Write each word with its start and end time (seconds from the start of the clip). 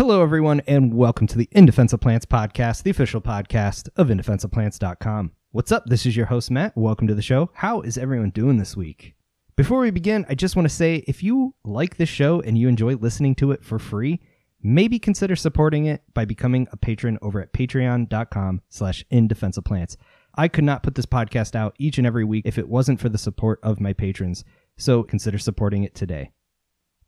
Hello, 0.00 0.22
everyone, 0.22 0.62
and 0.66 0.94
welcome 0.94 1.26
to 1.26 1.36
the 1.36 1.50
In 1.52 1.66
Defense 1.66 1.92
of 1.92 2.00
Plants 2.00 2.24
podcast, 2.24 2.84
the 2.84 2.90
official 2.90 3.20
podcast 3.20 3.90
of 3.96 4.08
indefenseofplants.com. 4.08 5.32
What's 5.50 5.70
up? 5.70 5.84
This 5.84 6.06
is 6.06 6.16
your 6.16 6.24
host, 6.24 6.50
Matt. 6.50 6.74
Welcome 6.74 7.06
to 7.08 7.14
the 7.14 7.20
show. 7.20 7.50
How 7.52 7.82
is 7.82 7.98
everyone 7.98 8.30
doing 8.30 8.56
this 8.56 8.74
week? 8.74 9.14
Before 9.56 9.80
we 9.80 9.90
begin, 9.90 10.24
I 10.26 10.34
just 10.34 10.56
want 10.56 10.66
to 10.66 10.74
say 10.74 11.04
if 11.06 11.22
you 11.22 11.54
like 11.64 11.98
this 11.98 12.08
show 12.08 12.40
and 12.40 12.56
you 12.56 12.66
enjoy 12.66 12.94
listening 12.94 13.34
to 13.34 13.52
it 13.52 13.62
for 13.62 13.78
free, 13.78 14.22
maybe 14.62 14.98
consider 14.98 15.36
supporting 15.36 15.84
it 15.84 16.02
by 16.14 16.24
becoming 16.24 16.66
a 16.72 16.78
patron 16.78 17.18
over 17.20 17.38
at 17.42 17.52
patreon.com 17.52 18.62
slash 18.70 19.04
in 19.10 19.28
defense 19.28 19.58
of 19.58 19.64
plants. 19.64 19.98
I 20.34 20.48
could 20.48 20.64
not 20.64 20.82
put 20.82 20.94
this 20.94 21.04
podcast 21.04 21.54
out 21.54 21.76
each 21.78 21.98
and 21.98 22.06
every 22.06 22.24
week 22.24 22.46
if 22.46 22.56
it 22.56 22.70
wasn't 22.70 23.00
for 23.00 23.10
the 23.10 23.18
support 23.18 23.60
of 23.62 23.82
my 23.82 23.92
patrons, 23.92 24.46
so 24.78 25.02
consider 25.02 25.36
supporting 25.36 25.84
it 25.84 25.94
today. 25.94 26.30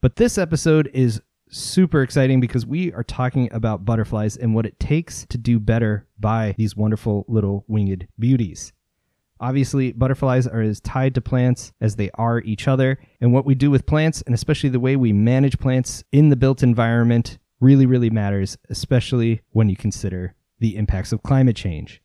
But 0.02 0.16
this 0.16 0.36
episode 0.36 0.90
is 0.92 1.22
super 1.52 2.02
exciting 2.02 2.40
because 2.40 2.66
we 2.66 2.92
are 2.94 3.04
talking 3.04 3.48
about 3.52 3.84
butterflies 3.84 4.36
and 4.36 4.54
what 4.54 4.66
it 4.66 4.80
takes 4.80 5.26
to 5.26 5.38
do 5.38 5.60
better 5.60 6.06
by 6.18 6.54
these 6.56 6.76
wonderful 6.76 7.24
little 7.28 7.64
winged 7.68 8.08
beauties. 8.18 8.72
Obviously, 9.38 9.92
butterflies 9.92 10.46
are 10.46 10.60
as 10.60 10.80
tied 10.80 11.14
to 11.14 11.20
plants 11.20 11.72
as 11.80 11.96
they 11.96 12.10
are 12.14 12.40
each 12.40 12.68
other, 12.68 12.98
and 13.20 13.32
what 13.32 13.44
we 13.44 13.54
do 13.54 13.70
with 13.70 13.86
plants, 13.86 14.22
and 14.22 14.34
especially 14.34 14.70
the 14.70 14.80
way 14.80 14.96
we 14.96 15.12
manage 15.12 15.58
plants 15.58 16.04
in 16.12 16.28
the 16.28 16.36
built 16.36 16.62
environment, 16.62 17.38
really, 17.60 17.86
really 17.86 18.10
matters, 18.10 18.56
especially 18.70 19.42
when 19.50 19.68
you 19.68 19.76
consider 19.76 20.34
the 20.60 20.76
impacts 20.76 21.12
of 21.12 21.22
climate 21.22 21.56
change. 21.56 22.01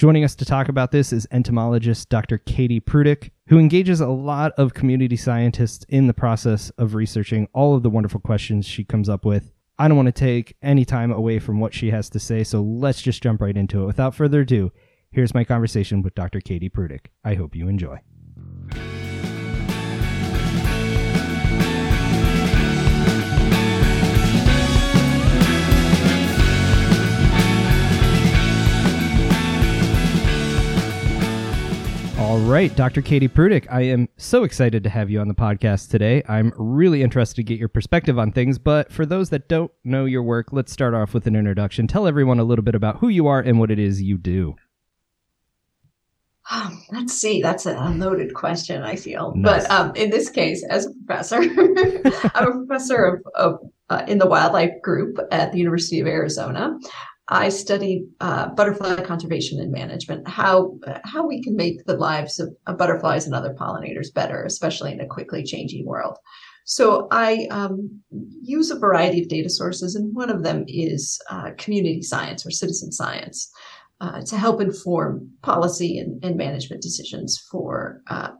Joining 0.00 0.24
us 0.24 0.34
to 0.36 0.46
talk 0.46 0.70
about 0.70 0.92
this 0.92 1.12
is 1.12 1.28
entomologist 1.30 2.08
Dr. 2.08 2.38
Katie 2.38 2.80
Prudic, 2.80 3.32
who 3.48 3.58
engages 3.58 4.00
a 4.00 4.08
lot 4.08 4.52
of 4.56 4.72
community 4.72 5.14
scientists 5.14 5.84
in 5.90 6.06
the 6.06 6.14
process 6.14 6.70
of 6.78 6.94
researching 6.94 7.48
all 7.52 7.74
of 7.74 7.82
the 7.82 7.90
wonderful 7.90 8.18
questions 8.18 8.64
she 8.64 8.82
comes 8.82 9.10
up 9.10 9.26
with. 9.26 9.52
I 9.78 9.88
don't 9.88 9.98
want 9.98 10.06
to 10.06 10.12
take 10.12 10.56
any 10.62 10.86
time 10.86 11.12
away 11.12 11.38
from 11.38 11.60
what 11.60 11.74
she 11.74 11.90
has 11.90 12.08
to 12.08 12.18
say, 12.18 12.44
so 12.44 12.62
let's 12.62 13.02
just 13.02 13.22
jump 13.22 13.42
right 13.42 13.54
into 13.54 13.82
it. 13.82 13.86
Without 13.88 14.14
further 14.14 14.40
ado, 14.40 14.72
here's 15.10 15.34
my 15.34 15.44
conversation 15.44 16.00
with 16.00 16.14
Dr. 16.14 16.40
Katie 16.40 16.70
Prudic. 16.70 17.08
I 17.22 17.34
hope 17.34 17.54
you 17.54 17.68
enjoy. 17.68 18.00
All 32.20 32.38
right, 32.38 32.76
Dr. 32.76 33.00
Katie 33.00 33.28
Prudic, 33.28 33.66
I 33.70 33.80
am 33.80 34.06
so 34.18 34.44
excited 34.44 34.84
to 34.84 34.90
have 34.90 35.08
you 35.08 35.20
on 35.20 35.28
the 35.28 35.34
podcast 35.34 35.88
today. 35.88 36.22
I'm 36.28 36.52
really 36.58 37.02
interested 37.02 37.36
to 37.36 37.42
get 37.42 37.58
your 37.58 37.70
perspective 37.70 38.18
on 38.18 38.30
things, 38.30 38.58
but 38.58 38.92
for 38.92 39.06
those 39.06 39.30
that 39.30 39.48
don't 39.48 39.72
know 39.84 40.04
your 40.04 40.22
work, 40.22 40.48
let's 40.52 40.70
start 40.70 40.92
off 40.92 41.14
with 41.14 41.26
an 41.26 41.34
introduction. 41.34 41.86
Tell 41.86 42.06
everyone 42.06 42.38
a 42.38 42.44
little 42.44 42.62
bit 42.62 42.74
about 42.74 42.98
who 42.98 43.08
you 43.08 43.26
are 43.26 43.40
and 43.40 43.58
what 43.58 43.70
it 43.70 43.78
is 43.78 44.02
you 44.02 44.18
do. 44.18 44.54
Um, 46.50 46.84
let's 46.92 47.14
see. 47.14 47.40
That's 47.40 47.64
a 47.64 47.72
loaded 47.88 48.34
question, 48.34 48.82
I 48.82 48.96
feel. 48.96 49.34
Nice. 49.34 49.66
But 49.66 49.70
um, 49.70 49.96
in 49.96 50.10
this 50.10 50.28
case, 50.28 50.62
as 50.68 50.84
a 50.84 50.90
professor, 51.06 51.36
I'm 52.34 52.48
a 52.48 52.66
professor 52.66 53.02
of, 53.02 53.22
of 53.34 53.60
uh, 53.88 54.04
in 54.06 54.18
the 54.18 54.26
wildlife 54.26 54.82
group 54.82 55.18
at 55.30 55.52
the 55.52 55.58
University 55.58 56.00
of 56.00 56.06
Arizona. 56.06 56.76
I 57.30 57.48
study 57.48 58.06
uh, 58.20 58.48
butterfly 58.48 59.02
conservation 59.02 59.60
and 59.60 59.70
management, 59.70 60.28
how 60.28 60.78
how 61.04 61.26
we 61.26 61.42
can 61.42 61.54
make 61.54 61.84
the 61.84 61.96
lives 61.96 62.40
of, 62.40 62.54
of, 62.66 62.76
butterflies 62.76 63.24
and 63.26 63.34
other 63.34 63.54
pollinators 63.54 64.12
better, 64.12 64.42
especially 64.44 64.92
in 64.92 65.00
a 65.00 65.06
quickly 65.06 65.44
changing 65.44 65.86
world. 65.86 66.18
So 66.64 67.06
I 67.12 67.46
um, 67.50 68.00
use 68.42 68.70
a 68.70 68.78
variety 68.78 69.22
of 69.22 69.28
data 69.28 69.48
sources, 69.48 69.94
and 69.94 70.14
one 70.14 70.28
of 70.28 70.42
them 70.42 70.64
is 70.66 71.20
uh, 71.30 71.50
community 71.56 72.02
science 72.02 72.44
or 72.44 72.50
citizen 72.50 72.90
science 72.90 73.50
uh, 74.00 74.22
to 74.22 74.36
help 74.36 74.60
inform 74.60 75.30
policy 75.42 75.98
and, 75.98 76.22
and 76.24 76.36
management 76.36 76.82
decisions 76.82 77.38
for 77.50 78.02
uh, 78.08 78.30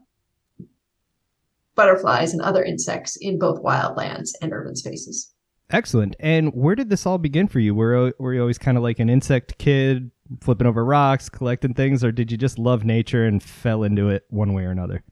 butterflies 1.76 2.32
and 2.32 2.42
other 2.42 2.64
insects 2.64 3.16
in 3.16 3.38
both 3.38 3.62
wildlands 3.62 4.30
and 4.42 4.52
urban 4.52 4.74
spaces. 4.74 5.32
Excellent. 5.70 6.16
And 6.18 6.52
where 6.54 6.74
did 6.74 6.90
this 6.90 7.06
all 7.06 7.18
begin 7.18 7.48
for 7.48 7.60
you? 7.60 7.74
Were, 7.74 8.12
were 8.18 8.34
you 8.34 8.40
always 8.40 8.58
kind 8.58 8.76
of 8.76 8.82
like 8.82 8.98
an 8.98 9.08
insect 9.08 9.58
kid, 9.58 10.10
flipping 10.40 10.66
over 10.66 10.84
rocks, 10.84 11.28
collecting 11.28 11.74
things, 11.74 12.02
or 12.02 12.12
did 12.12 12.30
you 12.30 12.36
just 12.36 12.58
love 12.58 12.84
nature 12.84 13.24
and 13.24 13.42
fell 13.42 13.82
into 13.82 14.08
it 14.08 14.24
one 14.30 14.52
way 14.52 14.64
or 14.64 14.70
another? 14.70 15.02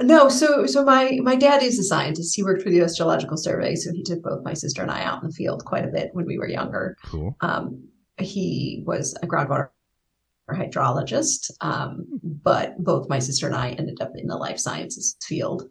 No, 0.00 0.28
so 0.28 0.64
so 0.66 0.84
my 0.84 1.18
my 1.24 1.34
dad 1.34 1.60
is 1.62 1.76
a 1.78 1.82
scientist. 1.82 2.36
He 2.36 2.44
worked 2.44 2.62
for 2.62 2.70
the 2.70 2.76
U.S. 2.76 2.96
Geological 2.96 3.36
Survey, 3.36 3.74
so 3.74 3.92
he 3.92 4.04
took 4.04 4.22
both 4.22 4.44
my 4.44 4.54
sister 4.54 4.80
and 4.80 4.92
I 4.92 5.02
out 5.02 5.22
in 5.22 5.28
the 5.28 5.34
field 5.34 5.64
quite 5.64 5.84
a 5.84 5.88
bit 5.88 6.10
when 6.12 6.24
we 6.24 6.38
were 6.38 6.48
younger. 6.48 6.96
Cool. 7.04 7.36
Um, 7.40 7.88
he 8.16 8.84
was 8.86 9.16
a 9.22 9.26
groundwater 9.26 9.70
hydrologist, 10.48 11.50
um, 11.60 12.06
but 12.22 12.78
both 12.82 13.08
my 13.08 13.18
sister 13.18 13.46
and 13.46 13.56
I 13.56 13.70
ended 13.70 14.00
up 14.00 14.12
in 14.14 14.28
the 14.28 14.36
life 14.36 14.58
sciences 14.58 15.16
field. 15.20 15.68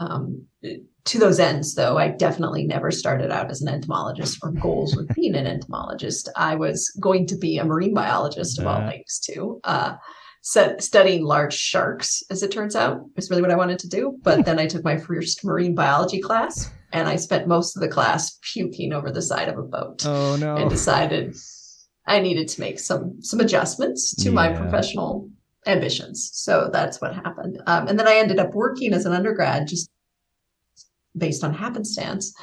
Um, 0.00 0.46
to 1.08 1.18
those 1.18 1.40
ends, 1.40 1.74
though, 1.74 1.96
I 1.98 2.08
definitely 2.08 2.64
never 2.66 2.90
started 2.90 3.30
out 3.30 3.50
as 3.50 3.62
an 3.62 3.68
entomologist 3.68 4.38
or 4.42 4.52
goals 4.52 4.94
with 4.94 5.14
being 5.14 5.34
an 5.34 5.46
entomologist. 5.46 6.28
I 6.36 6.54
was 6.54 6.88
going 7.00 7.26
to 7.28 7.36
be 7.36 7.58
a 7.58 7.64
marine 7.64 7.94
biologist 7.94 8.58
of 8.58 8.66
all 8.66 8.86
things, 8.88 9.18
too. 9.18 9.60
Uh, 9.64 9.94
so 10.42 10.76
studying 10.78 11.24
large 11.24 11.54
sharks, 11.54 12.22
as 12.30 12.42
it 12.42 12.52
turns 12.52 12.76
out, 12.76 13.00
is 13.16 13.30
really 13.30 13.42
what 13.42 13.50
I 13.50 13.56
wanted 13.56 13.78
to 13.80 13.88
do. 13.88 14.18
But 14.22 14.44
then 14.44 14.58
I 14.58 14.66
took 14.66 14.84
my 14.84 14.96
first 14.96 15.44
marine 15.44 15.74
biology 15.74 16.20
class, 16.20 16.70
and 16.92 17.08
I 17.08 17.16
spent 17.16 17.48
most 17.48 17.76
of 17.76 17.80
the 17.82 17.88
class 17.88 18.38
puking 18.52 18.92
over 18.92 19.10
the 19.10 19.22
side 19.22 19.48
of 19.48 19.58
a 19.58 19.62
boat 19.62 20.04
Oh, 20.06 20.36
no! 20.36 20.56
and 20.56 20.70
decided 20.70 21.34
I 22.06 22.20
needed 22.20 22.48
to 22.48 22.60
make 22.60 22.78
some 22.78 23.20
some 23.20 23.40
adjustments 23.40 24.14
to 24.16 24.30
my 24.30 24.52
professional 24.52 25.28
ambitions. 25.66 26.30
So 26.32 26.70
that's 26.72 27.00
what 27.00 27.14
happened. 27.14 27.60
Um, 27.66 27.88
and 27.88 27.98
then 27.98 28.08
I 28.08 28.16
ended 28.16 28.38
up 28.38 28.54
working 28.54 28.94
as 28.94 29.04
an 29.04 29.12
undergrad, 29.12 29.66
just 29.66 29.90
based 31.16 31.44
on 31.44 31.54
happenstance, 31.54 32.34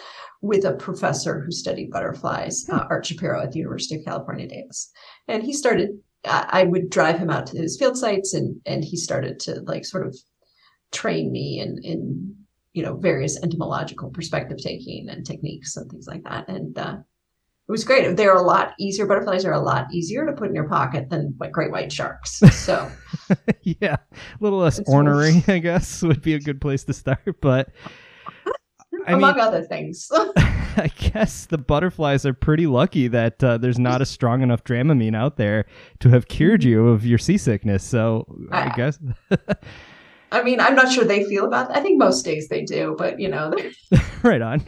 with 0.42 0.66
a 0.66 0.74
professor 0.74 1.40
who 1.40 1.52
studied 1.52 1.90
butterflies, 1.92 2.68
uh, 2.70 2.86
Art 2.90 3.06
Shapiro 3.06 3.42
at 3.42 3.52
the 3.52 3.60
University 3.60 3.96
of 3.96 4.06
California, 4.06 4.48
Davis. 4.48 4.92
And 5.28 5.44
he 5.44 5.54
started. 5.54 5.92
I 6.26 6.62
I 6.62 6.64
would 6.64 6.90
drive 6.90 7.20
him 7.20 7.30
out 7.30 7.48
to 7.48 7.58
his 7.58 7.78
field 7.78 7.98
sites, 7.98 8.34
and 8.34 8.60
and 8.66 8.84
he 8.84 8.98
started 8.98 9.40
to 9.42 9.62
like 9.62 9.86
sort 9.86 10.06
of 10.06 10.16
train 10.92 11.32
me 11.32 11.60
in 11.60 11.80
in 11.84 12.36
you 12.74 12.84
know 12.84 12.96
various 12.96 13.42
entomological 13.42 14.10
perspective 14.10 14.58
taking 14.58 15.10
and 15.10 15.26
techniques 15.26 15.76
and 15.78 15.90
things 15.90 16.08
like 16.08 16.24
that. 16.24 16.48
And 16.48 16.78
uh, 16.78 16.98
it 17.68 17.72
was 17.72 17.84
great. 17.84 18.16
They're 18.16 18.36
a 18.36 18.42
lot 18.44 18.74
easier. 18.80 19.08
Butterflies 19.08 19.46
are 19.46 19.54
a 19.54 19.60
lot 19.60 19.92
easier 19.92 20.26
to 20.26 20.34
put 20.34 20.50
in 20.50 20.56
your 20.56 20.70
pocket 20.70 21.10
than 21.10 21.36
like 21.40 21.52
great 21.52 21.72
white 21.72 21.92
sharks. 21.92 22.40
So 22.52 22.92
yeah, 23.64 23.96
a 23.96 24.38
little 24.40 24.60
less 24.60 24.80
ornery, 24.86 25.44
I 25.48 25.58
guess, 25.58 26.04
would 26.04 26.22
be 26.22 26.36
a 26.36 26.40
good 26.40 26.62
place 26.62 26.84
to 26.84 26.94
start. 26.94 27.42
But 27.42 27.70
I 29.06 29.12
mean, 29.12 29.24
among 29.24 29.40
other 29.40 29.62
things. 29.64 30.10
I 30.78 30.92
guess 30.98 31.46
the 31.46 31.58
butterflies 31.58 32.26
are 32.26 32.34
pretty 32.34 32.68
lucky 32.68 33.08
that 33.08 33.42
uh, 33.44 33.58
there's 33.58 33.80
not 33.80 34.02
a 34.02 34.06
strong 34.06 34.42
enough 34.42 34.64
Dramamine 34.66 35.16
out 35.16 35.38
there 35.38 35.66
to 36.00 36.10
have 36.10 36.28
cured 36.28 36.64
you 36.64 36.90
of 36.90 37.06
your 37.06 37.18
seasickness. 37.18 37.84
So 37.84 38.26
I 38.52 38.68
Ah. 38.68 38.74
guess 38.76 39.00
I 40.32 40.44
mean, 40.44 40.60
I'm 40.60 40.76
not 40.76 40.92
sure 40.92 41.06
they 41.06 41.24
feel 41.24 41.46
about 41.46 41.70
that. 41.70 41.78
I 41.78 41.82
think 41.82 41.98
most 41.98 42.24
days 42.26 42.50
they 42.50 42.64
do, 42.66 42.96
but 42.98 43.20
you 43.20 43.30
know, 43.30 43.54
right 44.24 44.42
on. 44.42 44.64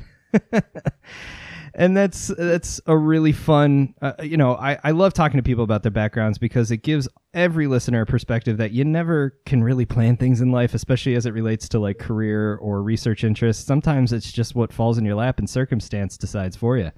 And 1.77 1.95
that's 1.95 2.27
that's 2.37 2.81
a 2.87 2.97
really 2.97 3.31
fun. 3.31 3.93
Uh, 4.01 4.13
you 4.23 4.35
know, 4.35 4.55
I 4.55 4.79
I 4.83 4.91
love 4.91 5.13
talking 5.13 5.37
to 5.37 5.43
people 5.43 5.63
about 5.63 5.83
their 5.83 5.91
backgrounds 5.91 6.39
because 6.39 6.71
it 6.71 6.77
gives 6.77 7.07
every 7.35 7.67
listener 7.67 8.01
a 8.01 8.05
perspective 8.05 8.57
that 8.57 8.71
you 8.71 8.83
never 8.83 9.37
can 9.45 9.63
really 9.63 9.85
plan 9.85 10.17
things 10.17 10.41
in 10.41 10.51
life, 10.51 10.73
especially 10.73 11.13
as 11.15 11.27
it 11.27 11.33
relates 11.33 11.69
to 11.69 11.79
like 11.79 11.99
career 11.99 12.55
or 12.55 12.81
research 12.81 13.23
interests. 13.23 13.63
Sometimes 13.63 14.11
it's 14.11 14.31
just 14.31 14.55
what 14.55 14.73
falls 14.73 14.97
in 14.97 15.05
your 15.05 15.15
lap 15.15 15.37
and 15.37 15.47
circumstance 15.47 16.17
decides 16.17 16.57
for 16.57 16.77
you. 16.77 16.91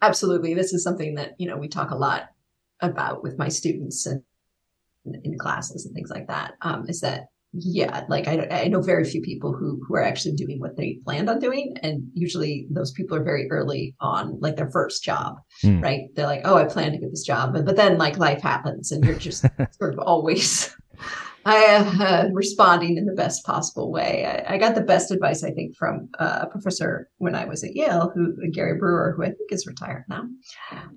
absolutely, 0.00 0.54
this 0.54 0.72
is 0.72 0.84
something 0.84 1.16
that 1.16 1.34
you 1.38 1.48
know 1.48 1.56
we 1.56 1.66
talk 1.66 1.90
a 1.90 1.96
lot 1.96 2.30
about 2.80 3.24
with 3.24 3.36
my 3.36 3.48
students 3.48 4.06
and 4.06 4.22
in 5.24 5.36
classes 5.38 5.84
and 5.84 5.94
things 5.94 6.10
like 6.10 6.28
that. 6.28 6.52
Um, 6.62 6.86
is 6.88 7.00
that 7.00 7.26
yeah, 7.56 8.04
like 8.08 8.26
I, 8.26 8.46
I 8.50 8.68
know 8.68 8.80
very 8.80 9.04
few 9.04 9.20
people 9.20 9.52
who 9.52 9.80
who 9.86 9.94
are 9.94 10.02
actually 10.02 10.34
doing 10.34 10.58
what 10.58 10.76
they 10.76 10.98
planned 11.04 11.30
on 11.30 11.38
doing, 11.38 11.74
and 11.82 12.02
usually 12.12 12.66
those 12.70 12.90
people 12.92 13.16
are 13.16 13.22
very 13.22 13.48
early 13.50 13.94
on, 14.00 14.38
like 14.40 14.56
their 14.56 14.70
first 14.70 15.04
job, 15.04 15.36
Hmm. 15.62 15.80
right? 15.80 16.00
They're 16.14 16.26
like, 16.26 16.42
oh, 16.44 16.56
I 16.56 16.64
plan 16.64 16.92
to 16.92 16.98
get 16.98 17.10
this 17.10 17.22
job, 17.22 17.52
but, 17.52 17.64
but 17.64 17.76
then 17.76 17.96
like 17.96 18.18
life 18.18 18.42
happens, 18.42 18.90
and 18.90 19.04
you're 19.04 19.14
just 19.14 19.44
sort 19.78 19.94
of 19.94 20.00
always. 20.00 20.74
I 21.46 21.66
uh, 22.00 22.28
responding 22.32 22.96
in 22.96 23.04
the 23.04 23.12
best 23.12 23.44
possible 23.44 23.92
way. 23.92 24.24
I, 24.24 24.54
I 24.54 24.58
got 24.58 24.74
the 24.74 24.80
best 24.80 25.10
advice, 25.10 25.44
I 25.44 25.50
think, 25.50 25.76
from 25.76 26.08
uh, 26.18 26.38
a 26.42 26.46
professor 26.46 27.10
when 27.18 27.34
I 27.34 27.44
was 27.44 27.62
at 27.62 27.76
Yale, 27.76 28.10
who 28.14 28.34
Gary 28.50 28.78
Brewer, 28.78 29.12
who 29.14 29.24
I 29.24 29.26
think 29.26 29.50
is 29.50 29.66
retired 29.66 30.04
now, 30.08 30.22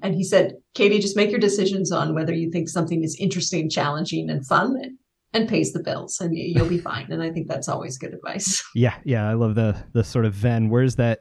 and 0.01 0.15
he 0.15 0.23
said, 0.23 0.53
"Katie, 0.73 0.99
just 0.99 1.17
make 1.17 1.31
your 1.31 1.39
decisions 1.41 1.91
on 1.91 2.15
whether 2.15 2.33
you 2.33 2.49
think 2.49 2.69
something 2.69 3.03
is 3.03 3.17
interesting, 3.19 3.69
challenging, 3.69 4.29
and 4.29 4.47
fun, 4.47 4.97
and 5.33 5.47
pays 5.49 5.73
the 5.73 5.81
bills, 5.83 6.19
and 6.21 6.35
you- 6.35 6.45
you'll 6.55 6.69
be 6.69 6.77
fine." 6.77 7.11
And 7.11 7.21
I 7.21 7.31
think 7.31 7.47
that's 7.47 7.67
always 7.67 7.97
good 7.97 8.13
advice. 8.13 8.63
Yeah, 8.75 8.95
yeah, 9.03 9.29
I 9.29 9.33
love 9.33 9.55
the 9.55 9.75
the 9.93 10.03
sort 10.03 10.25
of 10.25 10.33
Venn. 10.33 10.69
Where's 10.69 10.95
that 10.95 11.19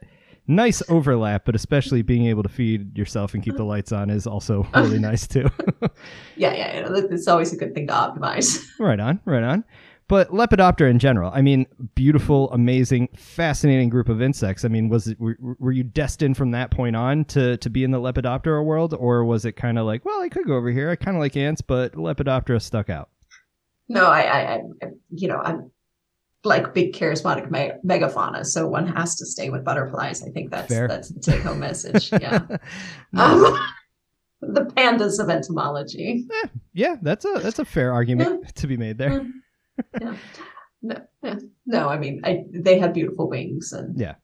nice 0.49 0.81
overlap, 0.89 1.43
but 1.45 1.55
especially 1.55 2.01
being 2.01 2.25
able 2.27 2.41
to 2.43 2.49
feed 2.49 2.97
yourself 2.97 3.33
and 3.33 3.43
keep 3.43 3.57
the 3.57 3.65
lights 3.65 3.91
on 3.91 4.09
is 4.09 4.25
also 4.25 4.65
really 4.75 4.97
nice 4.99 5.27
too. 5.27 5.49
yeah, 6.37 6.53
yeah, 6.53 6.87
it's 7.11 7.27
always 7.27 7.51
a 7.51 7.57
good 7.57 7.73
thing 7.73 7.87
to 7.87 7.93
optimize. 7.93 8.63
right 8.79 8.99
on, 8.99 9.19
right 9.25 9.43
on. 9.43 9.63
But 10.09 10.29
Lepidoptera 10.29 10.89
in 10.89 10.99
general, 10.99 11.31
I 11.35 11.41
mean, 11.41 11.65
beautiful, 11.95 12.49
amazing, 12.53 13.09
fascinating 13.17 13.89
group 13.89 14.07
of 14.07 14.21
insects. 14.21 14.63
I 14.63 14.69
mean, 14.69 14.87
was 14.87 15.09
it 15.09 15.19
were, 15.19 15.35
were 15.59 15.73
you 15.73 15.83
destined 15.83 16.37
from 16.37 16.51
that 16.51 16.71
point 16.71 16.95
on 16.95 17.25
to 17.25 17.57
to 17.57 17.69
be 17.69 17.83
in 17.83 17.91
the 17.91 17.99
Lepidoptera 17.99 18.63
world, 18.63 18.93
or 18.97 19.25
was 19.25 19.43
it 19.43 19.53
kind 19.57 19.77
of 19.77 19.85
like, 19.85 20.05
well, 20.05 20.21
I 20.21 20.29
could 20.29 20.47
go 20.47 20.55
over 20.55 20.71
here. 20.71 20.89
I 20.89 20.95
kind 20.95 21.17
of 21.17 21.21
like 21.21 21.35
ants, 21.35 21.61
but 21.61 21.93
Lepidoptera 21.95 22.61
stuck 22.61 22.89
out. 22.89 23.09
No, 23.89 24.05
I, 24.05 24.21
I, 24.21 24.53
I, 24.55 24.61
you 25.09 25.27
know, 25.27 25.37
I'm 25.37 25.71
like 26.43 26.73
big 26.73 26.93
charismatic 26.93 27.49
me- 27.49 27.71
megafauna, 27.85 28.45
so 28.45 28.67
one 28.67 28.87
has 28.87 29.15
to 29.15 29.25
stay 29.25 29.49
with 29.49 29.63
butterflies. 29.63 30.23
I 30.23 30.29
think 30.29 30.51
that's 30.51 30.67
Fair. 30.67 30.87
that's 30.87 31.09
the 31.09 31.19
take 31.19 31.41
home 31.41 31.59
message. 31.59 32.11
Yeah. 32.21 32.45
um, 33.15 33.59
the 34.41 34.65
pandas 34.75 35.19
of 35.19 35.29
entomology. 35.29 36.27
Eh, 36.43 36.47
yeah, 36.73 36.95
that's 37.01 37.25
a 37.25 37.39
that's 37.41 37.59
a 37.59 37.65
fair 37.65 37.93
argument 37.93 38.41
yeah. 38.43 38.51
to 38.55 38.67
be 38.67 38.77
made 38.77 38.97
there. 38.97 39.21
Mm 39.21 39.31
yeah. 40.01 40.15
No, 40.81 40.95
yeah. 41.23 41.35
no, 41.65 41.89
I 41.89 41.97
mean, 41.97 42.21
I, 42.23 42.43
they 42.51 42.77
have 42.79 42.93
beautiful 42.93 43.29
wings 43.29 43.73
and 43.73 43.99
yeah, 43.99 44.15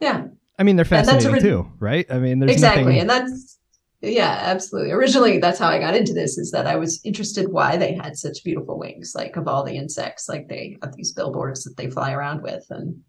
yeah. 0.00 0.26
I 0.58 0.62
mean, 0.62 0.76
they're 0.76 0.84
fascinating 0.84 1.30
ori- 1.30 1.40
too, 1.40 1.72
right? 1.78 2.06
I 2.10 2.18
mean, 2.18 2.40
there's 2.40 2.52
exactly, 2.52 2.84
nothing... 2.84 3.00
and 3.00 3.10
that's 3.10 3.58
yeah, 4.02 4.40
absolutely. 4.44 4.92
Originally, 4.92 5.38
that's 5.38 5.58
how 5.58 5.68
I 5.68 5.78
got 5.78 5.94
into 5.94 6.14
this. 6.14 6.38
Is 6.38 6.50
that 6.52 6.66
I 6.66 6.76
was 6.76 7.00
interested 7.04 7.52
why 7.52 7.76
they 7.76 7.94
had 7.94 8.16
such 8.16 8.44
beautiful 8.44 8.78
wings, 8.78 9.12
like 9.14 9.36
of 9.36 9.46
all 9.46 9.62
the 9.62 9.76
insects, 9.76 10.28
like 10.28 10.48
they 10.48 10.78
have 10.82 10.96
these 10.96 11.12
billboards 11.12 11.64
that 11.64 11.76
they 11.76 11.90
fly 11.90 12.12
around 12.12 12.42
with, 12.42 12.64
and 12.70 13.02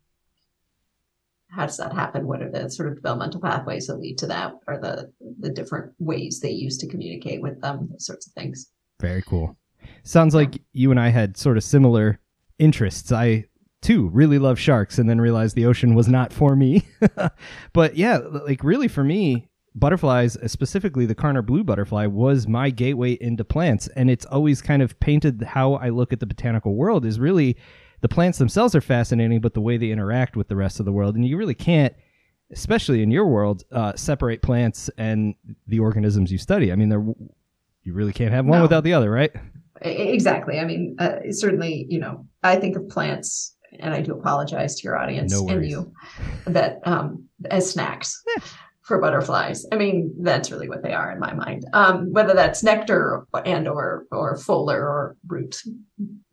how 1.50 1.66
does 1.66 1.78
that 1.78 1.94
happen? 1.94 2.28
What 2.28 2.42
are 2.42 2.52
the 2.52 2.70
sort 2.70 2.90
of 2.90 2.96
developmental 2.96 3.42
pathways 3.42 3.88
that 3.88 4.00
lead 4.00 4.18
to 4.20 4.28
that? 4.28 4.54
Or 4.68 4.78
the 4.78 5.12
the 5.40 5.50
different 5.50 5.94
ways 6.00 6.40
they 6.40 6.52
use 6.52 6.78
to 6.80 6.88
communicate 6.88 7.42
with 7.42 7.62
them? 7.62 7.88
Those 7.90 8.06
sorts 8.06 8.28
of 8.28 8.34
things. 8.34 8.70
Very 9.00 9.22
cool. 9.22 9.58
Sounds 10.04 10.36
like 10.36 10.62
you 10.74 10.92
and 10.92 11.00
I 11.00 11.10
had 11.10 11.38
sort 11.38 11.58
of 11.58 11.64
similar 11.64 12.20
interests. 12.60 13.12
I 13.12 13.46
too 13.82 14.10
really 14.10 14.40
love 14.40 14.60
sharks 14.60 15.00
and 15.00 15.10
then 15.10 15.20
realized 15.20 15.56
the 15.56 15.66
ocean 15.66 15.96
was 15.96 16.08
not 16.08 16.32
for 16.32 16.56
me. 16.56 16.84
but 17.74 17.96
yeah, 17.96 18.18
like 18.18 18.64
really 18.64 18.88
for 18.88 19.04
me, 19.04 19.50
butterflies, 19.76 20.38
specifically 20.52 21.06
the 21.06 21.16
Karner 21.16 21.46
blue 21.46 21.64
butterfly, 21.64 22.06
was 22.06 22.48
my 22.48 22.70
gateway 22.70 23.18
into 23.22 23.44
plants. 23.44 23.88
And 23.96 24.10
it's 24.10 24.26
always 24.26 24.62
kind 24.62 24.82
of 24.82 25.00
painted 25.00 25.42
how 25.42 25.74
I 25.76 25.90
look 25.90 26.12
at 26.12 26.20
the 26.20 26.26
botanical 26.26 26.76
world 26.76 27.06
is 27.06 27.20
really 27.20 27.58
the 28.02 28.10
plants 28.10 28.38
themselves 28.38 28.76
are 28.76 28.82
fascinating, 28.82 29.42
but 29.42 29.54
the 29.54 29.62
way 29.62 29.78
they 29.78 29.92
interact 29.92 30.36
with 30.36 30.48
the 30.48 30.56
rest 30.56 30.80
of 30.80 30.86
the 30.86 30.92
world. 30.92 31.16
And 31.16 31.26
you 31.26 31.38
really 31.38 31.54
can't, 31.54 31.94
especially 32.52 33.04
in 33.04 33.12
your 33.12 33.28
world, 33.28 33.64
uh, 33.72 33.94
separate 33.96 34.42
plants 34.42 34.90
and 34.98 35.36
the 35.68 35.80
organisms 35.80 36.32
you 36.32 36.38
study. 36.38 36.72
I 36.72 36.76
mean, 36.76 36.90
they're, 36.90 37.06
you 37.84 37.94
really 37.94 38.14
can't 38.14 38.34
have 38.34 38.46
one 38.46 38.60
no. 38.60 38.64
without 38.64 38.84
the 38.84 38.94
other, 38.94 39.10
right? 39.10 39.32
Exactly. 39.82 40.60
I 40.60 40.66
mean, 40.66 40.96
uh, 41.00 41.32
certainly, 41.32 41.88
you 41.90 42.00
know, 42.00 42.28
I 42.44 42.58
think 42.58 42.76
of 42.76 42.88
plants, 42.90 43.56
and 43.80 43.94
I 43.94 44.02
do 44.02 44.14
apologize 44.14 44.76
to 44.76 44.84
your 44.84 44.98
audience 44.98 45.32
no 45.32 45.48
and 45.48 45.66
you, 45.66 45.92
that 46.46 46.80
um, 46.84 47.28
as 47.50 47.72
snacks 47.72 48.22
for 48.92 49.00
butterflies. 49.00 49.66
I 49.72 49.78
mean, 49.78 50.14
that's 50.20 50.52
really 50.52 50.68
what 50.68 50.84
they 50.84 50.92
are 50.92 51.14
in 51.14 51.20
my 51.20 51.34
mind. 51.34 51.66
Um, 51.72 52.12
whether 52.12 52.34
that's 52.34 52.62
nectar 52.62 53.26
and 53.46 53.66
or 53.66 54.06
or 54.12 54.38
fuller 54.38 54.86
or 54.86 55.16
roots. 55.28 55.66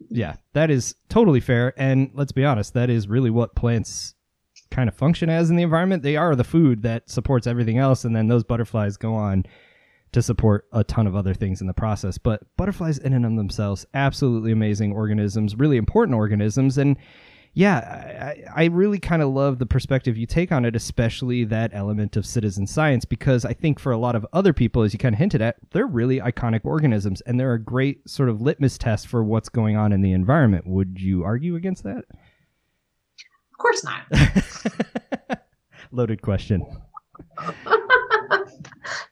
Yeah, 0.08 0.34
that 0.54 0.72
is 0.72 0.96
totally 1.08 1.38
fair. 1.38 1.72
And 1.76 2.10
let's 2.14 2.32
be 2.32 2.44
honest, 2.44 2.74
that 2.74 2.90
is 2.90 3.06
really 3.06 3.30
what 3.30 3.54
plants 3.54 4.16
kind 4.72 4.88
of 4.88 4.96
function 4.96 5.30
as 5.30 5.50
in 5.50 5.56
the 5.56 5.62
environment. 5.62 6.02
They 6.02 6.16
are 6.16 6.34
the 6.34 6.42
food 6.42 6.82
that 6.82 7.08
supports 7.08 7.46
everything 7.46 7.78
else, 7.78 8.04
and 8.04 8.16
then 8.16 8.26
those 8.26 8.42
butterflies 8.42 8.96
go 8.96 9.14
on 9.14 9.44
to 10.10 10.20
support 10.20 10.66
a 10.72 10.82
ton 10.82 11.06
of 11.06 11.14
other 11.14 11.34
things 11.34 11.60
in 11.60 11.68
the 11.68 11.74
process. 11.74 12.18
But 12.18 12.42
butterflies, 12.56 12.98
in 12.98 13.12
and 13.12 13.24
of 13.24 13.36
themselves, 13.36 13.86
absolutely 13.94 14.50
amazing 14.50 14.92
organisms, 14.94 15.54
really 15.54 15.76
important 15.76 16.16
organisms. 16.16 16.76
And 16.76 16.96
yeah, 17.58 18.44
I, 18.54 18.62
I 18.62 18.64
really 18.66 19.00
kind 19.00 19.20
of 19.20 19.30
love 19.30 19.58
the 19.58 19.66
perspective 19.66 20.16
you 20.16 20.26
take 20.26 20.52
on 20.52 20.64
it, 20.64 20.76
especially 20.76 21.42
that 21.46 21.72
element 21.74 22.16
of 22.16 22.24
citizen 22.24 22.68
science, 22.68 23.04
because 23.04 23.44
I 23.44 23.52
think 23.52 23.80
for 23.80 23.90
a 23.90 23.98
lot 23.98 24.14
of 24.14 24.24
other 24.32 24.52
people, 24.52 24.82
as 24.84 24.92
you 24.92 24.98
kind 25.00 25.12
of 25.12 25.18
hinted 25.18 25.42
at, 25.42 25.56
they're 25.72 25.88
really 25.88 26.20
iconic 26.20 26.60
organisms 26.62 27.20
and 27.22 27.40
they're 27.40 27.54
a 27.54 27.60
great 27.60 28.08
sort 28.08 28.28
of 28.28 28.40
litmus 28.40 28.78
test 28.78 29.08
for 29.08 29.24
what's 29.24 29.48
going 29.48 29.76
on 29.76 29.92
in 29.92 30.02
the 30.02 30.12
environment. 30.12 30.68
Would 30.68 31.00
you 31.00 31.24
argue 31.24 31.56
against 31.56 31.82
that? 31.82 32.04
Of 32.08 33.58
course 33.58 33.82
not. 33.82 35.42
Loaded 35.90 36.22
question. 36.22 36.64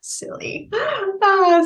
silly. 0.01 0.71
Ah, 0.73 1.65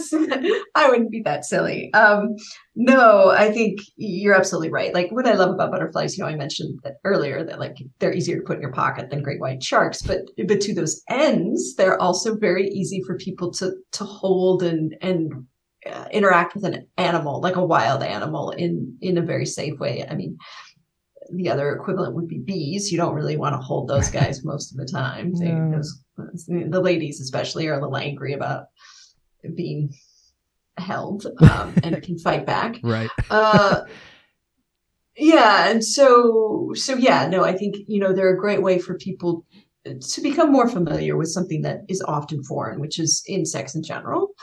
I 0.74 0.88
wouldn't 0.88 1.10
be 1.10 1.22
that 1.24 1.44
silly. 1.44 1.92
Um, 1.94 2.36
no, 2.74 3.30
I 3.30 3.50
think 3.50 3.80
you're 3.96 4.34
absolutely 4.34 4.70
right. 4.70 4.94
Like 4.94 5.10
what 5.10 5.26
I 5.26 5.34
love 5.34 5.50
about 5.50 5.70
butterflies, 5.70 6.16
you 6.16 6.24
know, 6.24 6.30
I 6.30 6.36
mentioned 6.36 6.78
that 6.84 6.94
earlier 7.04 7.44
that 7.44 7.60
like 7.60 7.76
they're 7.98 8.14
easier 8.14 8.36
to 8.36 8.42
put 8.42 8.56
in 8.56 8.62
your 8.62 8.72
pocket 8.72 9.10
than 9.10 9.22
great 9.22 9.40
white 9.40 9.62
sharks, 9.62 10.02
but 10.02 10.20
but 10.46 10.60
to 10.62 10.74
those 10.74 11.02
ends, 11.08 11.74
they're 11.76 12.00
also 12.00 12.36
very 12.36 12.68
easy 12.68 13.02
for 13.06 13.16
people 13.16 13.50
to 13.52 13.72
to 13.92 14.04
hold 14.04 14.62
and 14.62 14.96
and 15.00 15.32
uh, 15.86 16.06
interact 16.12 16.54
with 16.54 16.64
an 16.64 16.86
animal, 16.96 17.40
like 17.40 17.56
a 17.56 17.64
wild 17.64 18.02
animal, 18.02 18.50
in 18.50 18.96
in 19.00 19.18
a 19.18 19.22
very 19.22 19.46
safe 19.46 19.78
way. 19.78 20.06
I 20.08 20.14
mean, 20.14 20.36
the 21.32 21.48
other 21.48 21.72
equivalent 21.72 22.14
would 22.14 22.28
be 22.28 22.38
bees. 22.38 22.90
You 22.90 22.98
don't 22.98 23.14
really 23.14 23.36
want 23.36 23.54
to 23.54 23.60
hold 23.60 23.88
those 23.88 24.10
guys 24.20 24.44
most 24.44 24.72
of 24.72 24.78
the 24.78 24.90
time. 24.90 25.34
They, 25.34 25.52
no. 25.52 25.76
those, 25.76 26.02
the 26.46 26.80
ladies, 26.80 27.20
especially, 27.20 27.68
are 27.68 27.74
a 27.74 27.80
little 27.80 27.96
angry 27.96 28.32
about 28.32 28.66
being 29.54 29.94
held 30.76 31.26
um, 31.40 31.74
and 31.82 32.00
can 32.02 32.18
fight 32.18 32.46
back. 32.46 32.78
Right. 32.82 33.10
Uh, 33.30 33.82
yeah, 35.16 35.68
and 35.68 35.84
so 35.84 36.72
so 36.74 36.94
yeah, 36.94 37.26
no, 37.28 37.44
I 37.44 37.56
think 37.56 37.76
you 37.86 38.00
know 38.00 38.12
they're 38.12 38.34
a 38.34 38.40
great 38.40 38.62
way 38.62 38.78
for 38.78 38.94
people 38.94 39.44
to 39.84 40.20
become 40.20 40.52
more 40.52 40.68
familiar 40.68 41.16
with 41.16 41.28
something 41.28 41.62
that 41.62 41.80
is 41.88 42.02
often 42.02 42.42
foreign, 42.44 42.80
which 42.80 42.98
is 42.98 43.22
insects 43.26 43.74
in 43.74 43.82
general 43.82 44.34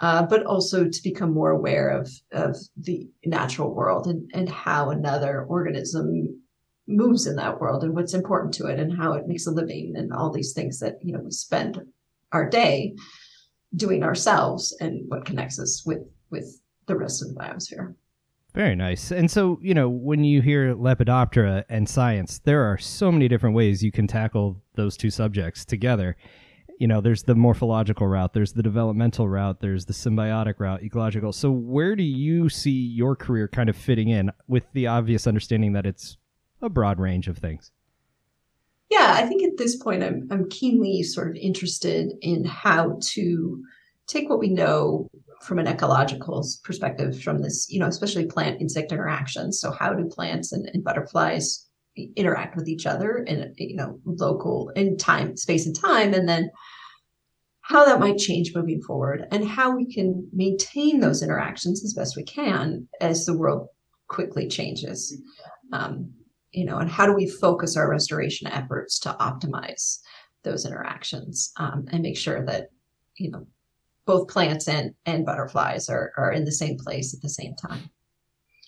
uh, 0.00 0.24
but 0.26 0.44
also 0.44 0.88
to 0.88 1.02
become 1.02 1.32
more 1.32 1.50
aware 1.50 1.88
of 1.88 2.10
of 2.32 2.56
the 2.76 3.08
natural 3.24 3.74
world 3.74 4.06
and 4.06 4.30
and 4.34 4.48
how 4.48 4.90
another 4.90 5.44
organism 5.44 6.40
moves 6.86 7.26
in 7.26 7.36
that 7.36 7.60
world 7.60 7.82
and 7.82 7.94
what's 7.94 8.14
important 8.14 8.52
to 8.54 8.66
it 8.66 8.78
and 8.78 8.96
how 8.96 9.14
it 9.14 9.26
makes 9.26 9.46
a 9.46 9.50
living 9.50 9.94
and 9.96 10.12
all 10.12 10.30
these 10.30 10.52
things 10.52 10.78
that 10.80 10.96
you 11.02 11.12
know 11.12 11.20
we 11.20 11.30
spend 11.30 11.80
our 12.32 12.48
day 12.48 12.94
doing 13.76 14.02
ourselves 14.02 14.76
and 14.80 15.02
what 15.08 15.24
connects 15.24 15.58
us 15.58 15.84
with 15.86 16.02
with 16.30 16.60
the 16.86 16.96
rest 16.96 17.22
of 17.22 17.28
the 17.28 17.34
biosphere. 17.34 17.94
Very 18.54 18.76
nice. 18.76 19.10
And 19.10 19.28
so, 19.28 19.58
you 19.62 19.74
know, 19.74 19.88
when 19.88 20.22
you 20.22 20.40
hear 20.40 20.76
Lepidoptera 20.76 21.64
and 21.68 21.88
science, 21.88 22.38
there 22.44 22.62
are 22.62 22.78
so 22.78 23.10
many 23.10 23.26
different 23.26 23.56
ways 23.56 23.82
you 23.82 23.90
can 23.90 24.06
tackle 24.06 24.62
those 24.76 24.96
two 24.96 25.10
subjects 25.10 25.64
together 25.64 26.16
you 26.78 26.88
know, 26.88 27.00
there's 27.00 27.22
the 27.22 27.34
morphological 27.34 28.06
route, 28.06 28.32
there's 28.32 28.52
the 28.52 28.62
developmental 28.62 29.28
route, 29.28 29.60
there's 29.60 29.84
the 29.84 29.92
symbiotic 29.92 30.54
route, 30.58 30.82
ecological. 30.82 31.32
So 31.32 31.50
where 31.50 31.94
do 31.94 32.02
you 32.02 32.48
see 32.48 32.70
your 32.70 33.14
career 33.16 33.48
kind 33.48 33.68
of 33.68 33.76
fitting 33.76 34.08
in 34.08 34.30
with 34.48 34.64
the 34.72 34.86
obvious 34.86 35.26
understanding 35.26 35.72
that 35.74 35.86
it's 35.86 36.16
a 36.64 36.70
broad 36.70 36.98
range 36.98 37.28
of 37.28 37.38
things? 37.38 37.70
Yeah, 38.90 39.14
I 39.16 39.26
think 39.26 39.42
at 39.42 39.56
this 39.56 39.76
point 39.76 40.02
I'm 40.02 40.28
I'm 40.30 40.48
keenly 40.50 41.02
sort 41.02 41.28
of 41.28 41.36
interested 41.36 42.12
in 42.20 42.44
how 42.44 42.98
to 43.12 43.62
take 44.06 44.28
what 44.28 44.38
we 44.38 44.48
know 44.48 45.08
from 45.42 45.58
an 45.58 45.66
ecological 45.66 46.46
perspective 46.62 47.20
from 47.20 47.42
this, 47.42 47.66
you 47.70 47.78
know, 47.78 47.86
especially 47.86 48.26
plant 48.26 48.60
insect 48.60 48.92
interactions. 48.92 49.60
So 49.60 49.70
how 49.72 49.92
do 49.94 50.06
plants 50.06 50.52
and, 50.52 50.68
and 50.72 50.84
butterflies 50.84 51.68
interact 52.16 52.56
with 52.56 52.68
each 52.68 52.86
other 52.86 53.18
in 53.18 53.54
you 53.56 53.76
know 53.76 54.00
local 54.04 54.70
in 54.70 54.96
time 54.96 55.36
space 55.36 55.64
and 55.66 55.76
time 55.76 56.12
and 56.12 56.28
then 56.28 56.50
how 57.60 57.84
that 57.84 58.00
might 58.00 58.18
change 58.18 58.52
moving 58.54 58.82
forward 58.82 59.26
and 59.30 59.46
how 59.46 59.74
we 59.74 59.86
can 59.92 60.28
maintain 60.32 61.00
those 61.00 61.22
interactions 61.22 61.84
as 61.84 61.94
best 61.94 62.16
we 62.16 62.24
can 62.24 62.88
as 63.00 63.24
the 63.24 63.36
world 63.36 63.68
quickly 64.08 64.48
changes 64.48 65.16
um, 65.72 66.12
you 66.54 66.64
know 66.64 66.78
and 66.78 66.90
how 66.90 67.06
do 67.06 67.12
we 67.12 67.28
focus 67.28 67.76
our 67.76 67.88
restoration 67.90 68.46
efforts 68.46 68.98
to 69.00 69.16
optimize 69.20 69.98
those 70.44 70.64
interactions 70.64 71.52
um, 71.56 71.86
and 71.90 72.02
make 72.02 72.16
sure 72.16 72.44
that 72.46 72.70
you 73.16 73.30
know 73.30 73.46
both 74.06 74.28
plants 74.28 74.68
and 74.68 74.94
and 75.06 75.26
butterflies 75.26 75.88
are, 75.88 76.12
are 76.16 76.32
in 76.32 76.44
the 76.44 76.52
same 76.52 76.76
place 76.78 77.14
at 77.14 77.20
the 77.22 77.28
same 77.28 77.54
time 77.56 77.90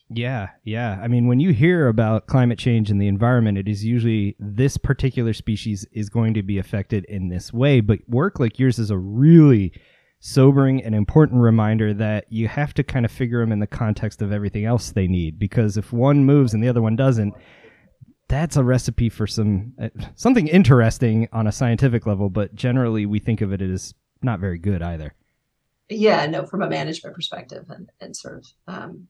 yeah, 0.08 0.50
yeah. 0.62 1.00
I 1.02 1.08
mean, 1.08 1.26
when 1.26 1.40
you 1.40 1.52
hear 1.52 1.88
about 1.88 2.28
climate 2.28 2.60
change 2.60 2.90
in 2.92 2.98
the 2.98 3.08
environment, 3.08 3.58
it 3.58 3.66
is 3.66 3.84
usually 3.84 4.36
this 4.38 4.76
particular 4.76 5.32
species 5.32 5.84
is 5.90 6.08
going 6.08 6.34
to 6.34 6.44
be 6.44 6.58
affected 6.58 7.04
in 7.06 7.28
this 7.28 7.52
way. 7.52 7.80
But 7.80 7.98
work 8.06 8.38
like 8.38 8.58
yours 8.58 8.78
is 8.78 8.90
a 8.90 8.98
really 8.98 9.72
sobering 10.20 10.82
and 10.82 10.94
important 10.94 11.40
reminder 11.40 11.92
that 11.94 12.26
you 12.30 12.46
have 12.46 12.72
to 12.74 12.84
kind 12.84 13.04
of 13.04 13.10
figure 13.10 13.40
them 13.40 13.50
in 13.50 13.58
the 13.58 13.66
context 13.66 14.22
of 14.22 14.30
everything 14.30 14.64
else 14.64 14.92
they 14.92 15.08
need. 15.08 15.40
Because 15.40 15.76
if 15.76 15.92
one 15.92 16.24
moves 16.24 16.54
and 16.54 16.62
the 16.62 16.68
other 16.68 16.82
one 16.82 16.94
doesn't, 16.94 17.34
that's 18.28 18.56
a 18.56 18.64
recipe 18.64 19.08
for 19.08 19.26
some 19.26 19.72
uh, 19.80 19.88
something 20.14 20.48
interesting 20.48 21.28
on 21.32 21.46
a 21.46 21.52
scientific 21.52 22.06
level, 22.06 22.28
but 22.28 22.54
generally 22.54 23.06
we 23.06 23.18
think 23.18 23.40
of 23.40 23.52
it 23.52 23.62
as 23.62 23.94
not 24.22 24.40
very 24.40 24.58
good 24.58 24.82
either. 24.82 25.14
Yeah, 25.88 26.26
no, 26.26 26.44
from 26.46 26.62
a 26.62 26.68
management 26.68 27.14
perspective 27.14 27.64
and, 27.68 27.88
and 28.00 28.16
sort 28.16 28.38
of 28.38 28.46
um, 28.66 29.06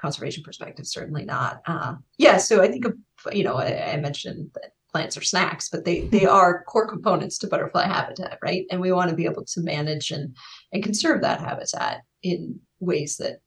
conservation 0.00 0.42
perspective, 0.42 0.86
certainly 0.86 1.24
not. 1.24 1.62
Uh, 1.66 1.94
yeah, 2.18 2.38
so 2.38 2.62
I 2.62 2.68
think 2.68 2.86
you 3.32 3.44
know, 3.44 3.56
I, 3.56 3.92
I 3.92 3.96
mentioned 3.98 4.50
that 4.54 4.72
plants 4.90 5.16
are 5.16 5.22
snacks, 5.22 5.68
but 5.68 5.84
they 5.84 6.00
they 6.08 6.26
are 6.26 6.64
core 6.64 6.88
components 6.88 7.38
to 7.38 7.46
butterfly 7.46 7.86
habitat, 7.86 8.38
right? 8.42 8.64
And 8.70 8.80
we 8.80 8.92
want 8.92 9.10
to 9.10 9.16
be 9.16 9.26
able 9.26 9.44
to 9.44 9.60
manage 9.60 10.10
and 10.10 10.36
and 10.72 10.82
conserve 10.82 11.22
that 11.22 11.40
habitat 11.40 12.02
in 12.22 12.58
ways 12.80 13.16
that 13.18 13.40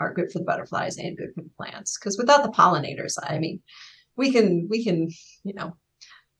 are 0.00 0.14
good 0.14 0.32
for 0.32 0.38
the 0.38 0.44
butterflies 0.44 0.96
and 0.96 1.16
good 1.16 1.32
for 1.34 1.42
the 1.42 1.50
plants. 1.56 1.98
Because 1.98 2.16
without 2.18 2.42
the 2.42 2.50
pollinators, 2.50 3.16
I 3.22 3.38
mean, 3.38 3.60
we 4.16 4.32
can 4.32 4.66
we 4.68 4.84
can 4.84 5.08
you 5.44 5.54
know 5.54 5.76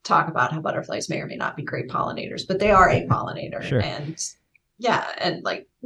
talk 0.02 0.28
about 0.28 0.52
how 0.52 0.60
butterflies 0.60 1.08
may 1.08 1.20
or 1.20 1.26
may 1.26 1.36
not 1.36 1.56
be 1.56 1.62
great 1.62 1.88
pollinators, 1.88 2.42
but 2.46 2.58
they 2.58 2.70
are 2.70 2.90
a 2.90 3.06
pollinator, 3.06 3.62
Sure. 3.62 3.80
and 3.80 4.18
yeah, 4.78 5.06
and 5.18 5.42
like. 5.44 5.68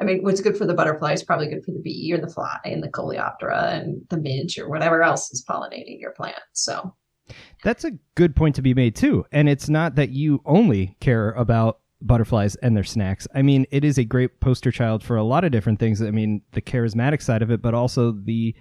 I 0.00 0.04
mean, 0.04 0.24
what's 0.24 0.40
good 0.40 0.56
for 0.56 0.66
the 0.66 0.74
butterfly 0.74 1.12
is 1.12 1.22
probably 1.22 1.46
good 1.48 1.64
for 1.64 1.70
the 1.70 1.78
bee 1.78 2.12
or 2.12 2.18
the 2.18 2.28
fly 2.28 2.58
and 2.64 2.82
the 2.82 2.88
coleoptera 2.88 3.80
and 3.80 4.02
the 4.10 4.16
midge 4.16 4.58
or 4.58 4.68
whatever 4.68 5.02
else 5.04 5.30
is 5.30 5.44
pollinating 5.48 6.00
your 6.00 6.10
plant. 6.10 6.40
So 6.52 6.94
That's 7.62 7.84
a 7.84 7.92
good 8.16 8.34
point 8.34 8.56
to 8.56 8.62
be 8.62 8.74
made 8.74 8.96
too. 8.96 9.24
And 9.30 9.48
it's 9.48 9.68
not 9.68 9.94
that 9.94 10.10
you 10.10 10.42
only 10.46 10.96
care 10.98 11.30
about 11.30 11.78
butterflies 12.02 12.56
and 12.56 12.76
their 12.76 12.82
snacks. 12.84 13.28
I 13.36 13.42
mean, 13.42 13.66
it 13.70 13.84
is 13.84 13.96
a 13.96 14.04
great 14.04 14.40
poster 14.40 14.72
child 14.72 15.04
for 15.04 15.16
a 15.16 15.22
lot 15.22 15.44
of 15.44 15.52
different 15.52 15.78
things. 15.78 16.02
I 16.02 16.10
mean, 16.10 16.42
the 16.52 16.60
charismatic 16.60 17.22
side 17.22 17.40
of 17.40 17.52
it, 17.52 17.62
but 17.62 17.72
also 17.72 18.10
the 18.10 18.54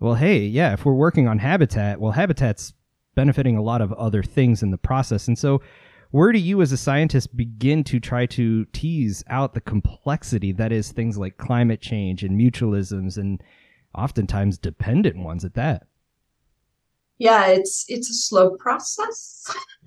well, 0.00 0.14
hey, 0.14 0.38
yeah, 0.38 0.72
if 0.72 0.84
we're 0.84 0.94
working 0.94 1.28
on 1.28 1.38
habitat, 1.38 2.00
well, 2.00 2.12
habitat's 2.12 2.72
benefiting 3.14 3.56
a 3.56 3.62
lot 3.62 3.80
of 3.80 3.92
other 3.94 4.22
things 4.22 4.62
in 4.62 4.70
the 4.70 4.78
process. 4.78 5.28
And 5.28 5.38
so 5.38 5.60
where 6.10 6.32
do 6.32 6.38
you 6.38 6.60
as 6.62 6.72
a 6.72 6.76
scientist 6.76 7.36
begin 7.36 7.84
to 7.84 8.00
try 8.00 8.26
to 8.26 8.64
tease 8.66 9.22
out 9.28 9.54
the 9.54 9.60
complexity 9.60 10.52
that 10.52 10.72
is 10.72 10.90
things 10.90 11.18
like 11.18 11.36
climate 11.36 11.80
change 11.80 12.24
and 12.24 12.40
mutualisms 12.40 13.16
and 13.16 13.42
oftentimes 13.94 14.58
dependent 14.58 15.18
ones 15.18 15.44
at 15.44 15.54
that? 15.54 15.86
yeah, 17.20 17.48
it's 17.48 17.84
it's 17.86 18.08
a 18.08 18.14
slow 18.14 18.56
process. 18.56 19.54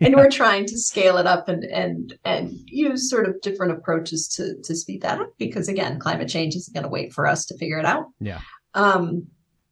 and 0.00 0.14
we're 0.14 0.30
trying 0.30 0.66
to 0.66 0.78
scale 0.78 1.16
it 1.16 1.26
up 1.26 1.48
and 1.48 1.64
and 1.64 2.18
and 2.26 2.52
use 2.66 3.08
sort 3.08 3.26
of 3.26 3.40
different 3.40 3.72
approaches 3.72 4.28
to 4.36 4.60
to 4.62 4.76
speed 4.76 5.00
that 5.00 5.20
up 5.20 5.32
because 5.38 5.68
again 5.68 5.98
climate 5.98 6.28
change 6.28 6.54
isn't 6.54 6.74
going 6.74 6.84
to 6.84 6.90
wait 6.90 7.14
for 7.14 7.26
us 7.26 7.46
to 7.46 7.56
figure 7.56 7.78
it 7.78 7.86
out 7.86 8.04
Yeah. 8.20 8.40
Um 8.74 9.26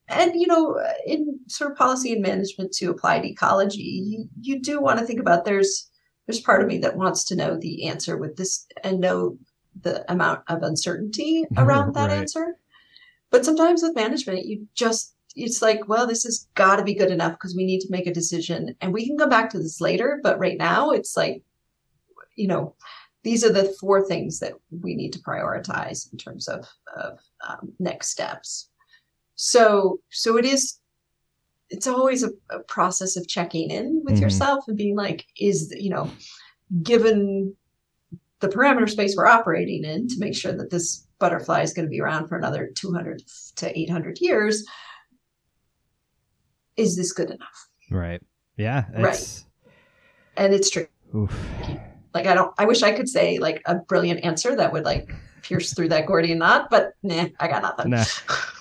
and 0.08 0.32
you 0.34 0.46
know 0.46 0.78
in 1.06 1.38
sort 1.48 1.70
of 1.70 1.76
policy 1.76 2.12
and 2.12 2.22
management 2.22 2.72
to 2.72 2.90
applied 2.90 3.24
ecology 3.24 3.82
you, 3.82 4.28
you 4.40 4.60
do 4.60 4.80
want 4.80 4.98
to 4.98 5.04
think 5.04 5.20
about 5.20 5.44
there's 5.44 5.88
there's 6.28 6.40
part 6.40 6.60
of 6.60 6.68
me 6.68 6.78
that 6.78 6.96
wants 6.96 7.24
to 7.24 7.34
know 7.34 7.56
the 7.56 7.86
answer 7.86 8.16
with 8.16 8.36
this 8.36 8.66
and 8.84 9.00
know 9.00 9.38
the 9.82 10.10
amount 10.12 10.42
of 10.48 10.62
uncertainty 10.62 11.44
around 11.56 11.94
that 11.94 12.10
Right. 12.10 12.18
answer. 12.18 12.58
But 13.30 13.44
sometimes 13.44 13.82
with 13.82 13.96
management 13.96 14.46
you 14.46 14.68
just 14.74 15.14
it's 15.34 15.62
like 15.62 15.88
well 15.88 16.06
this 16.06 16.24
has 16.24 16.46
got 16.54 16.76
to 16.76 16.84
be 16.84 16.94
good 16.94 17.10
enough 17.10 17.32
because 17.32 17.56
we 17.56 17.64
need 17.64 17.80
to 17.80 17.90
make 17.90 18.06
a 18.06 18.12
decision. 18.12 18.76
And 18.80 18.92
we 18.92 19.06
can 19.06 19.18
come 19.18 19.30
back 19.30 19.50
to 19.50 19.58
this 19.58 19.80
later 19.80 20.20
but 20.22 20.38
right 20.38 20.58
now 20.58 20.90
it's 20.90 21.16
like 21.16 21.42
you 22.36 22.46
know 22.46 22.74
these 23.24 23.44
are 23.44 23.52
the 23.52 23.74
four 23.80 24.06
things 24.06 24.38
that 24.38 24.52
we 24.82 24.94
need 24.94 25.12
to 25.12 25.18
prioritize 25.18 26.10
in 26.12 26.18
terms 26.18 26.46
of, 26.46 26.66
of 26.96 27.18
um, 27.46 27.72
next 27.80 28.10
steps 28.10 28.70
so 29.40 30.00
so 30.10 30.36
it 30.36 30.44
is 30.44 30.80
it's 31.70 31.86
always 31.86 32.24
a, 32.24 32.30
a 32.50 32.58
process 32.66 33.16
of 33.16 33.28
checking 33.28 33.70
in 33.70 34.02
with 34.04 34.16
Mhm. 34.16 34.22
yourself 34.22 34.64
and 34.66 34.76
being 34.76 34.96
like 34.96 35.24
is 35.38 35.72
you 35.78 35.90
know 35.90 36.10
given 36.82 37.54
the 38.40 38.48
parameter 38.48 38.90
space 38.90 39.14
we're 39.16 39.26
operating 39.28 39.84
in 39.84 40.08
to 40.08 40.16
make 40.18 40.34
sure 40.34 40.52
that 40.52 40.70
this 40.70 41.06
butterfly 41.20 41.62
is 41.62 41.72
going 41.72 41.86
to 41.86 41.90
be 41.90 42.00
around 42.00 42.26
for 42.28 42.36
another 42.36 42.70
200 42.74 43.22
to 43.56 43.78
800 43.78 44.18
years 44.20 44.64
is 46.76 46.96
this 46.96 47.12
good 47.12 47.30
enough 47.30 47.68
Right. 47.90 48.20
Yeah. 48.58 48.84
Right. 48.94 49.44
And 50.36 50.52
it's 50.52 50.68
true 50.68 50.86
Oof. 51.14 51.32
like 52.12 52.26
i 52.26 52.34
don't 52.34 52.52
i 52.58 52.64
wish 52.64 52.82
i 52.82 52.90
could 52.90 53.08
say 53.08 53.38
like 53.38 53.62
a 53.66 53.76
brilliant 53.76 54.24
answer 54.24 54.56
that 54.56 54.72
would 54.72 54.84
like 54.84 55.08
pierce 55.42 55.74
through 55.74 55.88
that 55.88 56.06
gordian 56.06 56.38
knot 56.38 56.68
but 56.70 56.92
nah 57.02 57.26
i 57.40 57.48
got 57.48 57.62
nothing 57.62 57.90
Nah. 57.90 58.04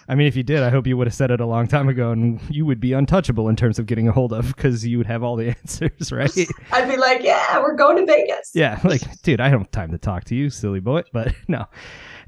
I 0.10 0.15
mean, 0.15 0.27
if 0.27 0.38
you 0.38 0.43
did, 0.43 0.63
I 0.63 0.69
hope 0.69 0.88
you 0.88 0.96
would 0.96 1.07
have 1.07 1.13
said 1.13 1.31
it 1.31 1.41
a 1.41 1.46
long 1.46 1.67
time 1.67 1.89
ago, 1.89 2.12
and 2.12 2.39
you 2.50 2.65
would 2.65 2.79
be 2.79 2.93
untouchable 2.93 3.50
in 3.50 3.57
terms 3.57 3.77
of 3.77 3.88
getting 3.88 4.07
a 4.07 4.13
hold 4.13 4.31
of 4.31 4.55
because 4.55 4.88
you 4.88 4.98
would 4.98 5.07
have 5.07 5.22
all 5.22 5.36
the 5.36 5.50
answers, 5.62 6.13
right? 6.13 6.31
i'd 6.72 6.88
be 6.89 6.96
like 6.96 7.22
yeah 7.24 7.60
we're 7.60 7.75
going 7.75 7.98
to 7.98 8.05
vegas 8.05 8.51
yeah, 8.53 8.79
like, 8.84 9.01
dude, 9.24 9.41
I 9.41 9.50
don't 9.50 9.62
have 9.62 9.72
time 9.72 9.91
to 9.91 9.98
talk 9.98 10.24
to 10.25 10.36
you, 10.36 10.50
silly 10.50 10.79
boy. 10.79 11.03
But 11.12 11.36
no, 11.50 11.65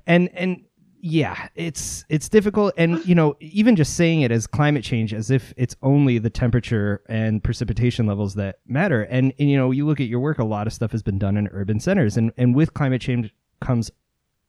and 0.07 0.29
and 0.33 0.65
yeah, 1.01 1.47
it's 1.55 2.03
it's 2.09 2.27
difficult, 2.27 2.73
and 2.77 3.05
you 3.05 3.15
know, 3.15 3.35
even 3.39 3.75
just 3.75 3.95
saying 3.95 4.21
it 4.21 4.31
as 4.31 4.45
climate 4.45 4.83
change, 4.83 5.13
as 5.13 5.31
if 5.31 5.53
it's 5.55 5.75
only 5.81 6.17
the 6.17 6.29
temperature 6.29 7.01
and 7.07 7.41
precipitation 7.43 8.05
levels 8.05 8.35
that 8.35 8.57
matter, 8.67 9.03
and, 9.03 9.33
and 9.39 9.49
you 9.49 9.57
know, 9.57 9.71
you 9.71 9.85
look 9.85 10.01
at 10.01 10.07
your 10.07 10.19
work, 10.19 10.39
a 10.39 10.43
lot 10.43 10.67
of 10.67 10.73
stuff 10.73 10.91
has 10.91 11.01
been 11.01 11.17
done 11.17 11.37
in 11.37 11.47
urban 11.53 11.79
centers, 11.79 12.17
and 12.17 12.33
and 12.37 12.53
with 12.53 12.73
climate 12.73 13.01
change 13.01 13.33
comes 13.61 13.89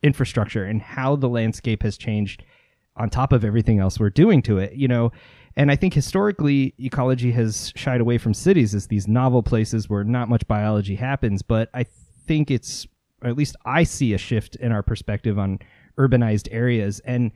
infrastructure 0.02 0.64
and 0.64 0.80
how 0.80 1.16
the 1.16 1.28
landscape 1.28 1.82
has 1.82 1.96
changed 1.96 2.42
on 2.96 3.08
top 3.08 3.32
of 3.32 3.44
everything 3.44 3.78
else 3.78 3.98
we're 3.98 4.10
doing 4.10 4.42
to 4.42 4.58
it, 4.58 4.74
you 4.74 4.88
know. 4.88 5.12
And 5.56 5.70
I 5.70 5.76
think 5.76 5.94
historically, 5.94 6.74
ecology 6.78 7.32
has 7.32 7.72
shied 7.74 8.00
away 8.00 8.18
from 8.18 8.34
cities 8.34 8.74
as 8.74 8.86
these 8.86 9.08
novel 9.08 9.42
places 9.42 9.88
where 9.88 10.04
not 10.04 10.28
much 10.28 10.46
biology 10.46 10.94
happens. 10.94 11.42
But 11.42 11.70
I 11.74 11.84
think 12.26 12.50
it's, 12.50 12.86
at 13.24 13.36
least 13.36 13.56
I 13.64 13.82
see 13.84 14.14
a 14.14 14.18
shift 14.18 14.56
in 14.56 14.72
our 14.72 14.82
perspective 14.82 15.38
on 15.38 15.58
urbanized 15.98 16.48
areas, 16.50 17.00
and 17.00 17.32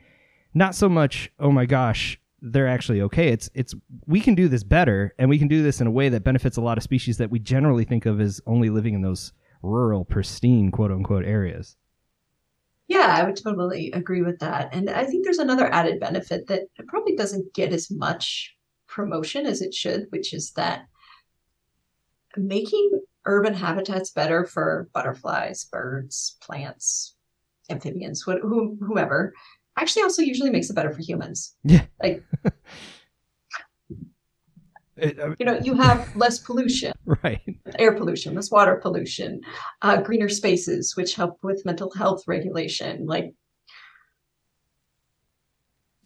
not 0.54 0.75
so 0.75 0.88
much, 0.88 1.30
oh 1.40 1.50
my 1.50 1.66
gosh, 1.66 2.18
they're 2.40 2.68
actually 2.68 3.00
okay. 3.00 3.28
It's 3.28 3.50
it's 3.54 3.75
we 4.06 4.21
can 4.21 4.35
do 4.35 4.49
this 4.49 4.62
better, 4.62 5.14
and 5.18 5.28
we 5.28 5.38
can 5.38 5.49
do 5.49 5.62
this 5.62 5.80
in 5.80 5.87
a 5.87 5.90
way 5.90 6.09
that 6.11 6.25
benefits 6.25 6.56
a 6.56 6.61
lot 6.61 6.78
of 6.78 6.85
species 6.85 7.16
that 7.16 7.30
we 7.30 7.38
generally 7.38 7.85
think 7.85 8.06
of 8.06 8.21
as 8.21 8.40
only 8.47 8.71
living 8.71 8.94
in 8.94 9.02
those 9.02 9.33
rural, 9.62 10.04
pristine, 10.04 10.71
quote 10.71 10.90
unquote 10.92 11.25
areas. 11.25 11.76
Yeah, 12.88 13.17
I 13.19 13.25
would 13.25 13.37
totally 13.37 13.91
agree 13.93 14.23
with 14.23 14.38
that. 14.41 14.75
And 14.75 14.91
I 14.91 15.05
think 15.05 15.25
there's 15.25 15.38
another 15.38 15.73
added 15.73 16.00
benefit 16.00 16.47
that 16.49 16.62
it 16.76 16.87
probably 16.87 17.17
doesn't 17.17 17.55
get 17.55 17.73
as 17.73 17.91
much 17.91 18.55
promotion 18.87 19.47
as 19.47 19.62
it 19.62 19.73
should, 19.73 20.07
which 20.11 20.35
is 20.35 20.53
that 20.53 20.87
making 22.37 23.00
urban 23.25 23.55
habitats 23.55 24.11
better 24.11 24.45
for 24.45 24.88
butterflies, 24.93 25.64
birds, 25.64 26.37
plants, 26.43 27.14
amphibians, 27.71 28.23
whom, 28.23 28.79
whomever, 28.81 29.33
actually 29.79 30.03
also 30.03 30.23
usually 30.23 30.50
makes 30.50 30.69
it 30.69 30.76
better 30.76 30.93
for 30.93 31.03
humans. 31.03 31.55
Yeah. 31.64 31.87
Like, 32.03 32.23
It- 34.97 35.19
you 35.39 35.47
know, 35.47 35.59
you 35.63 35.75
have 35.75 36.15
less 36.17 36.39
pollution. 36.39 36.93
right. 37.23 37.41
air 37.79 37.93
pollution, 37.93 38.35
less 38.35 38.51
water 38.51 38.77
pollution, 38.77 39.41
uh, 39.83 40.01
greener 40.03 40.29
spaces, 40.29 40.97
which 40.97 41.15
help 41.15 41.39
with 41.43 41.65
mental 41.65 41.91
health 41.93 42.23
regulation. 42.27 43.07
Like, 43.07 43.35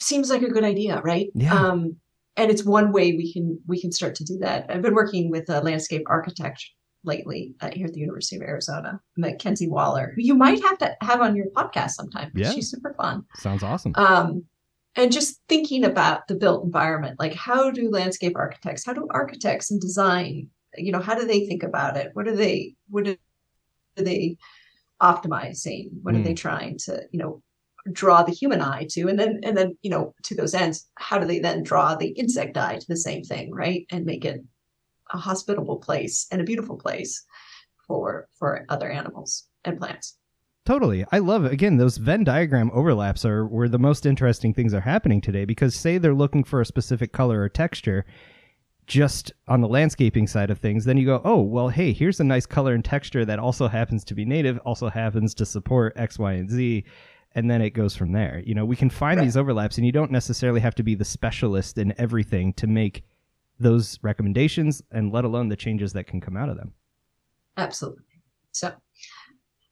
seems 0.00 0.30
like 0.30 0.42
a 0.42 0.50
good 0.50 0.64
idea, 0.64 1.00
right? 1.02 1.28
Yeah. 1.34 1.54
Um, 1.54 1.96
and 2.36 2.50
it's 2.50 2.64
one 2.64 2.92
way 2.92 3.12
we 3.12 3.32
can 3.32 3.58
we 3.66 3.80
can 3.80 3.90
start 3.92 4.14
to 4.16 4.24
do 4.24 4.38
that. 4.38 4.66
I've 4.68 4.82
been 4.82 4.94
working 4.94 5.30
with 5.30 5.48
a 5.50 5.60
landscape 5.60 6.04
architect 6.06 6.64
lately 7.04 7.54
uh, 7.60 7.70
here 7.72 7.86
at 7.86 7.92
the 7.94 8.00
University 8.00 8.36
of 8.36 8.42
Arizona, 8.42 9.00
Mackenzie 9.16 9.68
Waller, 9.68 10.12
who 10.14 10.22
you 10.22 10.34
might 10.34 10.62
have 10.62 10.78
to 10.78 10.96
have 11.02 11.20
on 11.20 11.34
your 11.34 11.46
podcast 11.56 11.90
sometime. 11.90 12.30
Yeah. 12.34 12.52
she's 12.52 12.70
super 12.70 12.94
fun. 12.94 13.24
Sounds 13.36 13.62
awesome. 13.62 13.92
Um, 13.96 14.44
and 14.98 15.12
just 15.12 15.40
thinking 15.48 15.84
about 15.84 16.26
the 16.26 16.34
built 16.34 16.64
environment, 16.64 17.20
like 17.20 17.32
how 17.32 17.70
do 17.70 17.88
landscape 17.88 18.36
architects, 18.36 18.84
how 18.84 18.92
do 18.92 19.06
architects 19.10 19.70
and 19.70 19.80
design, 19.80 20.48
you 20.76 20.90
know, 20.90 21.00
how 21.00 21.14
do 21.14 21.24
they 21.24 21.46
think 21.46 21.62
about 21.62 21.96
it? 21.96 22.10
What 22.14 22.26
are 22.26 22.34
they, 22.34 22.74
what 22.88 23.06
are 23.06 23.16
they 23.94 24.38
optimizing? 25.00 25.90
What 26.02 26.16
are 26.16 26.22
they 26.22 26.30
hmm. 26.30 26.34
trying 26.34 26.78
to, 26.78 27.04
you 27.12 27.20
know, 27.20 27.42
draw 27.92 28.24
the 28.24 28.32
human 28.32 28.60
eye 28.60 28.88
to? 28.90 29.06
And 29.08 29.16
then, 29.16 29.38
and 29.44 29.56
then, 29.56 29.78
you 29.82 29.90
know, 29.90 30.16
to 30.24 30.34
those 30.34 30.52
ends, 30.52 30.88
how 30.96 31.18
do 31.18 31.28
they 31.28 31.38
then 31.38 31.62
draw 31.62 31.94
the 31.94 32.08
insect 32.08 32.56
eye 32.56 32.78
to 32.78 32.86
the 32.88 32.96
same 32.96 33.22
thing, 33.22 33.54
right? 33.54 33.86
And 33.90 34.04
make 34.04 34.24
it 34.24 34.42
a 35.12 35.16
hospitable 35.16 35.76
place 35.76 36.26
and 36.32 36.40
a 36.40 36.44
beautiful 36.44 36.76
place 36.76 37.24
for 37.86 38.28
for 38.36 38.66
other 38.68 38.90
animals 38.90 39.46
and 39.64 39.78
plants. 39.78 40.17
Totally. 40.68 41.06
I 41.10 41.20
love 41.20 41.46
it. 41.46 41.52
Again, 41.52 41.78
those 41.78 41.96
Venn 41.96 42.24
diagram 42.24 42.70
overlaps 42.74 43.24
are 43.24 43.46
where 43.46 43.70
the 43.70 43.78
most 43.78 44.04
interesting 44.04 44.52
things 44.52 44.74
are 44.74 44.82
happening 44.82 45.22
today 45.22 45.46
because 45.46 45.74
say 45.74 45.96
they're 45.96 46.12
looking 46.12 46.44
for 46.44 46.60
a 46.60 46.66
specific 46.66 47.10
color 47.10 47.40
or 47.40 47.48
texture 47.48 48.04
just 48.86 49.32
on 49.46 49.62
the 49.62 49.66
landscaping 49.66 50.26
side 50.26 50.50
of 50.50 50.58
things, 50.58 50.84
then 50.84 50.98
you 50.98 51.06
go, 51.06 51.22
"Oh, 51.24 51.40
well, 51.40 51.70
hey, 51.70 51.94
here's 51.94 52.20
a 52.20 52.24
nice 52.24 52.44
color 52.44 52.74
and 52.74 52.84
texture 52.84 53.24
that 53.24 53.38
also 53.38 53.66
happens 53.66 54.04
to 54.04 54.14
be 54.14 54.26
native, 54.26 54.58
also 54.58 54.90
happens 54.90 55.32
to 55.36 55.46
support 55.46 55.94
X, 55.96 56.18
Y, 56.18 56.32
and 56.34 56.50
Z." 56.50 56.84
and 57.34 57.50
then 57.50 57.62
it 57.62 57.70
goes 57.70 57.96
from 57.96 58.12
there. 58.12 58.42
You 58.44 58.54
know, 58.54 58.66
we 58.66 58.76
can 58.76 58.90
find 58.90 59.18
Right. 59.18 59.24
these 59.24 59.38
overlaps, 59.38 59.78
and 59.78 59.86
you 59.86 59.92
don't 59.92 60.10
necessarily 60.10 60.60
have 60.60 60.74
to 60.74 60.82
be 60.82 60.94
the 60.94 61.04
specialist 61.04 61.78
in 61.78 61.94
everything 61.96 62.52
to 62.54 62.66
make 62.66 63.04
those 63.58 63.98
recommendations, 64.02 64.82
and 64.90 65.12
let 65.12 65.24
alone 65.24 65.48
the 65.48 65.56
changes 65.56 65.94
that 65.94 66.06
can 66.06 66.20
come 66.20 66.36
out 66.36 66.50
of 66.50 66.58
them. 66.58 66.74
Absolutely. 67.56 68.04
So, 68.52 68.74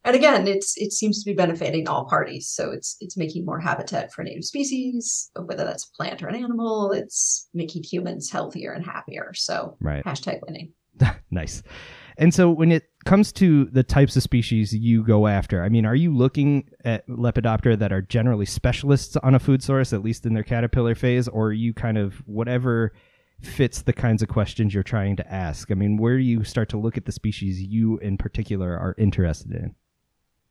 and 0.07 0.15
again, 0.15 0.47
it's 0.47 0.77
it 0.77 0.93
seems 0.93 1.23
to 1.23 1.31
be 1.31 1.35
benefiting 1.35 1.89
all 1.89 2.07
parties. 2.07 2.49
So 2.49 2.71
it's 2.71 2.97
it's 3.01 3.17
making 3.17 3.45
more 3.45 3.59
habitat 3.59 4.13
for 4.13 4.23
native 4.23 4.45
species, 4.45 5.31
whether 5.35 5.65
that's 5.65 5.85
a 5.85 5.97
plant 5.97 6.23
or 6.23 6.29
an 6.29 6.37
animal. 6.37 6.93
It's 6.93 7.49
making 7.53 7.83
humans 7.83 8.31
healthier 8.31 8.73
and 8.73 8.85
happier. 8.85 9.33
So 9.35 9.77
Right. 9.81 10.05
hashtag 10.05 10.41
winning. 10.47 10.73
nice. 11.31 11.63
And 12.19 12.33
so 12.33 12.51
when 12.51 12.73
it 12.73 12.85
comes 13.05 13.33
to 13.35 13.67
the 13.67 13.83
types 13.83 14.17
of 14.17 14.23
species 14.23 14.75
you 14.75 15.03
go 15.03 15.27
after, 15.27 15.63
I 15.63 15.69
mean, 15.69 15.85
are 15.85 15.95
you 15.95 16.17
looking 16.17 16.71
at 16.85 17.07
Lepidoptera 17.09 17.79
that 17.79 17.93
are 17.93 18.01
generally 18.01 18.47
specialists 18.47 19.17
on 19.19 19.35
a 19.35 19.39
food 19.39 19.63
source, 19.63 19.93
at 19.93 20.03
least 20.03 20.25
in 20.25 20.33
their 20.33 20.43
caterpillar 20.43 20.95
phase, 20.95 21.29
or 21.29 21.49
are 21.49 21.53
you 21.53 21.75
kind 21.75 21.99
of 21.99 22.15
whatever 22.27 22.93
fits 23.43 23.83
the 23.83 23.93
kinds 23.93 24.23
of 24.23 24.29
questions 24.29 24.73
you're 24.73 24.83
trying 24.83 25.17
to 25.17 25.33
ask? 25.33 25.71
I 25.71 25.75
mean, 25.75 25.99
where 25.99 26.17
do 26.17 26.23
you 26.23 26.43
start 26.43 26.71
to 26.71 26.79
look 26.79 26.97
at 26.97 27.05
the 27.05 27.13
species 27.13 27.61
you 27.61 27.99
in 27.99 28.17
particular 28.17 28.79
are 28.79 28.95
interested 28.97 29.53
in? 29.53 29.75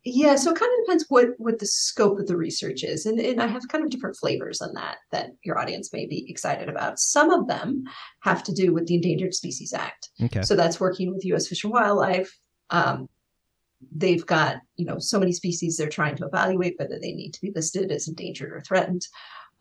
Yeah, 0.07 0.35
so 0.35 0.51
it 0.51 0.59
kind 0.59 0.71
of 0.71 0.85
depends 0.85 1.05
what 1.09 1.29
what 1.39 1.57
the 1.57 1.65
scope 1.65 2.19
of 2.19 2.27
the 2.27 2.37
research 2.37 2.83
is, 2.83 3.07
and 3.07 3.19
and 3.19 3.41
I 3.41 3.47
have 3.47 3.67
kind 3.69 3.83
of 3.83 3.89
different 3.89 4.15
flavors 4.15 4.61
on 4.61 4.71
that 4.75 4.97
that 5.11 5.31
your 5.43 5.57
audience 5.57 5.91
may 5.91 6.05
be 6.05 6.29
excited 6.29 6.69
about. 6.69 6.99
Some 6.99 7.31
of 7.31 7.47
them 7.47 7.85
have 8.21 8.43
to 8.43 8.53
do 8.53 8.71
with 8.71 8.85
the 8.85 8.95
Endangered 8.95 9.33
Species 9.33 9.73
Act. 9.73 10.09
Okay. 10.23 10.43
So 10.43 10.55
that's 10.55 10.79
working 10.79 11.11
with 11.11 11.25
U.S. 11.25 11.47
Fish 11.47 11.63
and 11.63 11.73
Wildlife. 11.73 12.31
Um, 12.69 13.09
they've 13.91 14.25
got 14.25 14.57
you 14.75 14.85
know 14.85 14.99
so 14.99 15.19
many 15.19 15.31
species 15.31 15.75
they're 15.75 15.89
trying 15.89 16.15
to 16.17 16.27
evaluate 16.27 16.75
whether 16.77 16.99
they 16.99 17.11
need 17.11 17.33
to 17.33 17.41
be 17.41 17.51
listed 17.55 17.91
as 17.91 18.07
endangered 18.07 18.53
or 18.53 18.61
threatened. 18.61 19.07